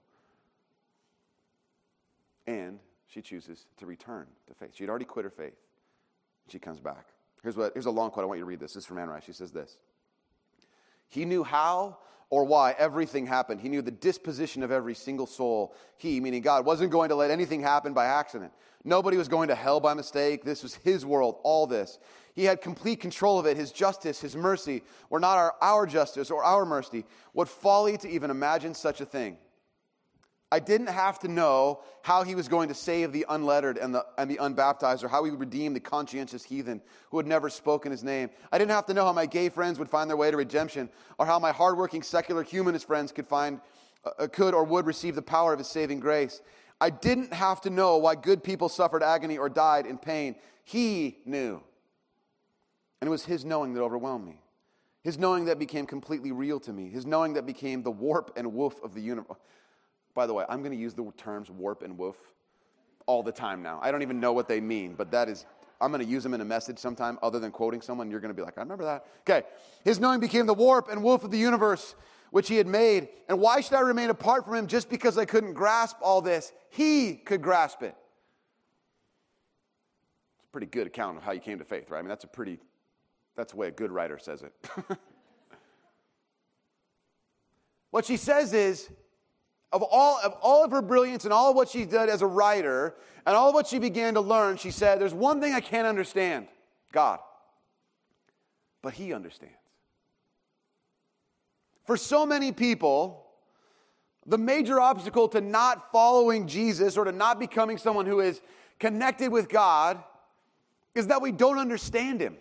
And 2.47 2.79
she 3.13 3.21
chooses 3.21 3.67
to 3.77 3.85
return 3.85 4.25
to 4.47 4.53
faith. 4.53 4.71
She'd 4.73 4.89
already 4.89 5.05
quit 5.05 5.25
her 5.25 5.31
faith. 5.31 5.55
She 6.49 6.59
comes 6.59 6.79
back. 6.79 7.05
Here's, 7.43 7.55
what, 7.55 7.73
here's 7.73 7.85
a 7.85 7.91
long 7.91 8.09
quote. 8.09 8.23
I 8.23 8.27
want 8.27 8.39
you 8.39 8.43
to 8.43 8.49
read 8.49 8.59
this. 8.59 8.73
This 8.73 8.83
is 8.83 8.87
from 8.87 8.97
Anne 8.97 9.09
Rice. 9.09 9.23
She 9.25 9.33
says 9.33 9.51
this 9.51 9.77
He 11.09 11.25
knew 11.25 11.43
how 11.43 11.97
or 12.29 12.45
why 12.45 12.73
everything 12.79 13.27
happened. 13.27 13.61
He 13.61 13.69
knew 13.69 13.81
the 13.81 13.91
disposition 13.91 14.63
of 14.63 14.71
every 14.71 14.95
single 14.95 15.27
soul. 15.27 15.75
He, 15.97 16.19
meaning 16.19 16.41
God, 16.41 16.65
wasn't 16.65 16.91
going 16.91 17.09
to 17.09 17.15
let 17.15 17.29
anything 17.29 17.61
happen 17.61 17.93
by 17.93 18.05
accident. 18.05 18.51
Nobody 18.83 19.17
was 19.17 19.27
going 19.27 19.49
to 19.49 19.55
hell 19.55 19.79
by 19.79 19.93
mistake. 19.93 20.43
This 20.43 20.63
was 20.63 20.75
His 20.75 21.05
world, 21.05 21.37
all 21.43 21.67
this. 21.67 21.99
He 22.33 22.45
had 22.45 22.61
complete 22.61 22.99
control 22.99 23.39
of 23.39 23.45
it. 23.45 23.55
His 23.55 23.71
justice, 23.71 24.19
His 24.19 24.35
mercy 24.35 24.81
were 25.09 25.19
not 25.19 25.37
our, 25.37 25.53
our 25.61 25.85
justice 25.85 26.31
or 26.31 26.43
our 26.43 26.65
mercy. 26.65 27.05
What 27.33 27.47
folly 27.47 27.97
to 27.97 28.09
even 28.09 28.31
imagine 28.31 28.73
such 28.73 28.99
a 28.99 29.05
thing. 29.05 29.37
I 30.53 30.59
didn't 30.59 30.89
have 30.89 31.17
to 31.21 31.27
know 31.27 31.79
how 32.03 32.21
he 32.21 32.35
was 32.35 32.47
going 32.47 32.67
to 32.67 32.75
save 32.75 33.11
the 33.11 33.25
unlettered 33.27 33.79
and 33.79 33.91
the, 33.91 34.05
and 34.19 34.29
the 34.29 34.37
unbaptized, 34.37 35.03
or 35.03 35.07
how 35.07 35.23
he 35.23 35.31
would 35.31 35.39
redeem 35.39 35.73
the 35.73 35.79
conscientious 35.79 36.43
heathen 36.43 36.79
who 37.09 37.17
had 37.17 37.25
never 37.25 37.49
spoken 37.49 37.91
his 37.91 38.03
name. 38.03 38.29
I 38.51 38.59
didn't 38.59 38.69
have 38.69 38.85
to 38.85 38.93
know 38.93 39.03
how 39.03 39.13
my 39.13 39.25
gay 39.25 39.49
friends 39.49 39.79
would 39.79 39.89
find 39.89 40.07
their 40.07 40.15
way 40.15 40.29
to 40.29 40.37
redemption, 40.37 40.91
or 41.17 41.25
how 41.25 41.39
my 41.39 41.51
hardworking 41.51 42.03
secular 42.03 42.43
humanist 42.43 42.85
friends 42.85 43.11
could 43.11 43.25
find, 43.25 43.61
uh, 44.05 44.27
could 44.27 44.53
or 44.53 44.63
would 44.63 44.85
receive 44.85 45.15
the 45.15 45.23
power 45.23 45.53
of 45.53 45.57
his 45.57 45.67
saving 45.67 45.99
grace. 45.99 46.39
I 46.79 46.91
didn't 46.91 47.33
have 47.33 47.59
to 47.61 47.71
know 47.71 47.97
why 47.97 48.13
good 48.13 48.43
people 48.43 48.69
suffered 48.69 49.01
agony 49.01 49.39
or 49.39 49.49
died 49.49 49.87
in 49.87 49.97
pain. 49.97 50.35
He 50.65 51.17
knew. 51.25 51.63
And 53.01 53.07
it 53.07 53.09
was 53.09 53.25
his 53.25 53.43
knowing 53.43 53.73
that 53.73 53.81
overwhelmed 53.81 54.27
me. 54.27 54.39
His 55.01 55.17
knowing 55.17 55.45
that 55.45 55.57
became 55.57 55.87
completely 55.87 56.31
real 56.31 56.59
to 56.59 56.71
me. 56.71 56.91
His 56.91 57.07
knowing 57.07 57.33
that 57.33 57.47
became 57.47 57.81
the 57.81 57.91
warp 57.91 58.33
and 58.37 58.53
woof 58.53 58.75
of 58.83 58.93
the 58.93 59.01
universe. 59.01 59.37
By 60.15 60.27
the 60.27 60.33
way, 60.33 60.45
I'm 60.47 60.59
going 60.59 60.71
to 60.71 60.77
use 60.77 60.93
the 60.93 61.11
terms 61.17 61.49
warp 61.49 61.81
and 61.81 61.97
woof 61.97 62.17
all 63.05 63.23
the 63.23 63.31
time 63.31 63.61
now. 63.63 63.79
I 63.81 63.91
don't 63.91 64.01
even 64.01 64.19
know 64.19 64.33
what 64.33 64.47
they 64.47 64.61
mean, 64.61 64.95
but 64.95 65.11
that 65.11 65.27
is, 65.27 65.45
I'm 65.81 65.91
going 65.91 66.03
to 66.03 66.09
use 66.09 66.23
them 66.23 66.33
in 66.33 66.41
a 66.41 66.45
message 66.45 66.77
sometime 66.79 67.17
other 67.21 67.39
than 67.39 67.51
quoting 67.51 67.81
someone. 67.81 68.09
You're 68.11 68.19
going 68.19 68.33
to 68.33 68.35
be 68.35 68.43
like, 68.43 68.57
I 68.57 68.61
remember 68.61 68.85
that. 68.85 69.05
Okay. 69.21 69.45
His 69.83 69.99
knowing 69.99 70.19
became 70.19 70.45
the 70.45 70.53
warp 70.53 70.89
and 70.89 71.03
woof 71.03 71.23
of 71.23 71.31
the 71.31 71.37
universe 71.37 71.95
which 72.33 72.47
he 72.47 72.55
had 72.55 72.65
made. 72.65 73.09
And 73.29 73.39
why 73.39 73.61
should 73.61 73.75
I 73.75 73.81
remain 73.81 74.09
apart 74.09 74.45
from 74.45 74.55
him 74.55 74.65
just 74.65 74.89
because 74.89 75.19
I 75.19 75.25
couldn't 75.25 75.53
grasp 75.53 75.97
all 76.01 76.19
this? 76.19 76.51
He 76.71 77.13
could 77.13 77.43
grasp 77.43 77.83
it. 77.83 77.95
It's 80.39 80.49
a 80.49 80.51
pretty 80.51 80.65
good 80.65 80.87
account 80.87 81.17
of 81.17 81.23
how 81.23 81.33
you 81.33 81.39
came 81.39 81.59
to 81.59 81.63
faith, 81.63 81.91
right? 81.91 81.99
I 81.99 82.01
mean, 82.01 82.09
that's 82.09 82.23
a 82.23 82.27
pretty, 82.27 82.57
that's 83.35 83.51
the 83.51 83.59
way 83.59 83.67
a 83.67 83.71
good 83.71 83.91
writer 83.91 84.17
says 84.17 84.41
it. 84.41 84.51
what 87.91 88.03
she 88.03 88.17
says 88.17 88.51
is, 88.51 88.89
of 89.73 89.81
all, 89.81 90.19
of 90.23 90.33
all 90.41 90.63
of 90.63 90.71
her 90.71 90.83
brilliance 90.83 91.25
and 91.25 91.33
all 91.33 91.49
of 91.49 91.55
what 91.55 91.67
she 91.67 91.83
did 91.83 92.07
as 92.07 92.21
a 92.21 92.27
writer 92.27 92.93
and 93.25 93.35
all 93.35 93.49
of 93.49 93.55
what 93.55 93.65
she 93.65 93.79
began 93.79 94.13
to 94.13 94.21
learn, 94.21 94.57
she 94.57 94.69
said, 94.69 95.01
There's 95.01 95.13
one 95.13 95.41
thing 95.41 95.53
I 95.53 95.61
can't 95.61 95.87
understand 95.87 96.47
God. 96.91 97.19
But 98.83 98.93
He 98.93 99.13
understands. 99.13 99.55
For 101.85 101.97
so 101.97 102.25
many 102.25 102.51
people, 102.51 103.25
the 104.25 104.37
major 104.37 104.79
obstacle 104.79 105.27
to 105.29 105.41
not 105.41 105.91
following 105.91 106.47
Jesus 106.47 106.95
or 106.95 107.05
to 107.05 107.11
not 107.11 107.39
becoming 107.39 107.77
someone 107.77 108.05
who 108.05 108.19
is 108.19 108.41
connected 108.79 109.31
with 109.31 109.49
God 109.49 110.01
is 110.93 111.07
that 111.07 111.21
we 111.21 111.31
don't 111.31 111.57
understand 111.57 112.21
Him. 112.21 112.37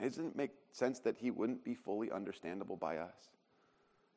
Doesn't 0.00 0.26
it 0.28 0.36
make 0.36 0.50
sense 0.72 0.98
that 1.00 1.16
He 1.18 1.30
wouldn't 1.30 1.62
be 1.62 1.74
fully 1.74 2.10
understandable 2.10 2.76
by 2.76 2.96
us? 2.96 3.33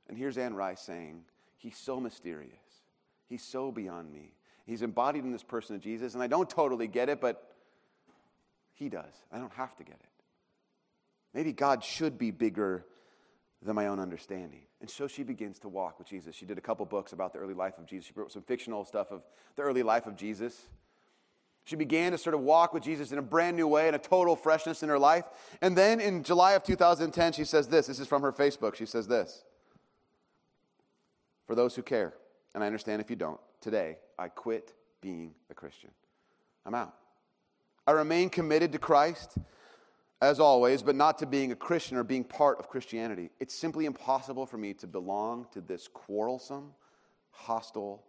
And 0.08 0.17
here's 0.17 0.38
Anne 0.38 0.54
Rice 0.54 0.82
saying, 0.82 1.24
He's 1.58 1.78
so 1.78 2.00
mysterious. 2.00 2.52
He's 3.28 3.43
so 3.43 3.72
beyond 3.72 4.12
me. 4.12 4.34
He's 4.65 4.82
embodied 4.82 5.24
in 5.24 5.32
this 5.32 5.43
person 5.43 5.76
of 5.76 5.82
Jesus, 5.82 6.13
and 6.13 6.22
I 6.22 6.28
don't 6.28 6.50
totally 6.50 6.88
get 6.88 7.10
it, 7.10 7.20
but 7.20 7.56
He 8.74 8.89
does. 8.89 9.13
I 9.32 9.38
don't 9.38 9.54
have 9.54 9.76
to 9.78 9.84
get 9.84 9.96
it. 9.96 10.10
Maybe 11.34 11.54
God 11.54 11.84
should 11.84 12.17
be 12.17 12.32
bigger 12.32 12.86
than 13.62 13.76
my 13.76 13.88
own 13.88 14.00
understanding. 14.00 14.62
And 14.82 14.89
so 14.89 15.08
she 15.08 15.24
begins 15.24 15.60
to 15.60 15.70
walk 15.70 15.98
with 15.98 16.08
Jesus. 16.08 16.36
She 16.36 16.46
did 16.46 16.58
a 16.58 16.62
couple 16.62 16.86
books 16.86 17.13
about 17.13 17.34
the 17.34 17.39
early 17.39 17.54
life 17.54 17.78
of 17.78 17.86
Jesus. 17.86 18.08
She 18.08 18.13
wrote 18.15 18.32
some 18.32 18.43
fictional 18.43 18.86
stuff 18.86 19.12
of 19.12 19.24
the 19.56 19.63
early 19.63 19.84
life 19.84 20.06
of 20.06 20.15
Jesus. 20.15 20.67
She 21.63 21.76
began 21.76 22.12
to 22.12 22.17
sort 22.17 22.34
of 22.34 22.41
walk 22.41 22.74
with 22.74 22.84
Jesus 22.84 23.12
in 23.12 23.17
a 23.17 23.22
brand 23.22 23.58
new 23.58 23.67
way 23.67 23.88
and 23.88 23.96
a 23.96 24.00
total 24.00 24.36
freshness 24.36 24.84
in 24.84 24.89
her 24.89 25.00
life. 25.00 25.26
And 25.62 25.78
then 25.78 26.00
in 26.00 26.24
July 26.24 26.54
of 26.54 26.63
2010, 26.63 27.34
she 27.34 27.43
says 27.43 27.67
this. 27.67 27.88
This 27.88 28.00
is 28.00 28.08
from 28.08 28.22
her 28.22 28.32
Facebook. 28.32 28.76
She 28.76 28.86
says 28.86 29.08
this 29.08 29.43
for 31.48 31.56
those 31.56 31.76
who 31.76 31.82
care, 31.82 32.14
and 32.54 32.64
I 32.64 32.68
understand 32.68 33.02
if 33.02 33.10
you 33.10 33.16
don't, 33.16 33.40
today 33.62 33.98
I 34.20 34.28
quit 34.28 34.74
being 35.02 35.34
a 35.50 35.54
Christian. 35.54 35.90
I'm 36.66 36.76
out. 36.76 36.94
I 37.88 37.92
remain 37.92 38.30
committed 38.30 38.74
to 38.74 38.80
Christ 38.80 39.38
as 40.22 40.40
always, 40.40 40.84
but 40.84 40.96
not 40.96 41.20
to 41.20 41.26
being 41.26 41.52
a 41.52 41.56
Christian 41.56 41.96
or 41.98 42.04
being 42.04 42.24
part 42.24 42.60
of 42.60 42.68
Christianity. 42.68 43.30
It's 43.40 43.56
simply 43.56 43.86
impossible 43.86 44.46
for 44.46 44.58
me 44.58 44.74
to 44.76 44.88
belong 44.88 45.48
to 45.54 45.62
this 45.62 45.88
quarrelsome, 45.88 46.74
hostile, 47.32 48.04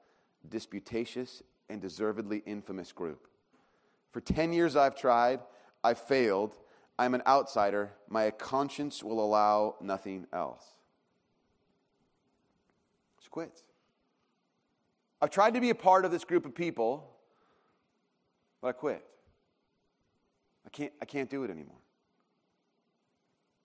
disputatious, 0.49 1.43
and 1.69 1.81
deservedly 1.81 2.43
infamous 2.47 2.93
group. 2.93 3.29
For 4.11 4.21
10 4.21 4.53
years 4.53 4.75
I've 4.75 4.97
tried, 4.97 5.41
I 5.85 5.95
failed. 5.95 6.57
I'm 6.99 7.15
an 7.15 7.23
outsider. 7.27 7.93
My 8.09 8.31
conscience 8.31 9.05
will 9.05 9.25
allow 9.25 9.77
nothing 9.81 10.27
else. 10.33 10.65
She 13.29 13.31
quits. 13.31 13.63
I've 15.21 15.31
tried 15.31 15.53
to 15.53 15.61
be 15.61 15.69
a 15.69 15.75
part 15.75 16.07
of 16.07 16.11
this 16.11 16.25
group 16.25 16.47
of 16.47 16.55
people, 16.55 17.11
but 18.63 18.69
I 18.69 18.73
quit. 18.73 19.05
I 20.65 20.71
can't, 20.71 20.93
I 21.03 21.05
can't 21.05 21.29
do 21.29 21.45
it 21.45 21.51
anymore. 21.51 21.77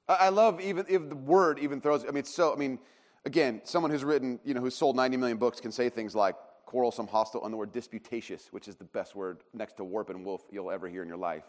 I, 0.10 0.16
I 0.16 0.30
love 0.30 0.60
even 0.60 0.86
if 0.90 1.08
the 1.08 1.16
word 1.16 1.60
even 1.60 1.80
throws, 1.80 2.04
I 2.04 2.08
mean, 2.08 2.18
it's 2.18 2.36
so, 2.36 2.54
I 2.54 2.58
mean, 2.58 2.78
again, 3.24 3.62
someone 3.64 3.90
who's 3.90 4.04
written, 4.04 4.38
you 4.44 4.54
know, 4.54 4.60
who's 4.60 4.76
sold 4.76 4.98
90 4.98 5.16
million 5.16 5.38
books 5.38 5.62
can 5.62 5.72
say 5.72 5.88
things 5.88 6.14
like 6.14 6.36
quarrelsome, 6.66 7.08
hostile, 7.08 7.46
and 7.46 7.54
the 7.54 7.58
word 7.58 7.72
disputatious, 7.72 8.50
which 8.52 8.68
is 8.68 8.76
the 8.76 8.84
best 8.84 9.16
word 9.16 9.44
next 9.54 9.78
to 9.78 9.86
warp 9.86 10.10
and 10.10 10.26
woof 10.26 10.42
you'll 10.52 10.72
ever 10.72 10.90
hear 10.90 11.04
in 11.04 11.08
your 11.08 11.18
life. 11.18 11.46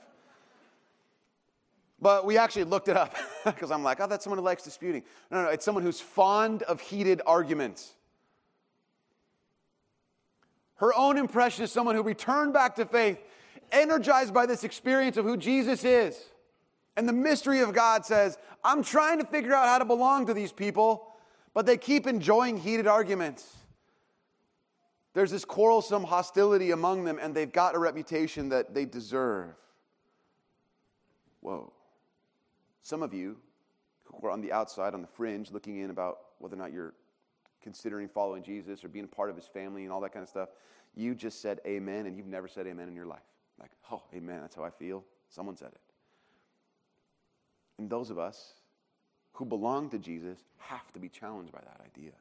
But 2.01 2.27
we 2.27 2.37
actually 2.39 2.65
looked 2.65 2.89
it 2.89 2.97
up 2.97 3.17
because 3.45 3.73
I'm 3.73 3.83
like, 3.83 3.99
oh, 3.99 4.07
that's 4.07 4.23
someone 4.23 4.39
who 4.39 4.45
likes 4.45 4.63
disputing. 4.63 5.03
No, 5.33 5.43
no, 5.43 5.49
it's 5.49 5.65
someone 5.65 5.83
who's 5.83 6.01
fond 6.01 6.63
of 6.65 6.81
heated 6.81 7.21
arguments. 7.27 7.95
Her 10.77 10.93
own 10.95 11.19
impression 11.19 11.65
is 11.65 11.73
someone 11.73 11.95
who 11.95 12.03
returned 12.03 12.53
back 12.53 12.77
to 12.77 12.87
faith, 12.87 13.19
energized 13.71 14.35
by 14.35 14.47
this 14.47 14.65
experience 14.65 15.17
of 15.17 15.25
who 15.25 15.37
Jesus 15.37 15.85
is. 15.85 16.19
And 16.97 17.09
the 17.09 17.13
mystery 17.13 17.61
of 17.61 17.73
God 17.73 18.05
says, 18.05 18.39
I'm 18.63 18.83
trying 18.83 19.19
to 19.19 19.27
figure 19.27 19.55
out 19.55 19.67
how 19.67 19.79
to 19.79 19.85
belong 19.85 20.27
to 20.27 20.35
these 20.35 20.53
people, 20.53 21.15
but 21.53 21.67
they 21.67 21.77
keep 21.77 22.07
enjoying 22.07 22.57
heated 22.57 22.87
arguments. 22.87 23.57
There's 25.13 25.31
this 25.31 25.45
quarrelsome 25.45 26.05
hostility 26.05 26.73
among 26.73 27.05
them, 27.05 27.19
and 27.21 27.35
they've 27.35 27.53
got 27.53 27.77
a 27.77 27.79
reputation 27.79 28.49
that 28.49 28.75
they 28.75 28.85
deserve. 28.85 29.55
Whoa. 31.41 31.73
Some 32.83 33.03
of 33.03 33.15
you 33.15 33.37
who 34.05 34.27
are 34.27 34.31
on 34.31 34.41
the 34.41 34.53
outside, 34.53 34.93
on 34.95 35.03
the 35.03 35.09
fringe, 35.09 35.53
looking 35.53 35.79
in 35.79 35.91
about 35.91 36.19
whether 36.39 36.55
or 36.55 36.59
not 36.59 36.73
you're 36.73 36.95
considering 37.65 38.09
following 38.09 38.43
Jesus 38.43 38.85
or 38.85 38.89
being 38.89 39.07
a 39.07 39.09
part 39.09 39.31
of 39.31 39.37
his 39.37 39.47
family 39.47 39.83
and 39.83 39.93
all 39.93 40.01
that 40.03 40.13
kind 40.13 40.23
of 40.23 40.29
stuff, 40.29 40.51
you 40.95 41.15
just 41.15 41.41
said 41.41 41.61
amen 41.67 42.07
and 42.07 42.17
you've 42.17 42.27
never 42.27 42.47
said 42.47 42.67
amen 42.67 42.87
in 42.89 42.95
your 42.95 43.07
life. 43.07 43.19
Like, 43.59 43.71
oh, 43.91 44.03
amen, 44.15 44.41
that's 44.43 44.55
how 44.55 44.63
I 44.63 44.71
feel. 44.71 45.03
Someone 45.31 45.57
said 45.57 45.69
it. 45.69 45.81
And 47.79 47.91
those 47.91 48.11
of 48.11 48.19
us 48.19 48.53
who 49.33 49.45
belong 49.45 49.91
to 49.91 49.99
Jesus 49.99 50.39
have 50.59 50.93
to 50.93 51.01
be 51.01 51.09
challenged 51.09 51.53
by 51.53 51.61
that 51.61 51.81
idea. 51.85 52.13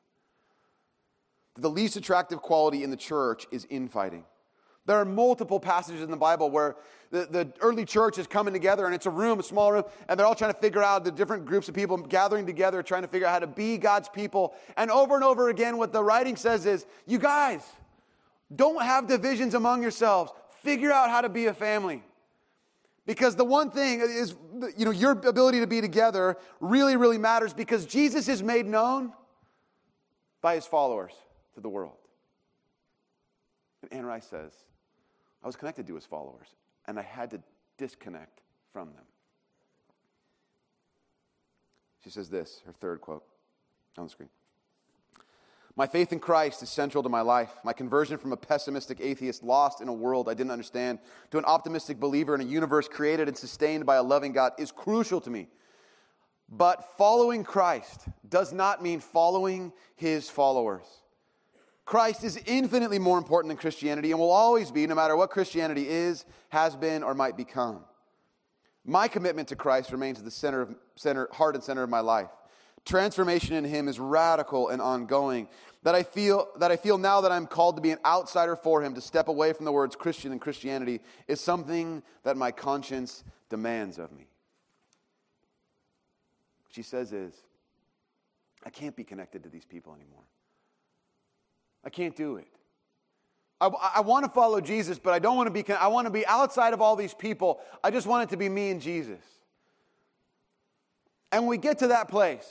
The 1.55 1.69
least 1.69 1.97
attractive 1.97 2.41
quality 2.41 2.83
in 2.83 2.89
the 2.89 2.97
church 2.97 3.45
is 3.51 3.67
infighting. 3.69 4.23
There 4.85 4.97
are 4.97 5.05
multiple 5.05 5.59
passages 5.59 6.01
in 6.01 6.11
the 6.11 6.17
Bible 6.17 6.49
where 6.49 6.75
the, 7.09 7.27
the 7.29 7.53
early 7.61 7.85
church 7.85 8.17
is 8.17 8.27
coming 8.27 8.53
together 8.53 8.85
and 8.85 8.93
it's 8.93 9.05
a 9.05 9.11
room, 9.11 9.39
a 9.39 9.43
small 9.43 9.71
room, 9.71 9.83
and 10.09 10.19
they're 10.19 10.25
all 10.25 10.35
trying 10.35 10.53
to 10.53 10.59
figure 10.59 10.83
out 10.83 11.05
the 11.05 11.11
different 11.11 11.45
groups 11.45 11.69
of 11.69 11.75
people 11.75 11.95
gathering 11.97 12.45
together, 12.45 12.83
trying 12.83 13.03
to 13.03 13.07
figure 13.07 13.27
out 13.27 13.31
how 13.31 13.39
to 13.39 13.47
be 13.47 13.77
God's 13.77 14.09
people. 14.09 14.53
And 14.75 14.91
over 14.91 15.15
and 15.15 15.23
over 15.23 15.49
again, 15.49 15.77
what 15.77 15.93
the 15.93 16.03
writing 16.03 16.35
says 16.35 16.65
is, 16.65 16.85
you 17.05 17.17
guys, 17.17 17.63
don't 18.53 18.81
have 18.83 19.07
divisions 19.07 19.53
among 19.53 19.81
yourselves. 19.81 20.31
Figure 20.63 20.91
out 20.91 21.09
how 21.09 21.21
to 21.21 21.29
be 21.29 21.45
a 21.45 21.53
family. 21.53 22.03
Because 23.05 23.35
the 23.35 23.45
one 23.45 23.69
thing 23.69 23.99
is, 24.01 24.35
you 24.77 24.85
know, 24.85 24.91
your 24.91 25.11
ability 25.11 25.59
to 25.59 25.67
be 25.67 25.81
together 25.81 26.37
really, 26.59 26.95
really 26.95 27.17
matters 27.17 27.53
because 27.53 27.85
Jesus 27.85 28.27
is 28.27 28.41
made 28.41 28.65
known 28.65 29.13
by 30.41 30.55
his 30.55 30.65
followers 30.65 31.11
to 31.55 31.61
the 31.61 31.69
world. 31.69 31.97
And 33.81 33.93
Anne 33.93 34.05
Rice 34.05 34.25
says, 34.25 34.53
I 35.43 35.47
was 35.47 35.55
connected 35.55 35.87
to 35.87 35.95
his 35.95 36.05
followers, 36.05 36.47
and 36.87 36.97
I 36.97 37.01
had 37.01 37.31
to 37.31 37.41
disconnect 37.77 38.41
from 38.71 38.93
them. 38.93 39.03
She 42.03 42.09
says 42.09 42.29
this, 42.29 42.61
her 42.65 42.73
third 42.73 43.01
quote 43.01 43.23
on 43.97 44.05
the 44.05 44.09
screen. 44.09 44.29
My 45.75 45.87
faith 45.87 46.13
in 46.13 46.19
Christ 46.19 46.61
is 46.61 46.69
central 46.69 47.01
to 47.01 47.09
my 47.09 47.21
life. 47.21 47.51
My 47.63 47.73
conversion 47.73 48.17
from 48.19 48.31
a 48.31 48.37
pessimistic 48.37 48.99
atheist 49.01 49.43
lost 49.43 49.81
in 49.81 49.87
a 49.87 49.93
world 49.93 50.29
I 50.29 50.35
didn't 50.35 50.51
understand 50.51 50.99
to 51.31 51.39
an 51.39 51.45
optimistic 51.45 51.99
believer 51.99 52.35
in 52.35 52.41
a 52.41 52.45
universe 52.45 52.87
created 52.87 53.27
and 53.27 53.35
sustained 53.35 53.85
by 53.85 53.95
a 53.95 54.03
loving 54.03 54.33
God 54.33 54.53
is 54.59 54.71
crucial 54.71 55.19
to 55.21 55.31
me. 55.31 55.47
But 56.47 56.95
following 56.97 57.43
Christ 57.43 58.07
does 58.29 58.53
not 58.53 58.83
mean 58.83 58.99
following 58.99 59.73
his 59.95 60.29
followers. 60.29 60.85
Christ 61.85 62.23
is 62.23 62.39
infinitely 62.45 62.99
more 62.99 63.17
important 63.17 63.49
than 63.49 63.57
Christianity 63.57 64.11
and 64.11 64.19
will 64.19 64.31
always 64.31 64.71
be, 64.71 64.87
no 64.87 64.95
matter 64.95 65.15
what 65.15 65.29
Christianity 65.29 65.87
is, 65.87 66.25
has 66.49 66.75
been, 66.75 67.03
or 67.03 67.13
might 67.13 67.35
become. 67.35 67.83
My 68.85 69.07
commitment 69.07 69.49
to 69.49 69.55
Christ 69.55 69.91
remains 69.91 70.19
at 70.19 70.25
the 70.25 70.31
center 70.31 70.61
of, 70.61 70.75
center, 70.95 71.29
heart 71.31 71.55
and 71.55 71.63
center 71.63 71.83
of 71.83 71.89
my 71.89 71.99
life. 71.99 72.29
Transformation 72.85 73.55
in 73.55 73.63
Him 73.63 73.87
is 73.87 73.99
radical 73.99 74.69
and 74.69 74.81
ongoing. 74.81 75.47
That 75.83 75.95
I 75.95 76.03
feel 76.03 76.47
that 76.59 76.71
I 76.71 76.77
feel 76.77 76.97
now 76.97 77.21
that 77.21 77.31
I'm 77.31 77.47
called 77.47 77.75
to 77.75 77.81
be 77.81 77.91
an 77.91 77.99
outsider 78.05 78.55
for 78.55 78.81
Him, 78.81 78.93
to 78.95 79.01
step 79.01 79.27
away 79.27 79.53
from 79.53 79.65
the 79.65 79.71
words 79.71 79.95
Christian 79.95 80.31
and 80.31 80.39
Christianity, 80.39 81.01
is 81.27 81.41
something 81.41 82.03
that 82.23 82.37
my 82.37 82.51
conscience 82.51 83.23
demands 83.49 83.99
of 83.99 84.11
me. 84.11 84.27
She 86.71 86.81
says 86.81 87.13
is, 87.13 87.33
I 88.65 88.69
can't 88.69 88.95
be 88.95 89.03
connected 89.03 89.43
to 89.43 89.49
these 89.49 89.65
people 89.65 89.93
anymore. 89.93 90.23
I 91.83 91.89
can't 91.89 92.15
do 92.15 92.37
it. 92.37 92.47
I, 93.59 93.69
I 93.95 94.01
want 94.01 94.25
to 94.25 94.31
follow 94.31 94.59
Jesus, 94.61 94.99
but 94.99 95.13
I 95.13 95.19
don't 95.19 95.37
want 95.37 95.47
to 95.47 95.63
be, 95.63 95.71
I 95.73 95.87
want 95.87 96.05
to 96.05 96.11
be 96.11 96.25
outside 96.25 96.73
of 96.73 96.81
all 96.81 96.95
these 96.95 97.13
people. 97.13 97.61
I 97.83 97.91
just 97.91 98.07
want 98.07 98.23
it 98.23 98.29
to 98.31 98.37
be 98.37 98.49
me 98.49 98.69
and 98.71 98.81
Jesus. 98.81 99.23
And 101.31 101.43
when 101.43 101.49
we 101.49 101.57
get 101.57 101.79
to 101.79 101.87
that 101.87 102.09
place, 102.09 102.47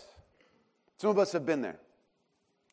some 0.98 1.10
of 1.10 1.18
us 1.18 1.32
have 1.32 1.46
been 1.46 1.62
there. 1.62 1.78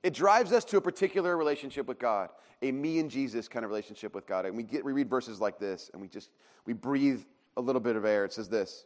It 0.04 0.13
drives 0.13 0.54
us 0.54 0.63
to 0.65 0.78
a 0.78 0.82
particular 0.82 1.36
relationship 1.36 1.88
with 1.88 2.00
God, 2.00 2.30
a 2.62 2.72
me 2.72 3.00
and 3.00 3.12
Jesus 3.12 3.48
kind 3.48 3.65
of 3.65 3.69
relationship 3.69 4.15
with 4.15 4.26
God. 4.26 4.45
And 4.45 4.56
we, 4.56 4.63
get, 4.63 4.86
we 4.86 4.93
read 4.93 5.10
verses 5.10 5.41
like 5.41 5.60
this, 5.60 5.89
and 5.93 6.02
we 6.02 6.08
just, 6.08 6.30
we 6.65 6.74
breathe 6.74 7.22
a 7.58 7.62
little 7.62 7.82
bit 7.82 7.95
of 7.95 8.06
air. 8.06 8.24
It 8.24 8.34
says 8.34 8.48
this, 8.48 8.86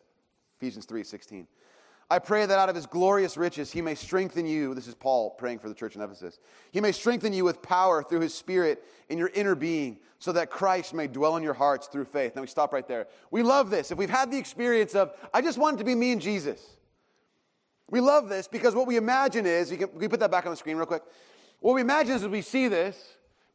Ephesians 0.57 0.85
3, 0.85 1.03
16. 1.03 1.47
I 2.13 2.19
pray 2.19 2.45
that 2.45 2.59
out 2.59 2.69
of 2.69 2.75
his 2.75 2.85
glorious 2.85 3.37
riches 3.37 3.71
he 3.71 3.81
may 3.81 3.95
strengthen 3.95 4.45
you. 4.45 4.75
This 4.75 4.87
is 4.87 4.93
Paul 4.93 5.31
praying 5.31 5.57
for 5.57 5.67
the 5.67 5.73
church 5.73 5.95
in 5.95 6.01
Ephesus. 6.03 6.37
He 6.71 6.79
may 6.79 6.91
strengthen 6.91 7.33
you 7.33 7.43
with 7.43 7.63
power 7.63 8.03
through 8.03 8.19
his 8.19 8.35
spirit 8.35 8.83
in 9.09 9.17
your 9.17 9.31
inner 9.33 9.55
being, 9.55 9.97
so 10.19 10.31
that 10.33 10.51
Christ 10.51 10.93
may 10.93 11.07
dwell 11.07 11.37
in 11.37 11.43
your 11.43 11.55
hearts 11.55 11.87
through 11.87 12.05
faith. 12.05 12.35
Now 12.35 12.41
we 12.41 12.47
stop 12.47 12.71
right 12.71 12.87
there. 12.87 13.07
We 13.31 13.41
love 13.41 13.71
this. 13.71 13.89
If 13.89 13.97
we've 13.97 14.11
had 14.11 14.29
the 14.29 14.37
experience 14.37 14.93
of, 14.93 15.11
I 15.33 15.41
just 15.41 15.57
want 15.57 15.77
it 15.77 15.79
to 15.79 15.85
be 15.85 15.95
me 15.95 16.11
and 16.11 16.21
Jesus. 16.21 16.63
We 17.89 17.99
love 17.99 18.29
this 18.29 18.47
because 18.47 18.75
what 18.75 18.85
we 18.85 18.95
imagine 18.95 19.47
is, 19.47 19.71
you 19.71 19.77
can, 19.77 19.87
can 19.87 19.97
we 19.97 20.07
put 20.07 20.19
that 20.19 20.29
back 20.29 20.45
on 20.45 20.51
the 20.51 20.57
screen 20.57 20.77
real 20.77 20.85
quick? 20.85 21.01
What 21.61 21.73
we 21.73 21.81
imagine 21.81 22.13
is 22.13 22.27
we 22.27 22.43
see 22.43 22.67
this, 22.67 22.95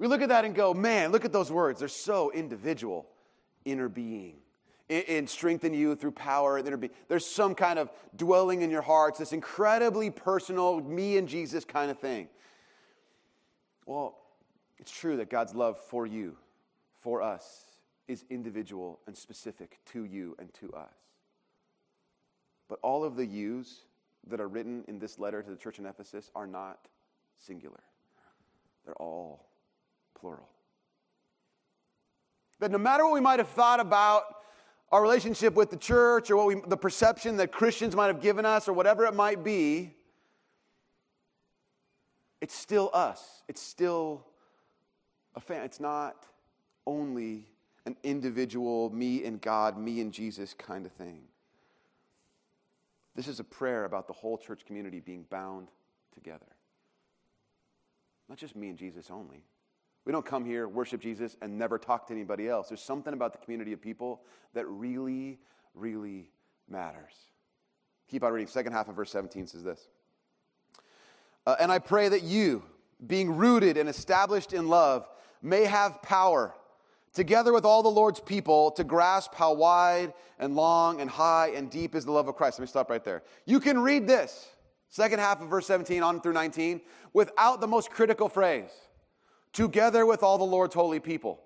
we 0.01 0.09
look 0.09 0.21
at 0.21 0.31
that 0.31 0.45
and 0.45 0.53
go, 0.53 0.75
man, 0.75 1.13
look 1.13 1.25
at 1.25 1.33
those 1.33 1.53
words. 1.53 1.79
They're 1.79 1.87
so 1.87 2.33
individual. 2.33 3.07
Inner 3.65 3.89
being 3.89 4.39
and 4.91 5.29
strengthen 5.29 5.75
you 5.75 5.95
through 5.95 6.13
power. 6.13 6.63
There's 7.09 7.27
some 7.27 7.55
kind 7.55 7.79
of 7.79 7.91
dwelling 8.17 8.63
in 8.63 8.71
your 8.71 8.83
hearts, 8.83 9.19
this 9.19 9.33
incredibly 9.33 10.11
personal, 10.11 10.81
me 10.81 11.19
and 11.19 11.29
Jesus 11.29 11.65
kind 11.65 11.91
of 11.91 11.99
thing. 11.99 12.29
Well, 13.87 14.17
it's 14.79 14.91
true 14.91 15.17
that 15.19 15.29
God's 15.31 15.55
love 15.55 15.79
for 15.79 16.07
you, 16.07 16.37
for 16.99 17.23
us, 17.23 17.65
is 18.07 18.25
individual 18.31 19.01
and 19.07 19.17
specific 19.17 19.79
to 19.93 20.05
you 20.05 20.37
and 20.39 20.53
to 20.55 20.73
us. 20.73 20.95
But 22.69 22.79
all 22.83 23.05
of 23.05 23.17
the 23.17 23.27
yous 23.27 23.83
that 24.29 24.41
are 24.41 24.49
written 24.49 24.85
in 24.89 24.99
this 24.99 25.19
letter 25.19 25.43
to 25.43 25.51
the 25.51 25.57
church 25.57 25.79
in 25.79 25.87
Ephesus 25.87 26.31
are 26.35 26.47
not 26.47 26.89
singular, 27.39 27.81
they're 28.85 28.95
all 28.95 29.49
plural. 30.19 30.49
That 32.61 32.71
no 32.71 32.79
matter 32.79 33.05
what 33.05 33.15
we 33.15 33.21
might 33.21 33.39
have 33.39 33.49
thought 33.49 33.81
about 33.81 34.25
our 34.91 35.03
relationship 35.03 35.55
with 35.55 35.71
the 35.71 35.77
church 35.77 36.31
or 36.31 36.37
what 36.37 36.47
we, 36.47 36.55
the 36.67 36.77
perception 36.77 37.37
that 37.37 37.53
Christians 37.53 37.95
might 37.95 38.07
have 38.07 38.21
given 38.21 38.47
us 38.47 38.69
or 38.69 38.73
whatever 38.73 39.05
it 39.05 39.15
might 39.15 39.45
be, 39.45 39.95
it's 42.41 42.55
still 42.55 42.91
us. 42.95 43.43
It's 43.49 43.61
still 43.61 44.25
a 45.35 45.41
fan. 45.41 45.63
It's 45.63 45.81
not 45.81 46.25
only 46.87 47.45
an 47.85 47.97
individual, 48.03 48.91
me 48.91 49.25
and 49.25 49.41
God, 49.41 49.77
me 49.77 50.01
and 50.01 50.13
Jesus 50.13 50.55
kind 50.55 50.87
of 50.87 50.93
thing. 50.93 51.21
This 53.15 53.29
is 53.29 53.41
a 53.41 53.45
prayer 53.45 53.85
about 53.85 54.07
the 54.07 54.13
whole 54.13 54.39
church 54.39 54.65
community 54.65 55.01
being 55.01 55.25
bound 55.29 55.69
together. 56.15 56.47
Not 58.29 58.39
just 58.39 58.55
me 58.55 58.69
and 58.69 58.79
Jesus 58.79 59.11
only. 59.11 59.43
We 60.09 60.13
don't 60.13 60.25
come 60.25 60.47
here, 60.47 60.67
worship 60.69 61.03
Jesus, 61.03 61.37
and 61.43 61.59
never 61.59 61.79
talk 61.79 62.07
to 62.07 62.15
anybody 62.15 62.49
else. 62.49 62.69
There's 62.69 62.81
something 62.81 63.13
about 63.13 63.33
the 63.33 63.39
community 63.41 63.75
of 63.75 63.83
people 63.83 64.23
that 64.55 64.67
really, 64.67 65.39
really 65.75 66.31
matters. 66.67 67.13
Keep 68.11 68.25
on 68.25 68.33
reading. 68.33 68.49
Second 68.49 68.73
half 68.73 68.89
of 68.89 68.97
verse 68.97 69.11
17 69.11 69.47
says 69.49 69.63
this. 69.63 69.87
Uh, 71.47 71.57
and 71.61 71.71
I 71.71 71.79
pray 71.79 72.09
that 72.09 72.23
you, 72.23 72.63
being 73.07 73.37
rooted 73.37 73.77
and 73.77 73.87
established 73.87 74.55
in 74.55 74.69
love, 74.69 75.07
may 75.43 75.65
have 75.65 76.01
power 76.01 76.55
together 77.13 77.53
with 77.53 77.67
all 77.67 77.83
the 77.83 77.91
Lord's 77.91 78.21
people, 78.21 78.71
to 78.71 78.85
grasp 78.85 79.35
how 79.35 79.53
wide 79.53 80.15
and 80.39 80.57
long 80.57 81.03
and 81.03 81.11
high 81.11 81.49
and 81.49 81.69
deep 81.69 81.95
is 81.95 82.07
the 82.07 82.13
love 82.13 82.29
of 82.29 82.35
Christ. 82.35 82.59
Let 82.59 82.63
me 82.63 82.69
stop 82.69 82.89
right 82.89 83.05
there. 83.05 83.25
You 83.45 83.61
can 83.61 83.79
read 83.79 84.07
this, 84.07 84.49
second 84.89 85.19
half 85.19 85.43
of 85.43 85.51
verse 85.51 85.67
17 85.67 86.03
on 86.03 86.23
through 86.23 86.33
19, 86.33 86.81
without 87.13 87.61
the 87.61 87.67
most 87.67 87.91
critical 87.91 88.31
phrase 88.31 88.71
together 89.53 90.07
with 90.07 90.23
all 90.23 90.39
the 90.39 90.45
Lord's 90.45 90.75
holy 90.75 91.01
people. 91.01 91.41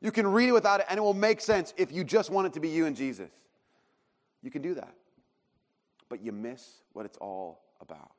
You 0.00 0.12
can 0.12 0.26
read 0.26 0.48
it 0.48 0.52
without 0.52 0.80
it, 0.80 0.86
and 0.90 0.98
it 0.98 1.00
will 1.00 1.14
make 1.14 1.40
sense 1.40 1.72
if 1.76 1.90
you 1.90 2.04
just 2.04 2.30
want 2.30 2.46
it 2.46 2.52
to 2.54 2.60
be 2.60 2.68
you 2.68 2.86
and 2.86 2.94
Jesus. 2.94 3.30
You 4.42 4.50
can 4.50 4.60
do 4.60 4.74
that. 4.74 4.94
But 6.08 6.22
you 6.22 6.32
miss 6.32 6.82
what 6.92 7.06
it's 7.06 7.16
all 7.18 7.62
about. 7.80 8.12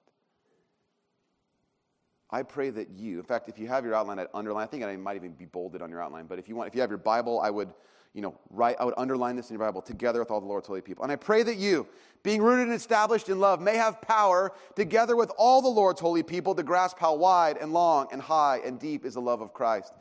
I 2.32 2.42
pray 2.42 2.72
that 2.72 2.90
you, 2.90 3.20
in 3.20 3.24
fact, 3.24 3.48
if 3.48 3.60
you 3.60 3.68
have 3.68 3.86
your 3.86 3.94
outline, 3.94 4.18
I'd 4.20 4.28
underline. 4.34 4.64
I 4.64 4.66
think 4.66 4.84
I 4.84 4.96
might 4.96 5.16
even 5.16 5.34
be 5.34 5.46
bolded 5.46 5.82
on 5.82 5.90
your 5.90 6.02
outline. 6.02 6.26
But 6.26 6.40
if 6.40 6.50
you 6.50 6.56
want, 6.56 6.68
if 6.68 6.76
you 6.76 6.82
have 6.82 6.90
your 6.90 6.98
Bible, 6.98 7.40
I 7.40 7.50
would, 7.52 7.72
you 8.16 8.22
know, 8.22 8.34
write. 8.50 8.78
I 8.80 8.86
would 8.86 8.94
underline 8.98 9.36
this 9.36 9.50
in 9.50 9.56
your 9.56 9.66
Bible 9.68 9.82
together 9.82 10.20
with 10.20 10.32
all 10.32 10.40
the 10.40 10.48
Lord's 10.48 10.68
holy 10.68 10.80
people. 10.80 11.04
And 11.04 11.12
I 11.12 11.18
pray 11.18 11.44
that 11.44 11.58
you, 11.58 11.86
being 12.24 12.42
rooted 12.42 12.68
and 12.68 12.74
established 12.74 13.28
in 13.28 13.42
love, 13.42 13.60
may 13.60 13.76
have 13.76 14.02
power 14.02 14.54
together 14.74 15.18
with 15.18 15.30
all 15.38 15.62
the 15.62 15.68
Lord's 15.68 16.00
holy 16.00 16.24
people 16.24 16.56
to 16.56 16.64
grasp 16.64 16.98
how 16.98 17.14
wide 17.14 17.58
and 17.58 17.74
long 17.74 18.08
and 18.14 18.22
high 18.22 18.62
and 18.66 18.80
deep 18.80 19.06
is 19.06 19.16
the 19.16 19.22
love 19.22 19.42
of 19.42 19.54
Christ, 19.54 19.94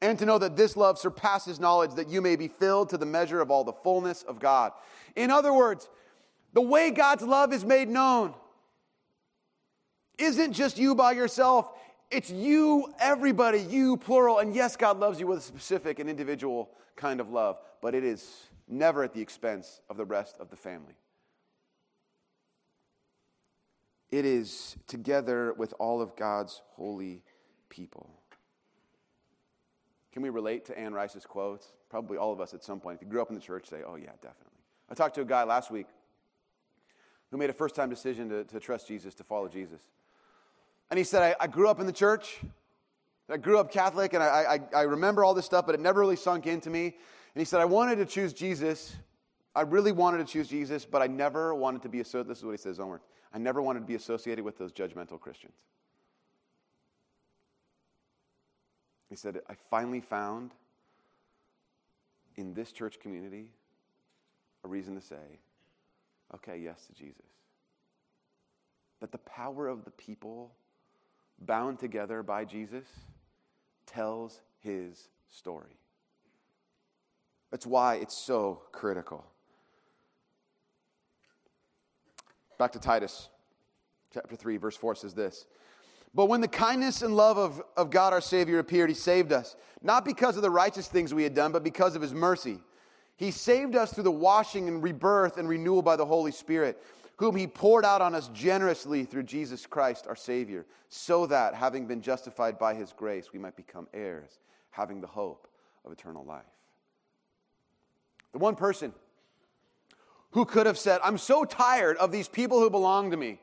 and 0.00 0.16
to 0.20 0.24
know 0.24 0.38
that 0.38 0.56
this 0.56 0.76
love 0.76 0.96
surpasses 0.96 1.58
knowledge, 1.58 1.94
that 1.94 2.08
you 2.08 2.22
may 2.22 2.36
be 2.36 2.46
filled 2.46 2.88
to 2.90 2.98
the 2.98 3.04
measure 3.04 3.40
of 3.40 3.50
all 3.50 3.64
the 3.64 3.72
fullness 3.72 4.22
of 4.22 4.38
God. 4.38 4.70
In 5.16 5.32
other 5.32 5.52
words, 5.52 5.88
the 6.52 6.62
way 6.62 6.92
God's 6.92 7.24
love 7.24 7.52
is 7.52 7.64
made 7.64 7.88
known 7.88 8.32
isn't 10.18 10.52
just 10.52 10.78
you 10.78 10.94
by 10.94 11.12
yourself, 11.12 11.72
it's 12.10 12.30
you, 12.30 12.92
everybody, 13.00 13.60
you, 13.60 13.96
plural. 13.96 14.38
And 14.38 14.54
yes, 14.54 14.76
God 14.76 14.98
loves 14.98 15.18
you 15.20 15.26
with 15.26 15.38
a 15.38 15.42
specific 15.42 15.98
and 15.98 16.08
individual 16.08 16.70
kind 16.94 17.20
of 17.20 17.30
love, 17.30 17.58
but 17.82 17.94
it 17.94 18.04
is 18.04 18.46
never 18.68 19.02
at 19.02 19.12
the 19.12 19.20
expense 19.20 19.80
of 19.88 19.96
the 19.96 20.04
rest 20.04 20.36
of 20.38 20.50
the 20.50 20.56
family. 20.56 20.94
It 24.10 24.24
is 24.24 24.76
together 24.86 25.52
with 25.54 25.74
all 25.78 26.00
of 26.00 26.16
God's 26.16 26.62
holy 26.74 27.22
people. 27.68 28.10
Can 30.12 30.22
we 30.22 30.30
relate 30.30 30.64
to 30.66 30.78
Anne 30.78 30.94
Rice's 30.94 31.26
quotes? 31.26 31.72
Probably 31.90 32.16
all 32.16 32.32
of 32.32 32.40
us 32.40 32.54
at 32.54 32.64
some 32.64 32.80
point. 32.80 32.96
If 32.96 33.02
you 33.02 33.08
grew 33.08 33.20
up 33.20 33.28
in 33.28 33.34
the 33.34 33.40
church, 33.40 33.68
say, 33.68 33.82
oh, 33.86 33.96
yeah, 33.96 34.12
definitely. 34.22 34.52
I 34.88 34.94
talked 34.94 35.16
to 35.16 35.20
a 35.22 35.26
guy 35.26 35.42
last 35.42 35.70
week 35.70 35.86
who 37.30 37.36
made 37.36 37.50
a 37.50 37.52
first 37.52 37.74
time 37.74 37.90
decision 37.90 38.28
to, 38.28 38.44
to 38.44 38.60
trust 38.60 38.86
Jesus, 38.88 39.14
to 39.16 39.24
follow 39.24 39.48
Jesus. 39.48 39.80
And 40.90 40.98
he 40.98 41.04
said, 41.04 41.22
I, 41.22 41.44
I 41.44 41.46
grew 41.46 41.68
up 41.68 41.80
in 41.80 41.86
the 41.86 41.92
church. 41.92 42.38
I 43.28 43.36
grew 43.36 43.58
up 43.58 43.72
Catholic, 43.72 44.14
and 44.14 44.22
I, 44.22 44.60
I, 44.72 44.78
I 44.78 44.82
remember 44.82 45.24
all 45.24 45.34
this 45.34 45.46
stuff, 45.46 45.66
but 45.66 45.74
it 45.74 45.80
never 45.80 46.00
really 46.00 46.16
sunk 46.16 46.46
into 46.46 46.70
me. 46.70 46.84
And 46.84 47.40
he 47.40 47.44
said, 47.44 47.60
I 47.60 47.64
wanted 47.64 47.96
to 47.96 48.06
choose 48.06 48.32
Jesus. 48.32 48.94
I 49.54 49.62
really 49.62 49.90
wanted 49.90 50.18
to 50.18 50.24
choose 50.24 50.48
Jesus, 50.48 50.84
but 50.84 51.02
I 51.02 51.08
never 51.08 51.54
wanted 51.54 51.82
to 51.82 51.88
be 51.88 52.00
associated. 52.00 52.30
This 52.30 52.38
is 52.38 52.44
what 52.44 52.52
he 52.52 52.58
says, 52.58 52.78
Omer. 52.78 53.00
I 53.34 53.38
never 53.38 53.60
wanted 53.60 53.80
to 53.80 53.86
be 53.86 53.96
associated 53.96 54.44
with 54.44 54.58
those 54.58 54.72
judgmental 54.72 55.20
Christians. 55.20 55.54
He 59.10 59.16
said, 59.16 59.40
I 59.48 59.54
finally 59.70 60.00
found 60.00 60.52
in 62.36 62.54
this 62.54 62.72
church 62.72 63.00
community 63.00 63.50
a 64.64 64.68
reason 64.68 64.94
to 64.94 65.00
say, 65.00 65.40
okay, 66.34 66.58
yes 66.58 66.86
to 66.86 66.92
Jesus. 66.92 67.26
That 69.00 69.12
the 69.12 69.18
power 69.18 69.68
of 69.68 69.84
the 69.84 69.90
people 69.90 70.52
bound 71.38 71.78
together 71.78 72.22
by 72.22 72.44
Jesus, 72.44 72.86
tells 73.86 74.40
his 74.60 75.08
story. 75.28 75.78
That's 77.50 77.66
why 77.66 77.96
it's 77.96 78.16
so 78.16 78.62
critical. 78.72 79.24
Back 82.58 82.72
to 82.72 82.78
Titus 82.78 83.28
chapter 84.12 84.34
3, 84.34 84.56
verse 84.56 84.76
4 84.76 84.94
says 84.94 85.14
this. 85.14 85.46
But 86.14 86.26
when 86.26 86.40
the 86.40 86.48
kindness 86.48 87.02
and 87.02 87.14
love 87.14 87.36
of, 87.36 87.62
of 87.76 87.90
God 87.90 88.14
our 88.14 88.22
Savior 88.22 88.58
appeared, 88.58 88.88
He 88.88 88.94
saved 88.94 89.32
us, 89.32 89.56
not 89.82 90.04
because 90.04 90.36
of 90.36 90.42
the 90.42 90.50
righteous 90.50 90.88
things 90.88 91.12
we 91.12 91.22
had 91.22 91.34
done, 91.34 91.52
but 91.52 91.62
because 91.62 91.94
of 91.94 92.00
His 92.02 92.14
mercy. 92.14 92.58
He 93.16 93.30
saved 93.30 93.76
us 93.76 93.92
through 93.92 94.04
the 94.04 94.10
washing 94.10 94.68
and 94.68 94.82
rebirth 94.82 95.36
and 95.36 95.48
renewal 95.48 95.82
by 95.82 95.96
the 95.96 96.06
Holy 96.06 96.32
Spirit 96.32 96.82
whom 97.16 97.34
he 97.34 97.46
poured 97.46 97.84
out 97.84 98.02
on 98.02 98.14
us 98.14 98.28
generously 98.28 99.04
through 99.04 99.22
Jesus 99.22 99.66
Christ 99.66 100.06
our 100.06 100.16
Savior, 100.16 100.66
so 100.88 101.26
that, 101.26 101.54
having 101.54 101.86
been 101.86 102.02
justified 102.02 102.58
by 102.58 102.74
his 102.74 102.92
grace, 102.92 103.32
we 103.32 103.38
might 103.38 103.56
become 103.56 103.88
heirs, 103.92 104.38
having 104.70 105.00
the 105.00 105.06
hope 105.06 105.48
of 105.84 105.92
eternal 105.92 106.24
life. 106.24 106.44
The 108.32 108.38
one 108.38 108.54
person 108.54 108.92
who 110.32 110.44
could 110.44 110.66
have 110.66 110.76
said, 110.76 111.00
I'm 111.02 111.16
so 111.16 111.44
tired 111.44 111.96
of 111.96 112.12
these 112.12 112.28
people 112.28 112.60
who 112.60 112.68
belong 112.68 113.10
to 113.12 113.16
me. 113.16 113.40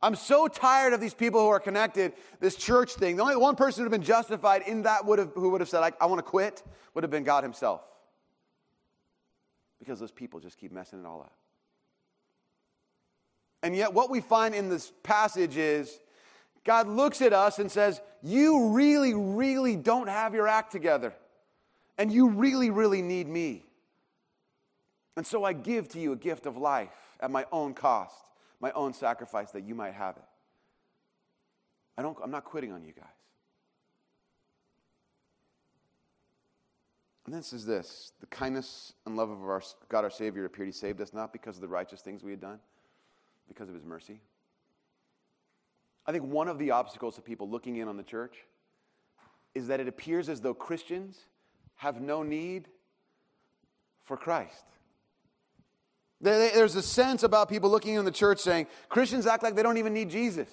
I'm 0.00 0.14
so 0.14 0.46
tired 0.46 0.92
of 0.92 1.00
these 1.00 1.14
people 1.14 1.40
who 1.40 1.48
are 1.48 1.58
connected, 1.58 2.12
this 2.38 2.54
church 2.54 2.92
thing. 2.92 3.16
The 3.16 3.22
only 3.22 3.34
one 3.34 3.56
person 3.56 3.80
who 3.80 3.90
would 3.90 3.92
have 3.92 4.00
been 4.00 4.06
justified 4.06 4.62
in 4.62 4.82
that 4.82 5.04
would 5.04 5.18
have, 5.18 5.32
who 5.34 5.50
would 5.50 5.60
have 5.60 5.68
said, 5.68 5.82
I, 5.82 5.90
I 6.00 6.06
want 6.06 6.20
to 6.20 6.22
quit, 6.22 6.62
would 6.94 7.02
have 7.02 7.10
been 7.10 7.24
God 7.24 7.42
Himself. 7.42 7.82
Because 9.80 9.98
those 9.98 10.12
people 10.12 10.38
just 10.38 10.56
keep 10.56 10.70
messing 10.70 11.00
it 11.00 11.06
all 11.06 11.22
up. 11.22 11.37
And 13.62 13.74
yet, 13.74 13.92
what 13.92 14.10
we 14.10 14.20
find 14.20 14.54
in 14.54 14.68
this 14.68 14.92
passage 15.02 15.56
is 15.56 15.98
God 16.64 16.86
looks 16.86 17.22
at 17.22 17.32
us 17.32 17.58
and 17.58 17.70
says, 17.70 18.00
You 18.22 18.68
really, 18.68 19.14
really 19.14 19.74
don't 19.74 20.08
have 20.08 20.34
your 20.34 20.46
act 20.46 20.70
together. 20.70 21.12
And 21.96 22.12
you 22.12 22.28
really, 22.28 22.70
really 22.70 23.02
need 23.02 23.26
me. 23.26 23.64
And 25.16 25.26
so 25.26 25.42
I 25.42 25.52
give 25.52 25.88
to 25.90 25.98
you 25.98 26.12
a 26.12 26.16
gift 26.16 26.46
of 26.46 26.56
life 26.56 26.94
at 27.18 27.32
my 27.32 27.44
own 27.50 27.74
cost, 27.74 28.30
my 28.60 28.70
own 28.72 28.92
sacrifice, 28.92 29.50
that 29.50 29.64
you 29.64 29.74
might 29.74 29.94
have 29.94 30.16
it. 30.16 30.22
I 31.96 32.02
don't, 32.02 32.16
I'm 32.22 32.30
not 32.30 32.44
quitting 32.44 32.70
on 32.70 32.84
you 32.84 32.92
guys. 32.92 33.06
And 37.26 37.34
then 37.34 37.42
says 37.42 37.66
this 37.66 38.12
the 38.20 38.26
kindness 38.26 38.92
and 39.04 39.16
love 39.16 39.30
of 39.30 39.42
our 39.42 39.62
God 39.88 40.04
our 40.04 40.10
Savior 40.10 40.44
appeared. 40.44 40.68
He 40.68 40.72
saved 40.72 41.00
us 41.00 41.12
not 41.12 41.32
because 41.32 41.56
of 41.56 41.62
the 41.62 41.68
righteous 41.68 42.00
things 42.00 42.22
we 42.22 42.30
had 42.30 42.40
done 42.40 42.60
because 43.48 43.68
of 43.68 43.74
his 43.74 43.84
mercy. 43.84 44.20
I 46.06 46.12
think 46.12 46.24
one 46.24 46.48
of 46.48 46.58
the 46.58 46.70
obstacles 46.70 47.16
to 47.16 47.22
people 47.22 47.48
looking 47.48 47.76
in 47.76 47.88
on 47.88 47.96
the 47.96 48.02
church 48.02 48.36
is 49.54 49.66
that 49.68 49.80
it 49.80 49.88
appears 49.88 50.28
as 50.28 50.40
though 50.40 50.54
Christians 50.54 51.18
have 51.76 52.00
no 52.00 52.22
need 52.22 52.68
for 54.04 54.16
Christ. 54.16 54.64
There's 56.20 56.74
a 56.74 56.82
sense 56.82 57.22
about 57.22 57.48
people 57.48 57.70
looking 57.70 57.94
in 57.94 58.04
the 58.04 58.10
church 58.10 58.40
saying 58.40 58.66
Christians 58.88 59.26
act 59.26 59.42
like 59.42 59.54
they 59.54 59.62
don't 59.62 59.78
even 59.78 59.94
need 59.94 60.10
Jesus. 60.10 60.48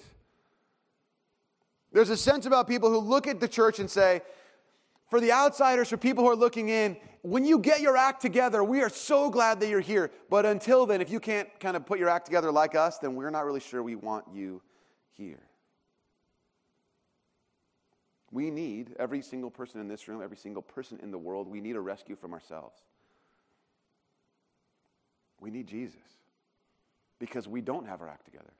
There's 1.92 2.10
a 2.10 2.16
sense 2.16 2.46
about 2.46 2.68
people 2.68 2.90
who 2.90 2.98
look 2.98 3.26
at 3.26 3.40
the 3.40 3.48
church 3.48 3.78
and 3.78 3.90
say, 3.90 4.20
for 5.08 5.20
the 5.20 5.32
outsiders, 5.32 5.88
for 5.88 5.96
people 5.96 6.24
who 6.24 6.30
are 6.30 6.36
looking 6.36 6.68
in, 6.68 6.96
when 7.26 7.44
you 7.44 7.58
get 7.58 7.80
your 7.80 7.96
act 7.96 8.22
together, 8.22 8.62
we 8.62 8.82
are 8.82 8.88
so 8.88 9.30
glad 9.30 9.58
that 9.58 9.68
you're 9.68 9.80
here. 9.80 10.12
But 10.30 10.46
until 10.46 10.86
then, 10.86 11.00
if 11.00 11.10
you 11.10 11.18
can't 11.18 11.48
kind 11.58 11.76
of 11.76 11.84
put 11.84 11.98
your 11.98 12.08
act 12.08 12.24
together 12.24 12.52
like 12.52 12.76
us, 12.76 12.98
then 12.98 13.16
we're 13.16 13.30
not 13.30 13.44
really 13.44 13.58
sure 13.58 13.82
we 13.82 13.96
want 13.96 14.26
you 14.32 14.62
here. 15.10 15.42
We 18.30 18.48
need, 18.48 18.94
every 19.00 19.22
single 19.22 19.50
person 19.50 19.80
in 19.80 19.88
this 19.88 20.06
room, 20.06 20.22
every 20.22 20.36
single 20.36 20.62
person 20.62 21.00
in 21.02 21.10
the 21.10 21.18
world, 21.18 21.48
we 21.48 21.60
need 21.60 21.74
a 21.74 21.80
rescue 21.80 22.14
from 22.14 22.32
ourselves. 22.32 22.78
We 25.40 25.50
need 25.50 25.66
Jesus 25.66 25.96
because 27.18 27.48
we 27.48 27.60
don't 27.60 27.88
have 27.88 28.02
our 28.02 28.08
act 28.08 28.24
together. 28.26 28.52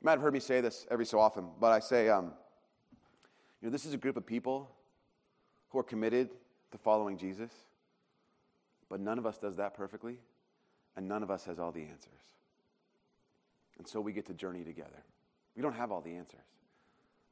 You 0.00 0.04
might 0.04 0.12
have 0.12 0.20
heard 0.20 0.32
me 0.32 0.40
say 0.40 0.60
this 0.60 0.86
every 0.92 1.06
so 1.06 1.18
often, 1.18 1.48
but 1.58 1.72
I 1.72 1.80
say, 1.80 2.08
um, 2.08 2.34
you 3.60 3.66
know, 3.66 3.72
this 3.72 3.84
is 3.84 3.94
a 3.94 3.98
group 3.98 4.16
of 4.16 4.24
people 4.24 4.70
who 5.70 5.80
are 5.80 5.84
committed 5.84 6.30
to 6.72 6.78
following 6.78 7.16
Jesus, 7.16 7.50
but 8.88 9.00
none 9.00 9.18
of 9.18 9.26
us 9.26 9.38
does 9.38 9.56
that 9.56 9.74
perfectly, 9.74 10.18
and 10.96 11.08
none 11.08 11.22
of 11.22 11.30
us 11.30 11.44
has 11.44 11.58
all 11.58 11.72
the 11.72 11.82
answers. 11.82 12.12
And 13.78 13.86
so 13.86 14.00
we 14.00 14.12
get 14.12 14.26
to 14.26 14.34
journey 14.34 14.64
together. 14.64 15.04
We 15.56 15.62
don't 15.62 15.74
have 15.74 15.92
all 15.92 16.00
the 16.00 16.14
answers. 16.14 16.40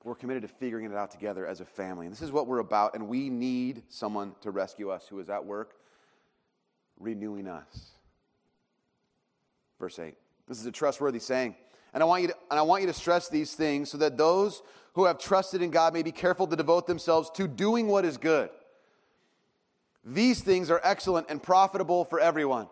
We're 0.04 0.14
committed 0.14 0.42
to 0.42 0.48
figuring 0.48 0.84
it 0.84 0.94
out 0.94 1.10
together 1.10 1.46
as 1.46 1.60
a 1.60 1.64
family. 1.64 2.06
And 2.06 2.14
this 2.14 2.22
is 2.22 2.30
what 2.30 2.46
we're 2.46 2.60
about, 2.60 2.94
and 2.94 3.08
we 3.08 3.28
need 3.28 3.82
someone 3.88 4.34
to 4.42 4.50
rescue 4.50 4.90
us 4.90 5.06
who 5.08 5.18
is 5.18 5.28
at 5.28 5.44
work 5.44 5.74
renewing 6.98 7.48
us. 7.48 7.90
Verse 9.78 9.98
8. 9.98 10.14
This 10.48 10.60
is 10.60 10.66
a 10.66 10.72
trustworthy 10.72 11.18
saying. 11.18 11.56
And 11.92 12.02
I 12.02 12.06
want 12.06 12.22
you 12.22 12.28
to, 12.28 12.36
and 12.50 12.58
I 12.58 12.62
want 12.62 12.82
you 12.82 12.86
to 12.86 12.92
stress 12.92 13.28
these 13.28 13.54
things 13.54 13.90
so 13.90 13.98
that 13.98 14.16
those 14.16 14.62
who 14.94 15.04
have 15.04 15.18
trusted 15.18 15.60
in 15.60 15.70
God 15.70 15.92
may 15.92 16.02
be 16.02 16.12
careful 16.12 16.46
to 16.46 16.56
devote 16.56 16.86
themselves 16.86 17.30
to 17.30 17.48
doing 17.48 17.88
what 17.88 18.04
is 18.04 18.16
good. 18.16 18.50
These 20.06 20.40
things 20.40 20.70
are 20.70 20.80
excellent 20.84 21.26
and 21.28 21.42
profitable 21.42 22.04
for 22.04 22.20
everyone. 22.20 22.68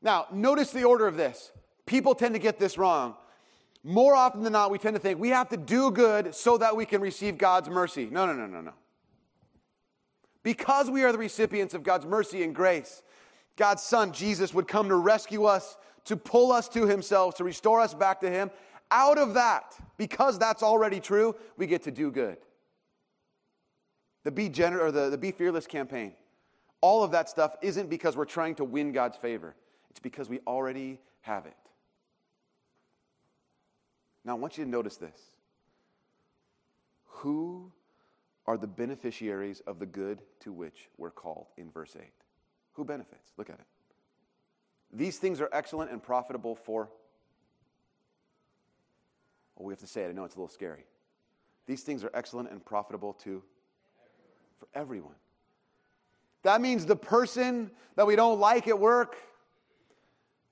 Now, 0.00 0.26
notice 0.32 0.70
the 0.70 0.84
order 0.84 1.06
of 1.06 1.16
this. 1.16 1.52
People 1.84 2.14
tend 2.14 2.34
to 2.34 2.38
get 2.38 2.58
this 2.58 2.78
wrong. 2.78 3.14
More 3.84 4.14
often 4.14 4.42
than 4.42 4.54
not, 4.54 4.70
we 4.70 4.78
tend 4.78 4.96
to 4.96 5.00
think 5.00 5.20
we 5.20 5.28
have 5.28 5.50
to 5.50 5.56
do 5.56 5.90
good 5.90 6.34
so 6.34 6.56
that 6.58 6.74
we 6.74 6.86
can 6.86 7.00
receive 7.00 7.36
God's 7.36 7.68
mercy. 7.68 8.08
No, 8.10 8.26
no, 8.26 8.32
no, 8.32 8.46
no, 8.46 8.60
no. 8.62 8.72
Because 10.42 10.90
we 10.90 11.04
are 11.04 11.12
the 11.12 11.18
recipients 11.18 11.74
of 11.74 11.82
God's 11.82 12.06
mercy 12.06 12.42
and 12.42 12.54
grace, 12.54 13.02
God's 13.56 13.82
Son, 13.82 14.12
Jesus, 14.12 14.54
would 14.54 14.66
come 14.68 14.88
to 14.88 14.96
rescue 14.96 15.44
us, 15.44 15.76
to 16.04 16.16
pull 16.16 16.52
us 16.52 16.68
to 16.70 16.86
Himself, 16.86 17.34
to 17.36 17.44
restore 17.44 17.80
us 17.80 17.92
back 17.92 18.20
to 18.20 18.30
Him. 18.30 18.50
Out 18.90 19.18
of 19.18 19.34
that, 19.34 19.76
because 19.98 20.38
that's 20.38 20.62
already 20.62 21.00
true, 21.00 21.34
we 21.58 21.66
get 21.66 21.82
to 21.82 21.90
do 21.90 22.10
good. 22.10 22.38
The 24.24 24.30
Be, 24.30 24.48
Gener- 24.48 24.80
or 24.80 24.90
the, 24.90 25.10
the 25.10 25.18
Be 25.18 25.30
Fearless 25.30 25.66
campaign, 25.66 26.14
all 26.80 27.02
of 27.02 27.10
that 27.12 27.28
stuff 27.28 27.56
isn't 27.62 27.90
because 27.90 28.16
we're 28.16 28.24
trying 28.24 28.54
to 28.56 28.64
win 28.64 28.92
God's 28.92 29.16
favor, 29.16 29.54
it's 29.90 30.00
because 30.00 30.28
we 30.28 30.40
already 30.46 31.00
have 31.22 31.46
it. 31.46 31.54
Now, 34.24 34.32
I 34.32 34.38
want 34.38 34.58
you 34.58 34.64
to 34.64 34.70
notice 34.70 34.96
this. 34.96 35.18
Who 37.06 37.72
are 38.46 38.56
the 38.56 38.66
beneficiaries 38.66 39.60
of 39.66 39.78
the 39.78 39.86
good 39.86 40.22
to 40.40 40.52
which 40.52 40.88
we're 40.96 41.10
called 41.10 41.46
in 41.56 41.70
verse 41.70 41.96
8? 41.98 42.04
Who 42.74 42.84
benefits? 42.84 43.32
Look 43.36 43.50
at 43.50 43.58
it. 43.58 43.66
These 44.92 45.18
things 45.18 45.40
are 45.40 45.48
excellent 45.52 45.90
and 45.90 46.02
profitable 46.02 46.54
for. 46.54 46.88
Well, 49.56 49.66
we 49.66 49.72
have 49.72 49.80
to 49.80 49.86
say 49.86 50.02
it. 50.02 50.08
I 50.08 50.12
know 50.12 50.24
it's 50.24 50.36
a 50.36 50.38
little 50.38 50.48
scary. 50.48 50.84
These 51.66 51.82
things 51.82 52.04
are 52.04 52.10
excellent 52.14 52.50
and 52.50 52.64
profitable 52.64 53.12
to 53.24 53.42
for 54.58 54.68
everyone. 54.74 55.14
That 56.42 56.60
means 56.60 56.86
the 56.86 56.96
person 56.96 57.70
that 57.96 58.06
we 58.06 58.16
don't 58.16 58.38
like 58.38 58.68
at 58.68 58.78
work, 58.78 59.16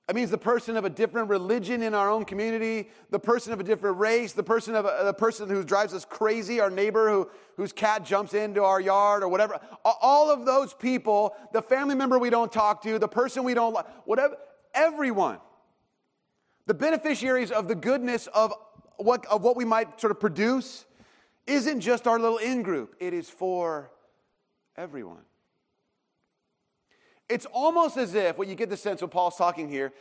it 0.09 0.15
means 0.15 0.31
the 0.31 0.39
person 0.39 0.77
of 0.77 0.85
a 0.85 0.91
different 0.91 1.29
religion 1.29 1.83
in 1.83 1.93
our 1.93 2.09
own 2.09 2.25
community, 2.25 2.91
the 3.11 3.19
person 3.19 3.53
of 3.53 3.59
a 3.59 3.65
different 3.65 3.99
race, 3.99 4.33
the 4.33 4.43
person 4.43 4.77
of 4.77 4.85
a, 4.85 5.03
the 5.05 5.13
person 5.13 5.49
who 5.49 5.65
drives 5.65 5.93
us 5.93 6.05
crazy, 6.05 6.61
our 6.61 6.71
neighbor 6.71 7.11
who, 7.11 7.29
whose 7.57 7.73
cat 7.73 8.05
jumps 8.05 8.33
into 8.33 8.63
our 8.63 8.81
yard 8.81 9.25
or 9.25 9.29
whatever. 9.29 9.59
All 9.85 10.31
of 10.31 10.47
those 10.47 10.73
people, 10.75 11.35
the 11.53 11.61
family 11.61 11.97
member 11.97 12.21
we 12.21 12.31
don't 12.31 12.53
talk 12.53 12.83
to, 12.85 13.01
the 13.01 13.09
person 13.09 13.43
we 13.43 13.55
don't 13.55 13.73
like, 13.75 13.87
whatever, 14.07 14.37
everyone. 14.75 15.39
The 16.67 16.75
beneficiaries 16.75 17.51
of 17.51 17.67
the 17.67 17.75
goodness 17.75 18.29
of 18.29 18.53
what, 18.99 19.27
of 19.27 19.43
what 19.43 19.57
we 19.57 19.65
might 19.65 20.01
sort 20.01 20.13
of 20.13 20.21
produce 20.21 20.85
isn't 21.49 21.81
just 21.81 22.07
our 22.07 22.21
little 22.21 22.39
in 22.39 22.63
group, 22.63 22.95
it 23.01 23.13
is 23.13 23.29
for 23.29 23.91
everyone. 24.77 25.23
It's 27.29 27.47
almost 27.47 27.97
as 27.97 28.15
if, 28.15 28.39
what 28.39 28.49
you 28.49 28.55
get 28.55 28.71
the 28.71 28.77
sense 28.77 29.01
when 29.01 29.11
Paul's 29.11 29.37
talking 29.37 29.69
here, 29.69 29.93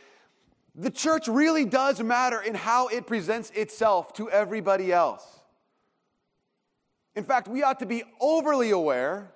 the 0.74 0.90
church 0.90 1.26
really 1.26 1.64
does 1.64 2.00
matter 2.02 2.40
in 2.40 2.54
how 2.54 2.88
it 2.88 3.06
presents 3.06 3.50
itself 3.50 4.12
to 4.14 4.30
everybody 4.30 4.92
else. 4.92 5.24
In 7.14 7.24
fact, 7.24 7.48
we 7.48 7.62
ought 7.62 7.78
to 7.78 7.86
be 7.86 8.04
overly 8.20 8.70
aware, 8.70 9.32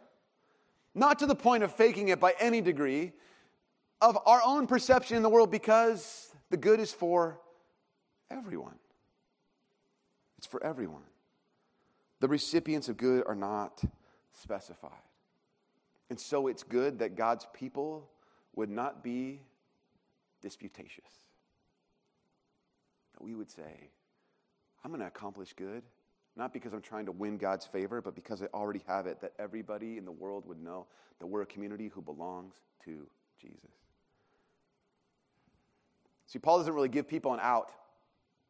not 0.95 1.19
to 1.21 1.27
the 1.27 1.35
point 1.35 1.63
of 1.63 1.75
faking 1.75 2.09
it 2.09 2.21
by 2.21 2.35
any 2.39 2.61
degree, 2.61 3.13
of 4.01 4.19
our 4.27 4.41
own 4.45 4.67
perception 4.67 5.17
in 5.17 5.23
the 5.23 5.29
world 5.29 5.51
because 5.51 6.35
the 6.51 6.57
good 6.57 6.79
is 6.79 6.93
for 6.93 7.41
everyone. 8.31 8.79
It's 10.39 10.47
for 10.47 10.63
everyone. 10.63 11.03
The 12.21 12.29
recipients 12.29 12.89
of 12.89 12.97
good 12.97 13.25
are 13.27 13.35
not 13.35 13.83
specified. 14.33 14.91
And 16.11 16.19
so 16.19 16.49
it's 16.49 16.65
good 16.65 16.99
that 16.99 17.17
God's 17.17 17.47
people 17.55 18.11
would 18.57 18.69
not 18.69 19.03
be 19.03 19.41
disputatious. 20.43 21.11
We 23.21 23.35
would 23.35 23.51
say, 23.51 23.91
I'm 24.83 24.91
going 24.91 25.01
to 25.01 25.07
accomplish 25.07 25.53
good, 25.53 25.83
not 26.37 26.53
because 26.53 26.73
I'm 26.73 26.81
trying 26.81 27.07
to 27.07 27.13
win 27.13 27.37
God's 27.37 27.67
favor, 27.67 28.01
but 28.01 28.15
because 28.15 28.43
I 28.43 28.47
already 28.47 28.83
have 28.87 29.07
it, 29.07 29.21
that 29.21 29.35
everybody 29.39 29.99
in 29.99 30.05
the 30.05 30.13
world 30.13 30.47
would 30.47 30.61
know 30.61 30.87
that 31.19 31.27
we're 31.27 31.43
a 31.43 31.47
community 31.47 31.89
who 31.89 32.01
belongs 32.01 32.55
to 32.85 33.07
Jesus. 33.41 33.71
See, 36.27 36.39
Paul 36.39 36.59
doesn't 36.59 36.73
really 36.73 36.89
give 36.89 37.07
people 37.07 37.35
an 37.35 37.41
out. 37.43 37.71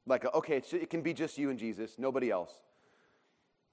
Like, 0.06 0.24
okay, 0.34 0.62
it 0.72 0.88
can 0.88 1.02
be 1.02 1.12
just 1.12 1.36
you 1.36 1.50
and 1.50 1.58
Jesus, 1.58 1.96
nobody 1.98 2.30
else. 2.30 2.52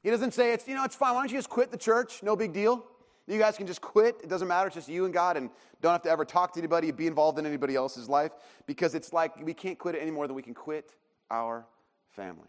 He 0.01 0.09
doesn't 0.09 0.33
say, 0.33 0.51
it's, 0.53 0.67
you 0.67 0.75
know, 0.75 0.83
it's 0.83 0.95
fine. 0.95 1.13
Why 1.13 1.21
don't 1.21 1.31
you 1.31 1.37
just 1.37 1.49
quit 1.49 1.71
the 1.71 1.77
church? 1.77 2.23
No 2.23 2.35
big 2.35 2.53
deal. 2.53 2.85
You 3.27 3.37
guys 3.37 3.57
can 3.57 3.67
just 3.67 3.81
quit. 3.81 4.17
It 4.23 4.29
doesn't 4.29 4.47
matter. 4.47 4.67
It's 4.67 4.75
just 4.75 4.87
you 4.89 5.05
and 5.05 5.13
God, 5.13 5.35
and 5.35 5.49
don't 5.81 5.91
have 5.91 6.01
to 6.03 6.09
ever 6.09 6.23
talk 6.23 6.53
to 6.53 6.59
anybody, 6.59 6.91
be 6.91 7.07
involved 7.07 7.37
in 7.37 7.45
anybody 7.45 7.75
else's 7.75 8.07
life, 8.07 8.31
because 8.65 8.95
it's 8.95 9.11
like 9.11 9.43
we 9.43 9.53
can't 9.53 9.77
quit 9.77 9.95
it 9.95 9.99
any 9.99 10.11
more 10.11 10.27
than 10.27 10.35
we 10.35 10.41
can 10.41 10.53
quit 10.53 10.95
our 11.29 11.65
family. 12.09 12.47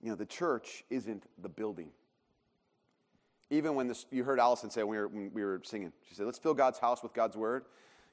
You 0.00 0.10
know, 0.10 0.16
the 0.16 0.26
church 0.26 0.84
isn't 0.88 1.24
the 1.42 1.48
building. 1.48 1.90
Even 3.50 3.74
when 3.74 3.88
this, 3.88 4.06
you 4.12 4.22
heard 4.22 4.38
Allison 4.38 4.70
say 4.70 4.84
when 4.84 4.90
we, 4.90 4.96
were, 4.98 5.08
when 5.08 5.30
we 5.32 5.44
were 5.44 5.60
singing, 5.64 5.92
she 6.08 6.14
said, 6.14 6.26
let's 6.26 6.38
fill 6.38 6.54
God's 6.54 6.78
house 6.78 7.02
with 7.02 7.12
God's 7.12 7.36
word. 7.36 7.64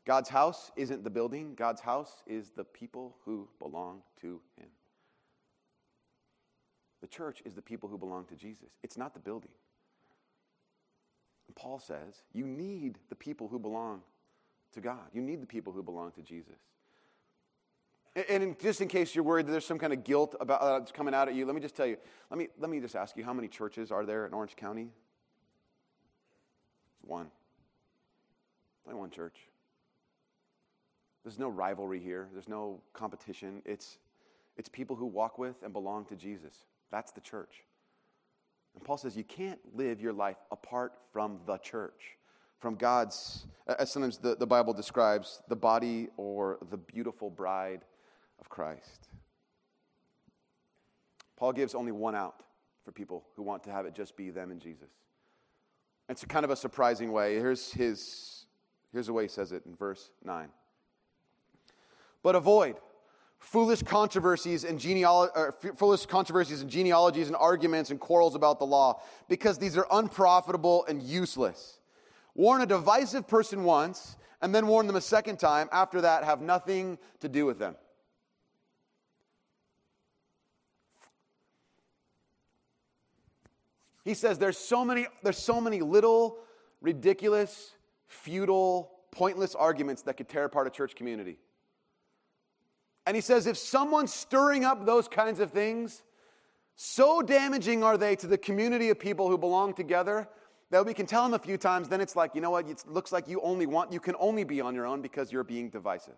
God's 0.05 0.29
house 0.29 0.71
isn't 0.75 1.03
the 1.03 1.09
building, 1.09 1.53
God's 1.55 1.81
house 1.81 2.23
is 2.27 2.49
the 2.49 2.63
people 2.63 3.15
who 3.25 3.47
belong 3.59 4.01
to 4.21 4.41
Him. 4.57 4.67
The 7.03 7.07
church 7.07 7.41
is 7.43 7.53
the 7.53 7.61
people 7.61 7.89
who 7.89 7.97
belong 7.97 8.23
to 8.27 8.35
Jesus, 8.37 8.69
it's 8.81 8.97
not 8.97 9.13
the 9.13 9.19
building. 9.19 9.51
And 11.47 11.55
Paul 11.55 11.77
says 11.77 12.23
you 12.31 12.45
need 12.45 12.97
the 13.09 13.15
people 13.15 13.49
who 13.49 13.59
belong 13.59 14.03
to 14.71 14.79
God, 14.79 15.09
you 15.11 15.21
need 15.21 15.41
the 15.41 15.45
people 15.45 15.73
who 15.73 15.83
belong 15.83 16.11
to 16.11 16.21
Jesus. 16.21 16.55
And 18.15 18.41
in, 18.41 18.55
just 18.57 18.79
in 18.79 18.87
case 18.87 19.13
you're 19.13 19.25
worried 19.25 19.47
that 19.47 19.51
there's 19.51 19.65
some 19.65 19.79
kind 19.79 19.91
of 19.91 20.05
guilt 20.05 20.35
about 20.39 20.61
uh, 20.61 20.79
coming 20.93 21.13
out 21.13 21.27
at 21.27 21.35
you, 21.35 21.45
let 21.45 21.55
me 21.55 21.59
just 21.59 21.75
tell 21.75 21.85
you. 21.85 21.97
Let 22.29 22.37
me 22.37 22.47
let 22.57 22.69
me 22.69 22.79
just 22.79 22.95
ask 22.95 23.17
you: 23.17 23.25
How 23.25 23.33
many 23.33 23.49
churches 23.49 23.91
are 23.91 24.05
there 24.05 24.25
in 24.25 24.33
Orange 24.33 24.55
County? 24.55 24.87
One. 27.01 27.29
Only 28.87 28.97
one 28.97 29.09
church. 29.09 29.35
There's 31.25 31.39
no 31.39 31.49
rivalry 31.49 31.99
here. 31.99 32.29
There's 32.31 32.47
no 32.47 32.79
competition. 32.93 33.61
It's 33.65 33.97
it's 34.55 34.69
people 34.69 34.95
who 34.95 35.07
walk 35.07 35.37
with 35.37 35.63
and 35.63 35.73
belong 35.73 36.05
to 36.05 36.15
Jesus. 36.15 36.53
That's 36.93 37.11
the 37.11 37.21
church. 37.21 37.63
And 38.75 38.83
Paul 38.83 38.97
says 38.97 39.17
you 39.17 39.23
can't 39.23 39.59
live 39.73 39.99
your 39.99 40.13
life 40.13 40.37
apart 40.51 40.93
from 41.11 41.39
the 41.47 41.57
church, 41.57 42.17
from 42.59 42.75
God's, 42.75 43.47
as 43.79 43.91
sometimes 43.91 44.19
the, 44.19 44.35
the 44.35 44.45
Bible 44.45 44.73
describes, 44.73 45.41
the 45.49 45.55
body 45.55 46.09
or 46.17 46.59
the 46.69 46.77
beautiful 46.77 47.31
bride 47.31 47.83
of 48.39 48.47
Christ. 48.47 49.09
Paul 51.35 51.51
gives 51.51 51.73
only 51.73 51.91
one 51.91 52.13
out 52.13 52.43
for 52.85 52.91
people 52.91 53.25
who 53.35 53.41
want 53.41 53.63
to 53.63 53.71
have 53.71 53.87
it 53.87 53.95
just 53.95 54.15
be 54.15 54.29
them 54.29 54.51
and 54.51 54.61
Jesus. 54.61 54.91
It's 56.09 56.21
a 56.21 56.27
kind 56.27 56.45
of 56.45 56.51
a 56.51 56.55
surprising 56.55 57.11
way. 57.11 57.37
Here's, 57.39 57.73
his, 57.73 58.45
here's 58.91 59.07
the 59.07 59.13
way 59.13 59.23
he 59.23 59.29
says 59.29 59.51
it 59.51 59.65
in 59.65 59.75
verse 59.75 60.11
9. 60.23 60.47
But 62.21 62.35
avoid 62.35 62.75
foolish 63.43 63.83
controversies 63.83 64.63
and 64.63 64.79
genealogy, 64.79 65.33
foolish 65.75 66.05
controversies 66.05 66.61
and 66.61 66.69
genealogies 66.69 67.27
and 67.27 67.35
arguments 67.35 67.91
and 67.91 67.99
quarrels 67.99 68.35
about 68.35 68.57
the 68.57 68.65
law, 68.65 69.01
because 69.27 69.57
these 69.57 69.77
are 69.77 69.85
unprofitable 69.91 70.85
and 70.85 71.03
useless. 71.03 71.79
Warn 72.35 72.61
a 72.61 72.65
divisive 72.65 73.27
person 73.27 73.63
once, 73.65 74.15
and 74.41 74.55
then 74.55 74.65
warn 74.65 74.87
them 74.87 74.95
a 74.95 75.01
second 75.01 75.37
time. 75.37 75.67
After 75.71 76.01
that, 76.01 76.23
have 76.23 76.41
nothing 76.41 76.97
to 77.19 77.29
do 77.29 77.45
with 77.45 77.59
them. 77.59 77.75
He 84.05 84.13
says 84.13 84.39
there's 84.39 84.57
so 84.57 84.83
many, 84.83 85.05
there's 85.21 85.37
so 85.37 85.61
many 85.61 85.81
little, 85.81 86.39
ridiculous, 86.81 87.73
futile, 88.07 88.91
pointless 89.11 89.53
arguments 89.53 90.01
that 90.03 90.15
could 90.15 90.29
tear 90.29 90.45
apart 90.45 90.65
a 90.65 90.69
church 90.69 90.95
community. 90.95 91.37
And 93.05 93.15
he 93.15 93.21
says, 93.21 93.47
if 93.47 93.57
someone's 93.57 94.13
stirring 94.13 94.63
up 94.63 94.85
those 94.85 95.07
kinds 95.07 95.39
of 95.39 95.51
things, 95.51 96.03
so 96.75 97.21
damaging 97.21 97.83
are 97.83 97.97
they 97.97 98.15
to 98.17 98.27
the 98.27 98.37
community 98.37 98.89
of 98.89 98.99
people 98.99 99.29
who 99.29 99.37
belong 99.37 99.73
together 99.73 100.27
that 100.71 100.85
we 100.85 100.93
can 100.93 101.05
tell 101.05 101.23
them 101.23 101.33
a 101.33 101.39
few 101.39 101.57
times, 101.57 101.87
then 101.87 102.01
it's 102.01 102.15
like, 102.15 102.33
you 102.33 102.41
know 102.41 102.49
what, 102.49 102.67
it 102.67 102.83
looks 102.87 103.11
like 103.11 103.27
you 103.27 103.39
only 103.41 103.67
want, 103.67 103.93
you 103.93 103.99
can 103.99 104.15
only 104.19 104.43
be 104.43 104.59
on 104.59 104.73
your 104.73 104.87
own 104.87 105.01
because 105.01 105.31
you're 105.31 105.43
being 105.43 105.69
divisive. 105.69 106.15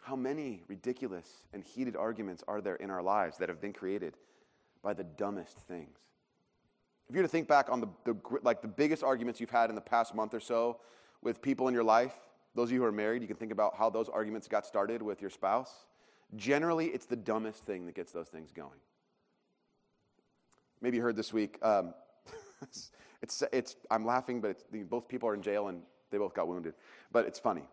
How 0.00 0.16
many 0.16 0.62
ridiculous 0.68 1.26
and 1.52 1.62
heated 1.62 1.96
arguments 1.96 2.42
are 2.48 2.60
there 2.60 2.76
in 2.76 2.90
our 2.90 3.02
lives 3.02 3.38
that 3.38 3.48
have 3.48 3.60
been 3.60 3.72
created 3.72 4.14
by 4.82 4.94
the 4.94 5.04
dumbest 5.04 5.58
things? 5.68 5.98
If 7.08 7.14
you 7.14 7.20
were 7.20 7.26
to 7.26 7.30
think 7.30 7.48
back 7.48 7.70
on 7.70 7.80
the, 7.80 7.88
the, 8.04 8.16
like 8.42 8.62
the 8.62 8.68
biggest 8.68 9.02
arguments 9.02 9.40
you've 9.40 9.50
had 9.50 9.68
in 9.68 9.74
the 9.74 9.82
past 9.82 10.14
month 10.14 10.32
or 10.32 10.40
so 10.40 10.78
with 11.22 11.42
people 11.42 11.68
in 11.68 11.74
your 11.74 11.84
life, 11.84 12.14
those 12.54 12.68
of 12.68 12.72
you 12.72 12.80
who 12.80 12.86
are 12.86 12.92
married, 12.92 13.22
you 13.22 13.28
can 13.28 13.36
think 13.36 13.52
about 13.52 13.76
how 13.76 13.90
those 13.90 14.08
arguments 14.08 14.48
got 14.48 14.66
started 14.66 15.02
with 15.02 15.20
your 15.20 15.30
spouse. 15.30 15.72
Generally, 16.36 16.86
it's 16.86 17.06
the 17.06 17.16
dumbest 17.16 17.64
thing 17.64 17.86
that 17.86 17.94
gets 17.94 18.12
those 18.12 18.28
things 18.28 18.50
going. 18.52 18.78
Maybe 20.80 20.98
you 20.98 21.02
heard 21.02 21.16
this 21.16 21.32
week. 21.32 21.58
Um, 21.62 21.94
it's, 23.22 23.42
it's, 23.52 23.76
I'm 23.90 24.04
laughing, 24.04 24.40
but 24.40 24.62
both 24.88 25.08
people 25.08 25.28
are 25.28 25.34
in 25.34 25.42
jail 25.42 25.68
and 25.68 25.82
they 26.10 26.18
both 26.18 26.34
got 26.34 26.48
wounded. 26.48 26.74
But 27.10 27.26
it's 27.26 27.38
funny. 27.38 27.64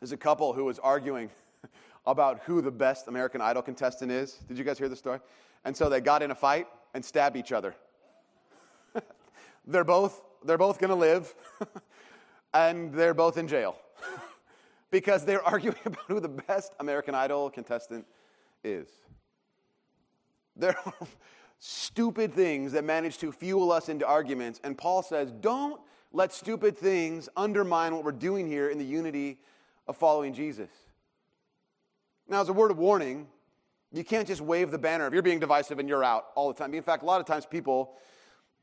There's 0.00 0.12
a 0.12 0.16
couple 0.16 0.52
who 0.52 0.64
was 0.64 0.78
arguing. 0.78 1.30
about 2.08 2.40
who 2.44 2.62
the 2.62 2.70
best 2.70 3.06
American 3.06 3.40
Idol 3.40 3.62
contestant 3.62 4.10
is. 4.10 4.32
Did 4.48 4.58
you 4.58 4.64
guys 4.64 4.78
hear 4.78 4.88
the 4.88 4.96
story? 4.96 5.20
And 5.64 5.76
so 5.76 5.88
they 5.88 6.00
got 6.00 6.22
in 6.22 6.30
a 6.30 6.34
fight 6.34 6.66
and 6.94 7.04
stabbed 7.04 7.36
each 7.36 7.52
other. 7.52 7.74
they're 9.66 9.84
both 9.84 10.22
they're 10.44 10.58
both 10.58 10.78
going 10.78 10.90
to 10.90 10.96
live 10.96 11.34
and 12.54 12.92
they're 12.94 13.14
both 13.14 13.36
in 13.36 13.48
jail 13.48 13.76
because 14.90 15.24
they're 15.24 15.42
arguing 15.46 15.76
about 15.84 16.04
who 16.06 16.20
the 16.20 16.28
best 16.28 16.72
American 16.80 17.14
Idol 17.14 17.50
contestant 17.50 18.06
is. 18.64 18.88
There 20.56 20.76
are 20.84 20.94
stupid 21.58 22.32
things 22.32 22.72
that 22.72 22.84
manage 22.84 23.18
to 23.18 23.32
fuel 23.32 23.72
us 23.72 23.88
into 23.88 24.06
arguments, 24.06 24.60
and 24.64 24.76
Paul 24.76 25.02
says, 25.02 25.32
don't 25.40 25.80
let 26.12 26.32
stupid 26.32 26.76
things 26.76 27.28
undermine 27.36 27.94
what 27.94 28.04
we're 28.04 28.12
doing 28.12 28.46
here 28.46 28.70
in 28.70 28.78
the 28.78 28.84
unity 28.84 29.40
of 29.86 29.96
following 29.96 30.32
Jesus. 30.32 30.70
Now, 32.28 32.40
as 32.40 32.48
a 32.48 32.52
word 32.52 32.70
of 32.70 32.78
warning, 32.78 33.26
you 33.92 34.04
can't 34.04 34.26
just 34.28 34.40
wave 34.40 34.70
the 34.70 34.78
banner 34.78 35.06
if 35.06 35.12
you're 35.12 35.22
being 35.22 35.40
divisive 35.40 35.78
and 35.78 35.88
you're 35.88 36.04
out 36.04 36.26
all 36.34 36.48
the 36.48 36.54
time. 36.54 36.74
In 36.74 36.82
fact, 36.82 37.02
a 37.02 37.06
lot 37.06 37.20
of 37.20 37.26
times 37.26 37.46
people, 37.46 37.94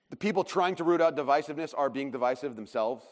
the 0.09 0.15
people 0.15 0.43
trying 0.43 0.76
to 0.76 0.84
root 0.84 1.01
out 1.01 1.15
divisiveness 1.15 1.73
are 1.76 1.89
being 1.89 2.11
divisive 2.11 2.55
themselves. 2.55 3.03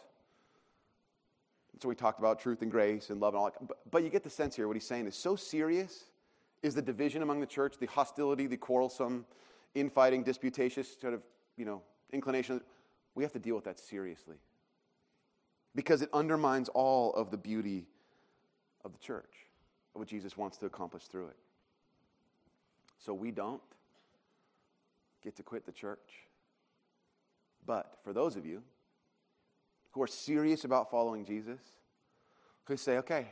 So 1.83 1.89
we 1.89 1.95
talked 1.95 2.17
about 2.17 2.39
truth 2.39 2.61
and 2.61 2.71
grace 2.71 3.09
and 3.09 3.19
love 3.19 3.33
and 3.33 3.39
all 3.39 3.45
that. 3.47 3.67
But, 3.67 3.77
but 3.91 4.03
you 4.03 4.09
get 4.09 4.23
the 4.23 4.29
sense 4.29 4.55
here, 4.55 4.69
what 4.69 4.77
he's 4.77 4.87
saying 4.87 5.05
is 5.05 5.17
so 5.17 5.35
serious 5.35 6.05
is 6.61 6.75
the 6.75 6.81
division 6.81 7.21
among 7.21 7.41
the 7.41 7.45
church, 7.45 7.75
the 7.77 7.87
hostility, 7.87 8.47
the 8.47 8.55
quarrelsome, 8.55 9.25
infighting, 9.75 10.23
disputatious 10.23 10.97
sort 10.97 11.13
of, 11.13 11.21
you 11.57 11.65
know, 11.65 11.81
inclination. 12.13 12.61
We 13.15 13.23
have 13.23 13.33
to 13.33 13.39
deal 13.39 13.55
with 13.55 13.65
that 13.65 13.81
seriously. 13.81 14.37
Because 15.75 16.01
it 16.01 16.07
undermines 16.13 16.69
all 16.69 17.11
of 17.15 17.31
the 17.31 17.37
beauty 17.37 17.85
of 18.85 18.93
the 18.93 18.99
church, 18.99 19.33
of 19.93 19.99
what 19.99 20.07
Jesus 20.07 20.37
wants 20.37 20.55
to 20.59 20.65
accomplish 20.65 21.03
through 21.07 21.27
it. 21.27 21.37
So 22.97 23.13
we 23.13 23.31
don't 23.31 23.61
get 25.21 25.35
to 25.35 25.43
quit 25.43 25.65
the 25.65 25.73
church. 25.73 26.29
But 27.65 27.97
for 28.05 28.13
those 28.13 28.37
of 28.37 28.45
you 28.45 28.63
who 29.93 30.01
are 30.01 30.07
serious 30.07 30.65
about 30.65 30.91
following 30.91 31.25
Jesus, 31.25 31.59
who 32.65 32.77
say, 32.77 32.97
okay, 32.97 33.27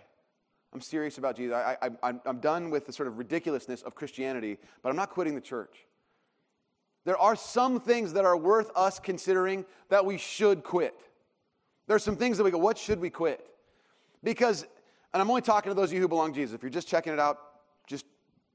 I'm 0.74 0.82
serious 0.82 1.18
about 1.18 1.36
Jesus. 1.36 1.56
I, 1.56 1.78
I, 1.82 2.14
I'm 2.26 2.40
done 2.40 2.70
with 2.70 2.86
the 2.86 2.94
sort 2.94 3.08
of 3.08 3.18
ridiculousness 3.18 3.82
of 3.82 3.94
Christianity, 3.94 4.58
but 4.82 4.90
I'm 4.90 4.96
not 4.96 5.10
quitting 5.10 5.36
the 5.36 5.42
church. 5.42 5.86
There 7.04 7.18
are 7.18 7.36
some 7.36 7.80
things 7.80 8.14
that 8.14 8.26
are 8.26 8.38
worth 8.38 8.72
us 8.76 9.00
considering 9.00 9.66
that 9.90 10.06
we 10.06 10.18
should 10.18 10.64
quit. 10.64 10.96
There 11.88 11.96
are 11.96 12.00
some 12.00 12.16
things 12.16 12.38
that 12.38 12.44
we 12.44 12.52
go, 12.52 12.60
what 12.60 12.78
should 12.78 13.00
we 13.00 13.10
quit? 13.10 13.46
Because, 14.24 14.64
and 15.14 15.22
I'm 15.22 15.30
only 15.30 15.42
talking 15.42 15.72
to 15.72 15.74
those 15.74 15.90
of 15.90 15.94
you 15.94 16.02
who 16.02 16.08
belong 16.08 16.32
to 16.32 16.40
Jesus. 16.40 16.56
If 16.56 16.62
you're 16.62 16.70
just 16.70 16.88
checking 16.88 17.12
it 17.12 17.20
out, 17.20 17.40
just 17.88 18.06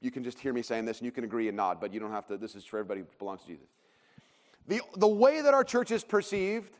you 0.00 0.10
can 0.10 0.22
just 0.22 0.38
hear 0.38 0.52
me 0.52 0.62
saying 0.62 0.84
this 0.84 0.98
and 0.98 1.06
you 1.06 1.12
can 1.12 1.24
agree 1.24 1.48
and 1.48 1.56
nod, 1.56 1.80
but 1.80 1.92
you 1.92 1.98
don't 1.98 2.12
have 2.12 2.26
to. 2.28 2.36
This 2.36 2.54
is 2.54 2.64
for 2.64 2.78
everybody 2.78 3.00
who 3.00 3.06
belongs 3.18 3.42
to 3.42 3.48
Jesus. 3.48 3.66
The, 4.68 4.80
the 4.96 5.08
way 5.08 5.42
that 5.42 5.52
our 5.52 5.64
church 5.64 5.90
is 5.90 6.04
perceived, 6.04 6.78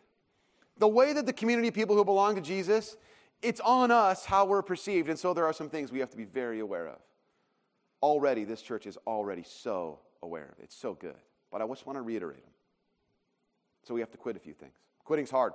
the 0.78 0.88
way 0.88 1.12
that 1.12 1.26
the 1.26 1.32
community 1.32 1.68
of 1.68 1.74
people 1.74 1.96
who 1.96 2.04
belong 2.04 2.34
to 2.34 2.40
Jesus, 2.40 2.96
it's 3.42 3.60
on 3.60 3.90
us 3.90 4.24
how 4.24 4.44
we're 4.44 4.62
perceived. 4.62 5.08
And 5.08 5.18
so 5.18 5.34
there 5.34 5.46
are 5.46 5.52
some 5.52 5.68
things 5.68 5.92
we 5.92 6.00
have 6.00 6.10
to 6.10 6.16
be 6.16 6.24
very 6.24 6.60
aware 6.60 6.88
of. 6.88 6.98
Already, 8.02 8.44
this 8.44 8.62
church 8.62 8.86
is 8.86 8.98
already 9.06 9.42
so 9.42 10.00
aware 10.22 10.44
of 10.52 10.58
it. 10.58 10.64
It's 10.64 10.76
so 10.76 10.94
good. 10.94 11.16
But 11.50 11.62
I 11.62 11.66
just 11.66 11.86
want 11.86 11.96
to 11.96 12.02
reiterate 12.02 12.42
them. 12.42 12.52
So 13.84 13.94
we 13.94 14.00
have 14.00 14.10
to 14.10 14.18
quit 14.18 14.36
a 14.36 14.40
few 14.40 14.52
things. 14.52 14.74
Quitting's 15.04 15.30
hard. 15.30 15.52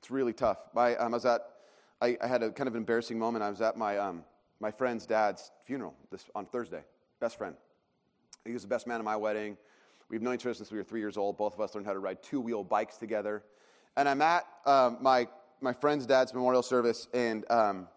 It's 0.00 0.10
really 0.10 0.32
tough. 0.32 0.58
My, 0.74 0.96
um, 0.96 1.14
I 1.14 1.16
was 1.16 1.24
at, 1.24 1.40
I, 2.00 2.18
I, 2.20 2.26
had 2.26 2.42
a 2.42 2.50
kind 2.50 2.68
of 2.68 2.76
embarrassing 2.76 3.18
moment. 3.18 3.44
I 3.44 3.50
was 3.50 3.60
at 3.60 3.76
my, 3.76 3.96
um, 3.96 4.24
my 4.60 4.70
friend's 4.70 5.06
dad's 5.06 5.52
funeral 5.64 5.94
this, 6.10 6.24
on 6.34 6.46
Thursday. 6.46 6.82
Best 7.20 7.38
friend. 7.38 7.54
He 8.44 8.52
was 8.52 8.62
the 8.62 8.68
best 8.68 8.86
man 8.86 8.98
at 8.98 9.04
my 9.04 9.16
wedding. 9.16 9.56
We've 10.08 10.22
known 10.22 10.34
each 10.34 10.46
other 10.46 10.54
since 10.54 10.70
we 10.70 10.78
were 10.78 10.84
three 10.84 11.00
years 11.00 11.16
old. 11.16 11.36
Both 11.36 11.54
of 11.54 11.60
us 11.60 11.74
learned 11.74 11.86
how 11.86 11.92
to 11.92 11.98
ride 11.98 12.22
two 12.22 12.40
wheel 12.40 12.62
bikes 12.62 12.96
together. 12.96 13.42
And 13.96 14.08
I'm 14.08 14.20
at 14.22 14.46
um, 14.66 14.98
my, 15.00 15.26
my 15.60 15.72
friend's 15.72 16.06
dad's 16.06 16.34
memorial 16.34 16.62
service, 16.62 17.08
and 17.14 17.50
um, 17.50 17.88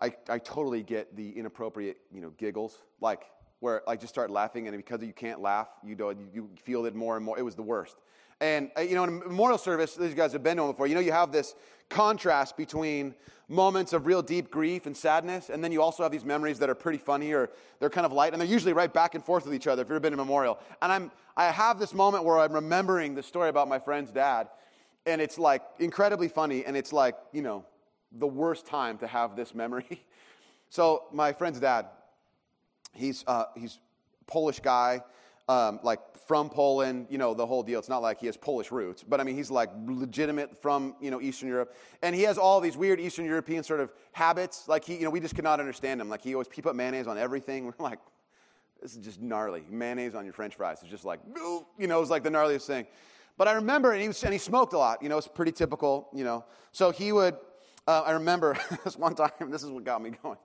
I, 0.00 0.14
I 0.28 0.38
totally 0.38 0.82
get 0.82 1.16
the 1.16 1.30
inappropriate 1.30 1.98
you 2.14 2.20
know, 2.20 2.30
giggles. 2.30 2.78
Like, 3.00 3.24
where 3.62 3.88
I 3.88 3.94
just 3.94 4.12
start 4.12 4.30
laughing, 4.30 4.66
and 4.66 4.76
because 4.76 5.02
you 5.02 5.12
can't 5.12 5.40
laugh, 5.40 5.68
you, 5.84 5.94
do, 5.94 6.16
you 6.34 6.50
feel 6.64 6.84
it 6.86 6.96
more 6.96 7.16
and 7.16 7.24
more. 7.24 7.38
It 7.38 7.42
was 7.42 7.54
the 7.54 7.62
worst. 7.62 7.96
And, 8.40 8.72
uh, 8.76 8.80
you 8.80 8.96
know, 8.96 9.04
in 9.04 9.08
a 9.08 9.28
memorial 9.28 9.56
service, 9.56 9.94
these 9.94 10.14
guys 10.14 10.32
have 10.32 10.42
been 10.42 10.56
to 10.56 10.64
one 10.64 10.72
before, 10.72 10.88
you 10.88 10.96
know, 10.96 11.00
you 11.00 11.12
have 11.12 11.30
this 11.30 11.54
contrast 11.88 12.56
between 12.56 13.14
moments 13.48 13.92
of 13.92 14.04
real 14.04 14.20
deep 14.20 14.50
grief 14.50 14.86
and 14.86 14.96
sadness, 14.96 15.48
and 15.48 15.62
then 15.62 15.70
you 15.70 15.80
also 15.80 16.02
have 16.02 16.10
these 16.10 16.24
memories 16.24 16.58
that 16.58 16.68
are 16.68 16.74
pretty 16.74 16.98
funny 16.98 17.32
or 17.32 17.50
they're 17.78 17.88
kind 17.88 18.04
of 18.04 18.12
light, 18.12 18.32
and 18.32 18.40
they're 18.40 18.48
usually 18.48 18.72
right 18.72 18.92
back 18.92 19.14
and 19.14 19.24
forth 19.24 19.44
with 19.44 19.54
each 19.54 19.68
other 19.68 19.82
if 19.82 19.86
you've 19.86 19.92
ever 19.92 20.00
been 20.00 20.12
a 20.12 20.16
memorial. 20.16 20.58
And 20.80 20.90
I'm, 20.90 21.12
I 21.36 21.44
have 21.44 21.78
this 21.78 21.94
moment 21.94 22.24
where 22.24 22.40
I'm 22.40 22.52
remembering 22.52 23.14
the 23.14 23.22
story 23.22 23.48
about 23.48 23.68
my 23.68 23.78
friend's 23.78 24.10
dad, 24.10 24.48
and 25.06 25.20
it's 25.20 25.38
like 25.38 25.62
incredibly 25.78 26.28
funny, 26.28 26.64
and 26.64 26.76
it's 26.76 26.92
like, 26.92 27.16
you 27.32 27.42
know, 27.42 27.64
the 28.12 28.26
worst 28.26 28.66
time 28.66 28.98
to 28.98 29.06
have 29.06 29.36
this 29.36 29.54
memory. 29.54 30.04
so, 30.70 31.04
my 31.12 31.32
friend's 31.32 31.60
dad, 31.60 31.86
he's, 32.92 33.24
uh, 33.26 33.44
he's 33.56 33.80
Polish 34.26 34.60
guy 34.60 35.02
um, 35.48 35.80
like 35.82 36.00
from 36.26 36.48
Poland, 36.48 37.06
you 37.10 37.18
know, 37.18 37.34
the 37.34 37.44
whole 37.44 37.62
deal. 37.62 37.78
It's 37.78 37.88
not 37.88 38.02
like 38.02 38.20
he 38.20 38.26
has 38.26 38.36
Polish 38.36 38.70
roots, 38.70 39.02
but 39.02 39.20
I 39.20 39.24
mean, 39.24 39.34
he's 39.34 39.50
like 39.50 39.70
legitimate 39.86 40.60
from, 40.60 40.94
you 41.00 41.10
know, 41.10 41.20
Eastern 41.20 41.48
Europe. 41.48 41.74
And 42.02 42.14
he 42.14 42.22
has 42.22 42.38
all 42.38 42.60
these 42.60 42.76
weird 42.76 43.00
Eastern 43.00 43.24
European 43.24 43.64
sort 43.64 43.80
of 43.80 43.92
habits. 44.12 44.68
Like 44.68 44.84
he, 44.84 44.96
you 44.96 45.04
know, 45.04 45.10
we 45.10 45.20
just 45.20 45.34
could 45.34 45.44
not 45.44 45.60
understand 45.60 46.00
him. 46.00 46.08
Like 46.08 46.22
he 46.22 46.34
always, 46.34 46.48
he 46.52 46.62
put 46.62 46.76
mayonnaise 46.76 47.06
on 47.06 47.18
everything. 47.18 47.66
We're 47.78 47.84
like, 47.84 47.98
this 48.80 48.96
is 48.96 49.04
just 49.04 49.20
gnarly. 49.20 49.64
Mayonnaise 49.68 50.14
on 50.14 50.24
your 50.24 50.32
french 50.32 50.56
fries 50.56 50.78
it's 50.82 50.90
just 50.90 51.04
like, 51.04 51.20
you 51.78 51.86
know, 51.86 51.98
it 51.98 52.00
was 52.00 52.10
like 52.10 52.22
the 52.22 52.30
gnarliest 52.30 52.66
thing. 52.66 52.86
But 53.38 53.48
I 53.48 53.52
remember, 53.52 53.92
and 53.92 54.02
he, 54.02 54.08
was, 54.08 54.22
and 54.24 54.32
he 54.32 54.38
smoked 54.38 54.72
a 54.72 54.78
lot, 54.78 55.02
you 55.02 55.08
know, 55.08 55.18
it's 55.18 55.28
pretty 55.28 55.52
typical, 55.52 56.08
you 56.12 56.24
know. 56.24 56.44
So 56.72 56.90
he 56.90 57.12
would, 57.12 57.36
uh, 57.86 58.02
I 58.02 58.12
remember 58.12 58.56
this 58.84 58.96
one 58.96 59.14
time, 59.14 59.30
this 59.50 59.62
is 59.62 59.70
what 59.70 59.84
got 59.84 60.02
me 60.02 60.12
going. 60.22 60.38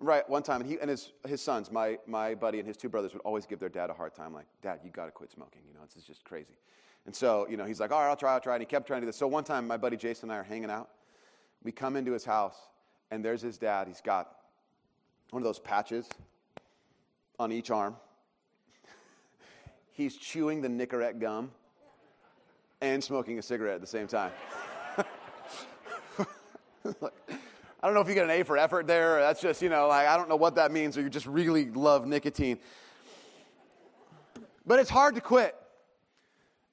Right, 0.00 0.28
one 0.28 0.42
time, 0.42 0.60
and, 0.60 0.68
he, 0.68 0.78
and 0.80 0.90
his, 0.90 1.12
his 1.26 1.40
sons, 1.40 1.70
my, 1.70 1.98
my 2.06 2.34
buddy 2.34 2.58
and 2.58 2.66
his 2.66 2.76
two 2.76 2.88
brothers, 2.88 3.12
would 3.12 3.22
always 3.22 3.46
give 3.46 3.60
their 3.60 3.68
dad 3.68 3.90
a 3.90 3.94
hard 3.94 4.14
time, 4.14 4.34
like, 4.34 4.46
Dad, 4.60 4.80
you 4.82 4.90
got 4.90 5.06
to 5.06 5.12
quit 5.12 5.30
smoking. 5.30 5.62
You 5.68 5.74
know, 5.74 5.80
it's, 5.84 5.94
it's 5.94 6.04
just 6.04 6.24
crazy. 6.24 6.56
And 7.06 7.14
so, 7.14 7.46
you 7.48 7.56
know, 7.56 7.64
he's 7.64 7.78
like, 7.78 7.92
All 7.92 8.00
right, 8.00 8.08
I'll 8.08 8.16
try, 8.16 8.32
I'll 8.32 8.40
try. 8.40 8.54
And 8.54 8.62
he 8.62 8.66
kept 8.66 8.86
trying 8.86 9.02
to 9.02 9.04
do 9.04 9.06
this. 9.06 9.16
So 9.16 9.28
one 9.28 9.44
time, 9.44 9.68
my 9.68 9.76
buddy 9.76 9.96
Jason 9.96 10.30
and 10.30 10.36
I 10.36 10.40
are 10.40 10.42
hanging 10.42 10.70
out. 10.70 10.90
We 11.62 11.70
come 11.70 11.96
into 11.96 12.12
his 12.12 12.24
house, 12.24 12.56
and 13.10 13.24
there's 13.24 13.40
his 13.40 13.56
dad. 13.56 13.86
He's 13.86 14.00
got 14.00 14.30
one 15.30 15.42
of 15.42 15.44
those 15.44 15.58
patches 15.58 16.08
on 17.38 17.52
each 17.52 17.70
arm. 17.70 17.96
he's 19.92 20.16
chewing 20.16 20.60
the 20.60 20.68
Nicorette 20.68 21.20
gum 21.20 21.50
and 22.84 23.02
smoking 23.02 23.38
a 23.38 23.42
cigarette 23.42 23.76
at 23.76 23.80
the 23.80 23.86
same 23.86 24.06
time. 24.06 24.30
I 26.86 27.86
don't 27.86 27.94
know 27.94 28.00
if 28.00 28.08
you 28.08 28.14
get 28.14 28.24
an 28.24 28.30
A 28.30 28.42
for 28.42 28.58
effort 28.58 28.86
there. 28.86 29.20
that's 29.20 29.40
just, 29.40 29.62
you 29.62 29.70
know, 29.70 29.88
like, 29.88 30.06
I 30.06 30.16
don't 30.16 30.28
know 30.28 30.36
what 30.36 30.54
that 30.56 30.70
means, 30.70 30.98
or 30.98 31.02
you 31.02 31.08
just 31.08 31.26
really 31.26 31.70
love 31.70 32.06
nicotine. 32.06 32.58
But 34.66 34.80
it's 34.80 34.90
hard 34.90 35.14
to 35.14 35.20
quit. 35.20 35.56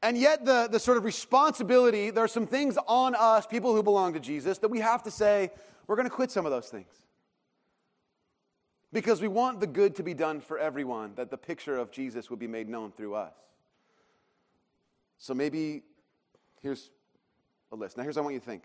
And 0.04 0.18
yet, 0.18 0.46
the, 0.46 0.68
the 0.70 0.80
sort 0.80 0.98
of 0.98 1.06
responsibility, 1.06 2.10
there 2.10 2.24
are 2.24 2.30
some 2.30 2.48
things 2.48 2.78
on 2.88 3.16
us, 3.16 3.46
people 3.46 3.74
who 3.74 3.84
belong 3.84 4.14
to 4.14 4.20
Jesus, 4.20 4.58
that 4.60 4.70
we 4.70 4.80
have 4.80 5.04
to 5.04 5.12
say, 5.12 5.52
we're 5.88 5.96
going 5.96 6.10
to 6.10 6.14
quit 6.14 6.32
some 6.32 6.46
of 6.46 6.52
those 6.52 6.68
things. 6.68 6.94
Because 8.92 9.22
we 9.22 9.30
want 9.30 9.62
the 9.62 9.68
good 9.68 9.96
to 9.96 10.04
be 10.04 10.14
done 10.14 10.42
for 10.42 10.58
everyone, 10.58 11.14
that 11.16 11.30
the 11.30 11.38
picture 11.38 11.78
of 11.78 11.92
Jesus 11.92 12.30
would 12.30 12.40
be 12.40 12.48
made 12.48 12.68
known 12.68 12.92
through 12.92 13.16
us. 13.16 13.34
So 15.18 15.36
maybe 15.36 15.84
here's 16.62 16.92
a 17.72 17.76
list. 17.76 17.98
Now, 17.98 18.04
here's 18.04 18.16
what 18.16 18.24
I 18.24 18.26
want 18.26 18.34
you 18.36 18.40
to 18.40 18.46
think 18.46 18.64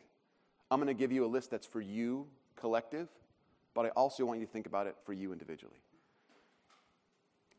I'm 0.71 0.81
going 0.81 0.95
to 0.95 0.99
give 0.99 1.13
you 1.13 1.25
a 1.25 1.29
list 1.29 1.51
that's 1.51 1.67
for 1.67 1.81
you, 1.81 2.27
collective, 2.57 3.09
but 3.75 3.87
I 3.87 3.89
also 3.91 4.25
want 4.25 4.41
you 4.41 4.47
to 4.47 4.53
think 4.53 4.67
about 4.67 4.87
it 4.87 4.97
for 5.05 5.13
you 5.13 5.33
individually. 5.33 5.77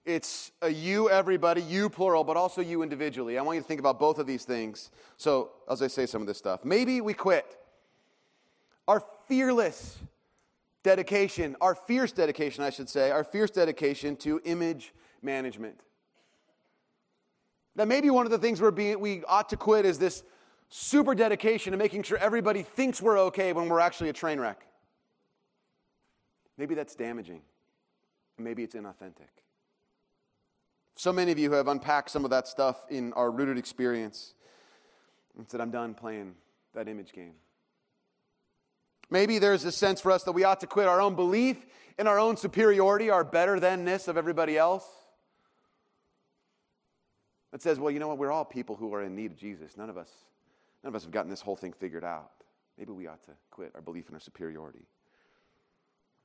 It's 0.05 0.51
a 0.61 0.69
you, 0.69 1.09
everybody, 1.09 1.61
you 1.61 1.89
plural, 1.89 2.23
but 2.23 2.37
also 2.37 2.61
you 2.61 2.81
individually. 2.81 3.37
I 3.37 3.41
want 3.41 3.57
you 3.57 3.61
to 3.61 3.67
think 3.67 3.81
about 3.81 3.99
both 3.99 4.19
of 4.19 4.25
these 4.25 4.45
things. 4.45 4.89
So, 5.17 5.51
as 5.69 5.81
I 5.81 5.87
say 5.87 6.05
some 6.05 6.21
of 6.21 6.27
this 6.27 6.37
stuff, 6.37 6.63
maybe 6.63 7.01
we 7.01 7.13
quit. 7.13 7.57
Our 8.87 9.03
fearless 9.27 9.99
dedication, 10.81 11.57
our 11.59 11.75
fierce 11.75 12.13
dedication, 12.13 12.63
I 12.63 12.69
should 12.69 12.87
say, 12.87 13.11
our 13.11 13.25
fierce 13.25 13.51
dedication 13.51 14.15
to 14.17 14.39
image 14.45 14.93
management. 15.21 15.81
That 17.77 17.87
maybe 17.87 18.09
one 18.09 18.25
of 18.25 18.31
the 18.31 18.39
things 18.39 18.59
we're 18.59 18.71
being, 18.71 18.99
we 18.99 19.23
ought 19.25 19.49
to 19.49 19.57
quit 19.57 19.85
is 19.85 19.99
this 19.99 20.23
super 20.69 21.13
dedication 21.15 21.71
to 21.71 21.77
making 21.77 22.03
sure 22.03 22.17
everybody 22.17 22.63
thinks 22.63 23.01
we're 23.01 23.19
okay 23.19 23.53
when 23.53 23.69
we're 23.69 23.79
actually 23.79 24.09
a 24.09 24.13
train 24.13 24.39
wreck. 24.39 24.65
Maybe 26.57 26.73
that's 26.73 26.95
damaging. 26.95 27.41
Maybe 28.39 28.63
it's 28.63 28.75
inauthentic. 28.75 29.29
So 30.95 31.13
many 31.13 31.31
of 31.31 31.37
you 31.37 31.51
have 31.51 31.67
unpacked 31.67 32.09
some 32.09 32.25
of 32.25 32.31
that 32.31 32.47
stuff 32.47 32.77
in 32.89 33.13
our 33.13 33.29
rooted 33.29 33.59
experience 33.59 34.33
and 35.37 35.47
said, 35.47 35.61
I'm 35.61 35.69
done 35.69 35.93
playing 35.93 36.33
that 36.73 36.87
image 36.87 37.13
game. 37.13 37.33
Maybe 39.11 39.37
there's 39.37 39.63
a 39.65 39.71
sense 39.71 40.01
for 40.01 40.11
us 40.11 40.23
that 40.23 40.31
we 40.31 40.43
ought 40.43 40.59
to 40.61 40.67
quit 40.67 40.87
our 40.87 40.99
own 40.99 41.13
belief 41.13 41.63
in 41.99 42.07
our 42.07 42.19
own 42.19 42.37
superiority, 42.37 43.11
our 43.11 43.23
better 43.23 43.59
thanness 43.59 44.07
of 44.07 44.17
everybody 44.17 44.57
else. 44.57 44.83
That 47.57 47.63
says, 47.63 47.79
well, 47.79 47.89
you 47.89 47.97
know 47.97 48.07
what? 48.07 48.19
We're 48.19 48.31
all 48.31 48.45
people 48.45 48.75
who 48.75 48.93
are 48.93 49.01
in 49.01 49.15
need 49.15 49.31
of 49.31 49.37
Jesus. 49.39 49.77
None 49.77 49.89
of 49.89 49.97
us, 49.97 50.11
none 50.83 50.89
of 50.89 50.95
us 50.95 51.01
have 51.01 51.11
gotten 51.11 51.31
this 51.31 51.41
whole 51.41 51.55
thing 51.55 51.73
figured 51.73 52.03
out. 52.03 52.29
Maybe 52.77 52.91
we 52.91 53.07
ought 53.07 53.23
to 53.23 53.31
quit 53.49 53.71
our 53.73 53.81
belief 53.81 54.09
in 54.09 54.13
our 54.13 54.19
superiority. 54.19 54.85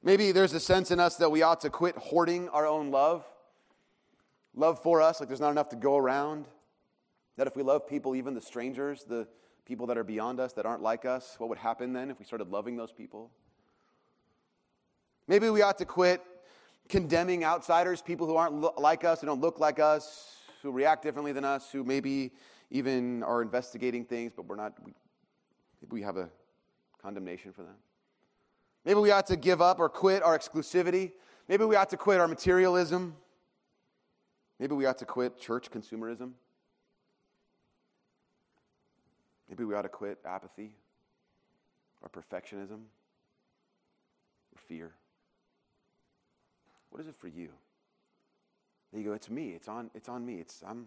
Maybe 0.03 0.31
there's 0.33 0.53
a 0.53 0.61
sense 0.61 0.91
in 0.91 1.01
us 1.01 1.17
that 1.17 1.31
we 1.31 1.41
ought 1.41 1.63
to 1.63 1.71
quit 1.71 1.97
hoarding 1.97 2.51
our 2.51 2.67
own 2.67 2.91
love. 2.91 3.25
Love 4.55 4.83
for 4.83 5.01
us, 5.01 5.21
like 5.21 5.29
there's 5.31 5.41
not 5.41 5.53
enough 5.53 5.71
to 5.71 5.77
go 5.77 5.97
around. 5.97 6.45
That 7.39 7.47
if 7.47 7.57
we 7.57 7.63
love 7.63 7.89
people, 7.89 8.15
even 8.15 8.35
the 8.35 8.41
strangers, 8.43 9.05
the 9.05 9.27
people 9.65 9.87
that 9.87 9.97
are 9.97 10.05
beyond 10.05 10.39
us, 10.39 10.53
that 10.53 10.67
aren't 10.67 10.83
like 10.83 11.07
us, 11.07 11.37
what 11.39 11.49
would 11.49 11.57
happen 11.57 11.95
then 11.95 12.11
if 12.11 12.19
we 12.19 12.27
started 12.27 12.51
loving 12.51 12.77
those 12.77 12.93
people? 12.93 13.31
Maybe 15.27 15.49
we 15.49 15.63
ought 15.63 15.79
to 15.79 15.87
quit 15.87 16.21
condemning 16.91 17.43
outsiders, 17.43 18.03
people 18.03 18.27
who 18.27 18.37
aren't 18.37 18.53
lo- 18.53 18.75
like 18.77 19.03
us, 19.03 19.23
who 19.23 19.27
don't 19.27 19.41
look 19.41 19.59
like 19.59 19.79
us, 19.79 20.42
who 20.63 20.71
react 20.71 21.03
differently 21.03 21.33
than 21.33 21.45
us, 21.45 21.71
who 21.71 21.85
maybe 21.85 22.33
even 22.71 23.23
are 23.23 23.43
investigating 23.43 24.05
things, 24.05 24.33
but 24.35 24.47
we're 24.47 24.57
not, 24.57 24.73
we, 24.85 24.93
we 25.91 26.03
have 26.03 26.17
a 26.17 26.29
condemnation 27.01 27.53
for 27.53 27.63
them. 27.63 27.75
Maybe 28.85 29.01
we 29.01 29.11
ought 29.11 29.27
to 29.27 29.37
give 29.37 29.61
up 29.61 29.79
or 29.79 29.89
quit 29.89 30.23
our 30.23 30.39
exclusivity. 30.39 31.13
Maybe 31.49 31.65
we 31.65 31.77
ought 31.77 31.91
to 31.91 31.97
quit 31.97 32.21
our 32.21 32.29
materialism. 32.29 33.17
Maybe 34.59 34.75
we 34.75 34.87
ought 34.87 34.99
to 34.99 35.05
quit 35.05 35.39
church 35.39 35.71
consumerism. 35.71 36.33
Maybe 39.49 39.65
we 39.65 39.75
ought 39.75 39.83
to 39.83 39.89
quit 39.89 40.19
apathy 40.25 40.75
or 42.01 42.09
perfectionism 42.09 42.81
or 44.55 44.59
fear. 44.67 44.93
What 46.91 47.01
is 47.01 47.09
it 47.09 47.15
for 47.15 47.29
you? 47.29 47.51
You 49.01 49.05
go, 49.05 49.13
it's 49.15 49.31
me. 49.31 49.51
It's 49.51 49.69
on, 49.69 49.91
it's 49.95 50.09
on 50.09 50.25
me. 50.25 50.35
It's, 50.37 50.63
I'm, 50.67 50.87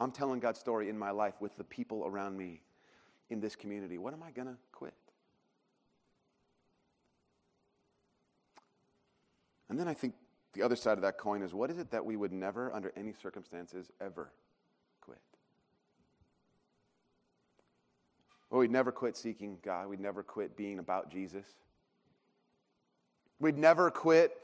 I'm 0.00 0.10
telling 0.10 0.40
God's 0.40 0.58
story 0.58 0.88
in 0.88 0.98
my 0.98 1.10
life 1.10 1.34
with 1.40 1.56
the 1.56 1.64
people 1.64 2.04
around 2.06 2.36
me 2.36 2.60
in 3.28 3.40
this 3.40 3.54
community. 3.54 3.98
What 3.98 4.12
am 4.12 4.22
I 4.22 4.30
going 4.30 4.48
to 4.48 4.56
quit? 4.72 4.94
And 9.68 9.78
then 9.78 9.86
I 9.86 9.94
think 9.94 10.14
the 10.52 10.62
other 10.62 10.74
side 10.74 10.98
of 10.98 11.02
that 11.02 11.16
coin 11.16 11.42
is 11.42 11.54
what 11.54 11.70
is 11.70 11.78
it 11.78 11.92
that 11.92 12.04
we 12.04 12.16
would 12.16 12.32
never, 12.32 12.74
under 12.74 12.92
any 12.96 13.12
circumstances, 13.12 13.90
ever 14.00 14.32
quit? 15.00 15.20
Well, 18.50 18.60
we'd 18.60 18.72
never 18.72 18.90
quit 18.90 19.16
seeking 19.16 19.58
God. 19.62 19.88
We'd 19.88 20.00
never 20.00 20.24
quit 20.24 20.56
being 20.56 20.80
about 20.80 21.08
Jesus. 21.08 21.46
We'd 23.38 23.56
never 23.56 23.92
quit 23.92 24.36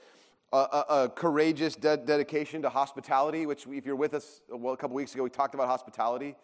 a, 0.52 0.56
a, 0.56 0.84
a 0.88 1.08
courageous 1.08 1.76
de- 1.76 1.96
dedication 1.96 2.62
to 2.62 2.68
hospitality, 2.68 3.46
which, 3.46 3.66
if 3.66 3.84
you're 3.84 3.96
with 3.96 4.14
us 4.14 4.40
well, 4.48 4.74
a 4.74 4.76
couple 4.76 4.96
weeks 4.96 5.14
ago, 5.14 5.22
we 5.22 5.30
talked 5.30 5.54
about 5.54 5.68
hospitality. 5.68 6.36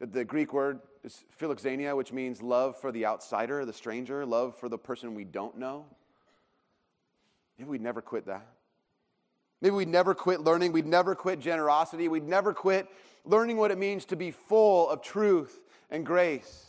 The 0.00 0.24
Greek 0.24 0.52
word 0.52 0.80
is 1.04 1.24
philoxenia, 1.40 1.96
which 1.96 2.12
means 2.12 2.42
love 2.42 2.80
for 2.80 2.90
the 2.90 3.06
outsider, 3.06 3.64
the 3.64 3.72
stranger, 3.72 4.26
love 4.26 4.58
for 4.58 4.68
the 4.68 4.78
person 4.78 5.14
we 5.14 5.24
don't 5.24 5.56
know. 5.58 5.84
Maybe 7.58 7.70
we'd 7.70 7.82
never 7.82 8.02
quit 8.02 8.26
that. 8.26 8.46
Maybe 9.60 9.76
we'd 9.76 9.88
never 9.88 10.14
quit 10.14 10.40
learning. 10.40 10.72
We'd 10.72 10.86
never 10.86 11.14
quit 11.14 11.38
generosity. 11.38 12.08
We'd 12.08 12.26
never 12.26 12.52
quit 12.52 12.88
learning 13.24 13.58
what 13.58 13.70
it 13.70 13.78
means 13.78 14.04
to 14.06 14.16
be 14.16 14.32
full 14.32 14.90
of 14.90 15.02
truth 15.02 15.60
and 15.88 16.04
grace. 16.04 16.66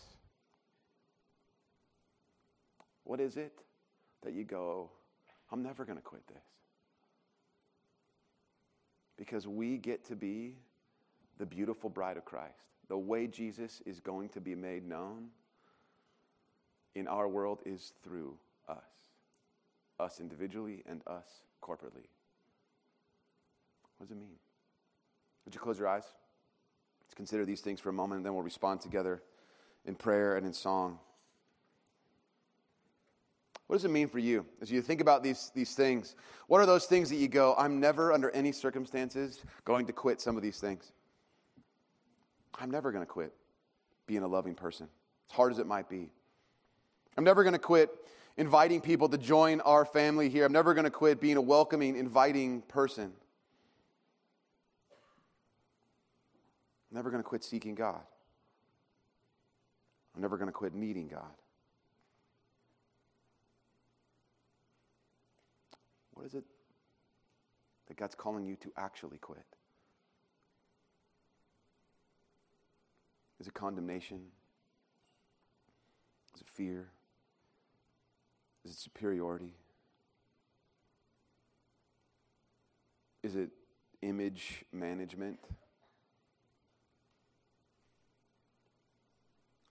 What 3.03 3.19
is 3.19 3.35
it 3.37 3.53
that 4.23 4.33
you 4.33 4.43
go, 4.43 4.57
oh, 4.57 4.91
I'm 5.51 5.63
never 5.63 5.85
going 5.85 5.97
to 5.97 6.03
quit 6.03 6.21
this? 6.27 6.43
Because 9.23 9.47
we 9.47 9.77
get 9.77 10.03
to 10.07 10.17
be 10.17 10.57
the 11.37 11.45
beautiful 11.45 11.89
bride 11.89 12.17
of 12.17 12.25
Christ. 12.25 12.59
The 12.89 12.97
way 12.97 13.25
Jesus 13.25 13.81
is 13.85 14.01
going 14.01 14.27
to 14.29 14.41
be 14.41 14.53
made 14.53 14.85
known 14.85 15.29
in 16.93 17.07
our 17.07 17.29
world 17.29 17.61
is 17.65 17.93
through 18.03 18.35
us 18.67 18.83
us 19.97 20.19
individually 20.19 20.83
and 20.85 21.01
us 21.07 21.23
corporately. 21.61 22.09
What 23.97 24.07
does 24.07 24.11
it 24.11 24.17
mean? 24.17 24.35
Would 25.45 25.55
you 25.55 25.61
close 25.61 25.79
your 25.79 25.87
eyes? 25.87 26.03
Let's 27.01 27.13
consider 27.13 27.45
these 27.45 27.61
things 27.61 27.79
for 27.79 27.87
a 27.87 27.93
moment 27.93 28.17
and 28.17 28.25
then 28.25 28.33
we'll 28.33 28.43
respond 28.43 28.81
together 28.81 29.23
in 29.85 29.95
prayer 29.95 30.35
and 30.35 30.45
in 30.45 30.51
song. 30.51 30.99
What 33.73 33.79
does 33.79 33.85
it 33.85 33.91
mean 33.91 34.07
for 34.07 34.19
you 34.19 34.45
as 34.61 34.71
you 34.71 34.83
think 34.83 35.01
about 35.01 35.23
these, 35.23 35.51
these 35.55 35.73
things? 35.73 36.13
What 36.45 36.61
are 36.61 36.67
those 36.67 36.85
things 36.85 37.09
that 37.09 37.15
you 37.15 37.27
go, 37.27 37.55
I'm 37.57 37.79
never 37.79 38.13
under 38.13 38.29
any 38.29 38.51
circumstances 38.51 39.43
going 39.65 39.87
to 39.87 39.93
quit 39.93 40.21
some 40.21 40.37
of 40.37 40.43
these 40.43 40.59
things? 40.59 40.91
I'm 42.59 42.69
never 42.69 42.91
going 42.91 43.01
to 43.01 43.11
quit 43.11 43.33
being 44.05 44.21
a 44.21 44.27
loving 44.27 44.53
person, 44.53 44.87
as 45.27 45.35
hard 45.35 45.51
as 45.51 45.57
it 45.57 45.65
might 45.65 45.89
be. 45.89 46.11
I'm 47.17 47.23
never 47.23 47.41
going 47.41 47.53
to 47.53 47.59
quit 47.59 47.89
inviting 48.37 48.79
people 48.79 49.09
to 49.09 49.17
join 49.17 49.59
our 49.61 49.85
family 49.85 50.29
here. 50.29 50.45
I'm 50.45 50.53
never 50.53 50.75
going 50.75 50.85
to 50.85 50.91
quit 50.91 51.19
being 51.19 51.37
a 51.37 51.41
welcoming, 51.41 51.95
inviting 51.95 52.61
person. 52.61 53.11
I'm 56.91 56.95
never 56.95 57.09
going 57.09 57.23
to 57.23 57.27
quit 57.27 57.43
seeking 57.43 57.73
God. 57.73 58.01
I'm 60.13 60.21
never 60.21 60.37
going 60.37 60.49
to 60.49 60.53
quit 60.53 60.75
needing 60.75 61.07
God. 61.07 61.31
What 66.23 66.29
is 66.29 66.35
it 66.35 66.45
that 67.89 67.97
God's 67.97 68.15
calling 68.15 68.45
you 68.45 68.55
to 68.55 68.71
actually 68.77 69.17
quit? 69.17 69.43
Is 73.41 73.47
it 73.47 73.53
condemnation? 73.53 74.21
Is 76.33 76.39
it 76.39 76.47
fear? 76.47 76.91
Is 78.63 78.71
it 78.71 78.77
superiority? 78.77 79.51
Is 83.21 83.35
it 83.35 83.49
image 84.01 84.63
management? 84.71 85.39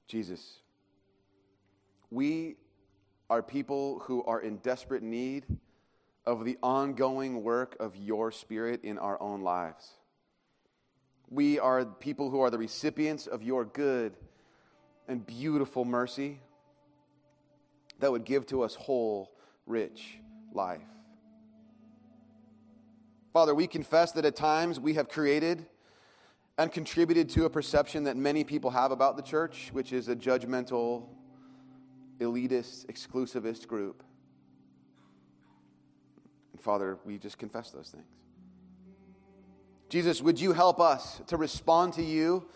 Jesus, 0.06 0.58
we 2.10 2.56
are 3.30 3.42
people 3.42 4.00
who 4.00 4.22
are 4.24 4.42
in 4.42 4.58
desperate 4.58 5.02
need 5.02 5.46
of 6.24 6.44
the 6.44 6.56
ongoing 6.62 7.42
work 7.42 7.76
of 7.80 7.96
your 7.96 8.30
Spirit 8.30 8.84
in 8.84 8.98
our 8.98 9.20
own 9.20 9.42
lives. 9.42 9.90
We 11.28 11.58
are 11.58 11.84
people 11.84 12.30
who 12.30 12.40
are 12.40 12.50
the 12.50 12.58
recipients 12.58 13.26
of 13.26 13.42
your 13.42 13.64
good 13.64 14.16
and 15.08 15.26
beautiful 15.26 15.84
mercy 15.84 16.40
that 18.00 18.12
would 18.12 18.24
give 18.24 18.46
to 18.46 18.62
us 18.62 18.74
whole, 18.74 19.32
rich 19.66 20.18
life. 20.52 20.82
Father, 23.32 23.54
we 23.54 23.66
confess 23.66 24.12
that 24.12 24.24
at 24.24 24.36
times 24.36 24.78
we 24.78 24.94
have 24.94 25.08
created 25.08 25.66
and 26.58 26.70
contributed 26.70 27.30
to 27.30 27.46
a 27.46 27.50
perception 27.50 28.04
that 28.04 28.16
many 28.16 28.44
people 28.44 28.70
have 28.70 28.92
about 28.92 29.16
the 29.16 29.22
church, 29.22 29.70
which 29.72 29.92
is 29.92 30.08
a 30.08 30.14
judgmental, 30.14 31.06
elitist, 32.20 32.86
exclusivist 32.86 33.66
group. 33.66 34.02
Father, 36.62 36.98
we 37.04 37.18
just 37.18 37.38
confess 37.38 37.70
those 37.70 37.90
things. 37.90 38.06
Jesus, 39.88 40.22
would 40.22 40.40
you 40.40 40.52
help 40.52 40.80
us 40.80 41.20
to 41.26 41.36
respond 41.36 41.92
to 41.94 42.02
you 42.02 42.46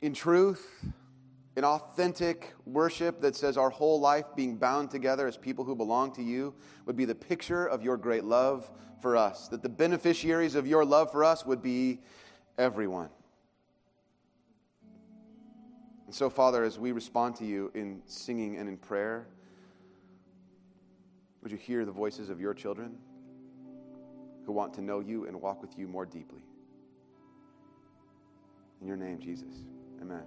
in 0.00 0.14
truth? 0.14 0.84
in 1.56 1.64
authentic 1.64 2.54
worship 2.64 3.20
that 3.20 3.36
says 3.36 3.56
our 3.56 3.70
whole 3.70 4.00
life 4.00 4.24
being 4.34 4.56
bound 4.56 4.90
together 4.90 5.26
as 5.26 5.36
people 5.36 5.64
who 5.64 5.76
belong 5.76 6.12
to 6.12 6.22
you 6.22 6.54
would 6.86 6.96
be 6.96 7.04
the 7.04 7.14
picture 7.14 7.66
of 7.66 7.82
your 7.82 7.96
great 7.96 8.24
love 8.24 8.70
for 9.00 9.16
us, 9.16 9.48
that 9.48 9.62
the 9.62 9.68
beneficiaries 9.68 10.54
of 10.54 10.66
your 10.66 10.84
love 10.84 11.12
for 11.12 11.24
us 11.24 11.44
would 11.44 11.60
be 11.60 12.00
everyone. 12.56 13.10
And 16.06 16.14
so, 16.14 16.30
Father, 16.30 16.64
as 16.64 16.78
we 16.78 16.92
respond 16.92 17.36
to 17.36 17.44
you 17.44 17.70
in 17.74 18.00
singing 18.06 18.56
and 18.56 18.68
in 18.68 18.76
prayer, 18.76 19.26
would 21.42 21.50
you 21.50 21.58
hear 21.58 21.84
the 21.84 21.92
voices 21.92 22.30
of 22.30 22.40
your 22.40 22.54
children 22.54 22.96
who 24.46 24.52
want 24.52 24.74
to 24.74 24.80
know 24.80 25.00
you 25.00 25.26
and 25.26 25.40
walk 25.40 25.60
with 25.60 25.78
you 25.78 25.86
more 25.86 26.06
deeply? 26.06 26.44
In 28.80 28.88
your 28.88 28.96
name, 28.96 29.20
Jesus. 29.20 29.54
Amen 30.00 30.22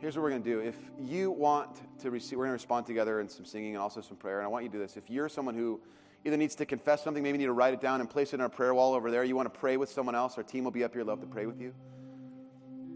here's 0.00 0.16
what 0.16 0.22
we're 0.22 0.30
going 0.30 0.42
to 0.42 0.50
do. 0.50 0.60
If 0.60 0.76
you 0.98 1.30
want 1.30 1.68
to 2.00 2.10
receive, 2.10 2.38
we're 2.38 2.44
going 2.44 2.50
to 2.50 2.62
respond 2.62 2.86
together 2.86 3.20
in 3.20 3.28
some 3.28 3.44
singing 3.44 3.74
and 3.74 3.82
also 3.82 4.00
some 4.00 4.16
prayer. 4.16 4.38
And 4.38 4.46
I 4.46 4.48
want 4.48 4.64
you 4.64 4.70
to 4.70 4.76
do 4.78 4.82
this. 4.82 4.96
If 4.96 5.10
you're 5.10 5.28
someone 5.28 5.54
who 5.54 5.80
either 6.24 6.36
needs 6.36 6.54
to 6.56 6.66
confess 6.66 7.04
something, 7.04 7.22
maybe 7.22 7.38
need 7.38 7.44
to 7.44 7.52
write 7.52 7.74
it 7.74 7.80
down 7.80 8.00
and 8.00 8.08
place 8.08 8.32
it 8.32 8.40
on 8.40 8.46
a 8.46 8.50
prayer 8.50 8.74
wall 8.74 8.94
over 8.94 9.10
there, 9.10 9.24
you 9.24 9.36
want 9.36 9.52
to 9.52 9.58
pray 9.58 9.76
with 9.76 9.90
someone 9.90 10.14
else, 10.14 10.36
our 10.36 10.42
team 10.42 10.64
will 10.64 10.70
be 10.70 10.84
up 10.84 10.94
here, 10.94 11.04
love 11.04 11.20
to 11.20 11.26
pray 11.26 11.46
with 11.46 11.60
you. 11.60 11.74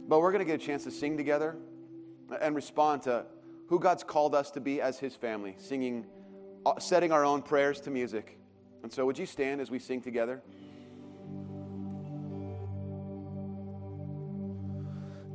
But 0.09 0.21
we're 0.21 0.33
going 0.33 0.45
to 0.45 0.51
get 0.51 0.61
a 0.61 0.65
chance 0.65 0.85
to 0.85 0.91
sing 0.91 1.17
together 1.17 1.57
and 2.41 2.55
respond 2.55 3.03
to 3.03 3.27
who 3.69 3.79
God's 3.79 4.05
called 4.05 4.35
us 4.35 4.51
to 4.53 4.61
be 4.61 4.81
as 4.81 4.99
His 4.99 5.15
family, 5.15 5.57
singing, 5.59 6.07
Uh, 6.67 6.79
setting 6.79 7.13
our 7.13 7.27
own 7.27 7.43
prayers 7.43 7.79
to 7.79 7.91
music. 7.91 8.39
And 8.83 8.91
so, 8.91 9.05
would 9.05 9.19
you 9.19 9.27
stand 9.27 9.61
as 9.61 9.71
we 9.71 9.79
sing 9.79 10.01
together? 10.01 10.41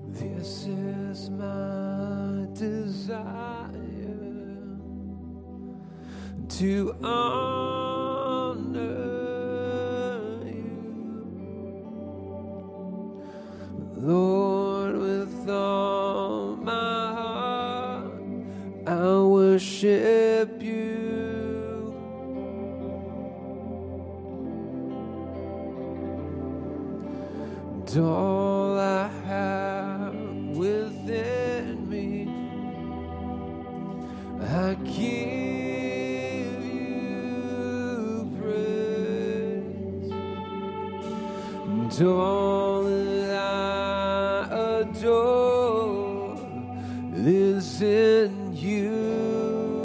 This 0.07 0.65
is 0.65 1.29
my 1.29 2.47
desire 2.53 3.27
to 6.49 6.95
honor 7.03 7.59
you, 10.45 10.83
Lord, 13.97 14.97
with 14.97 15.47
all 15.47 16.55
my 16.55 17.13
heart. 17.13 18.23
I 18.87 19.21
worship 19.21 20.28
And 27.95 28.28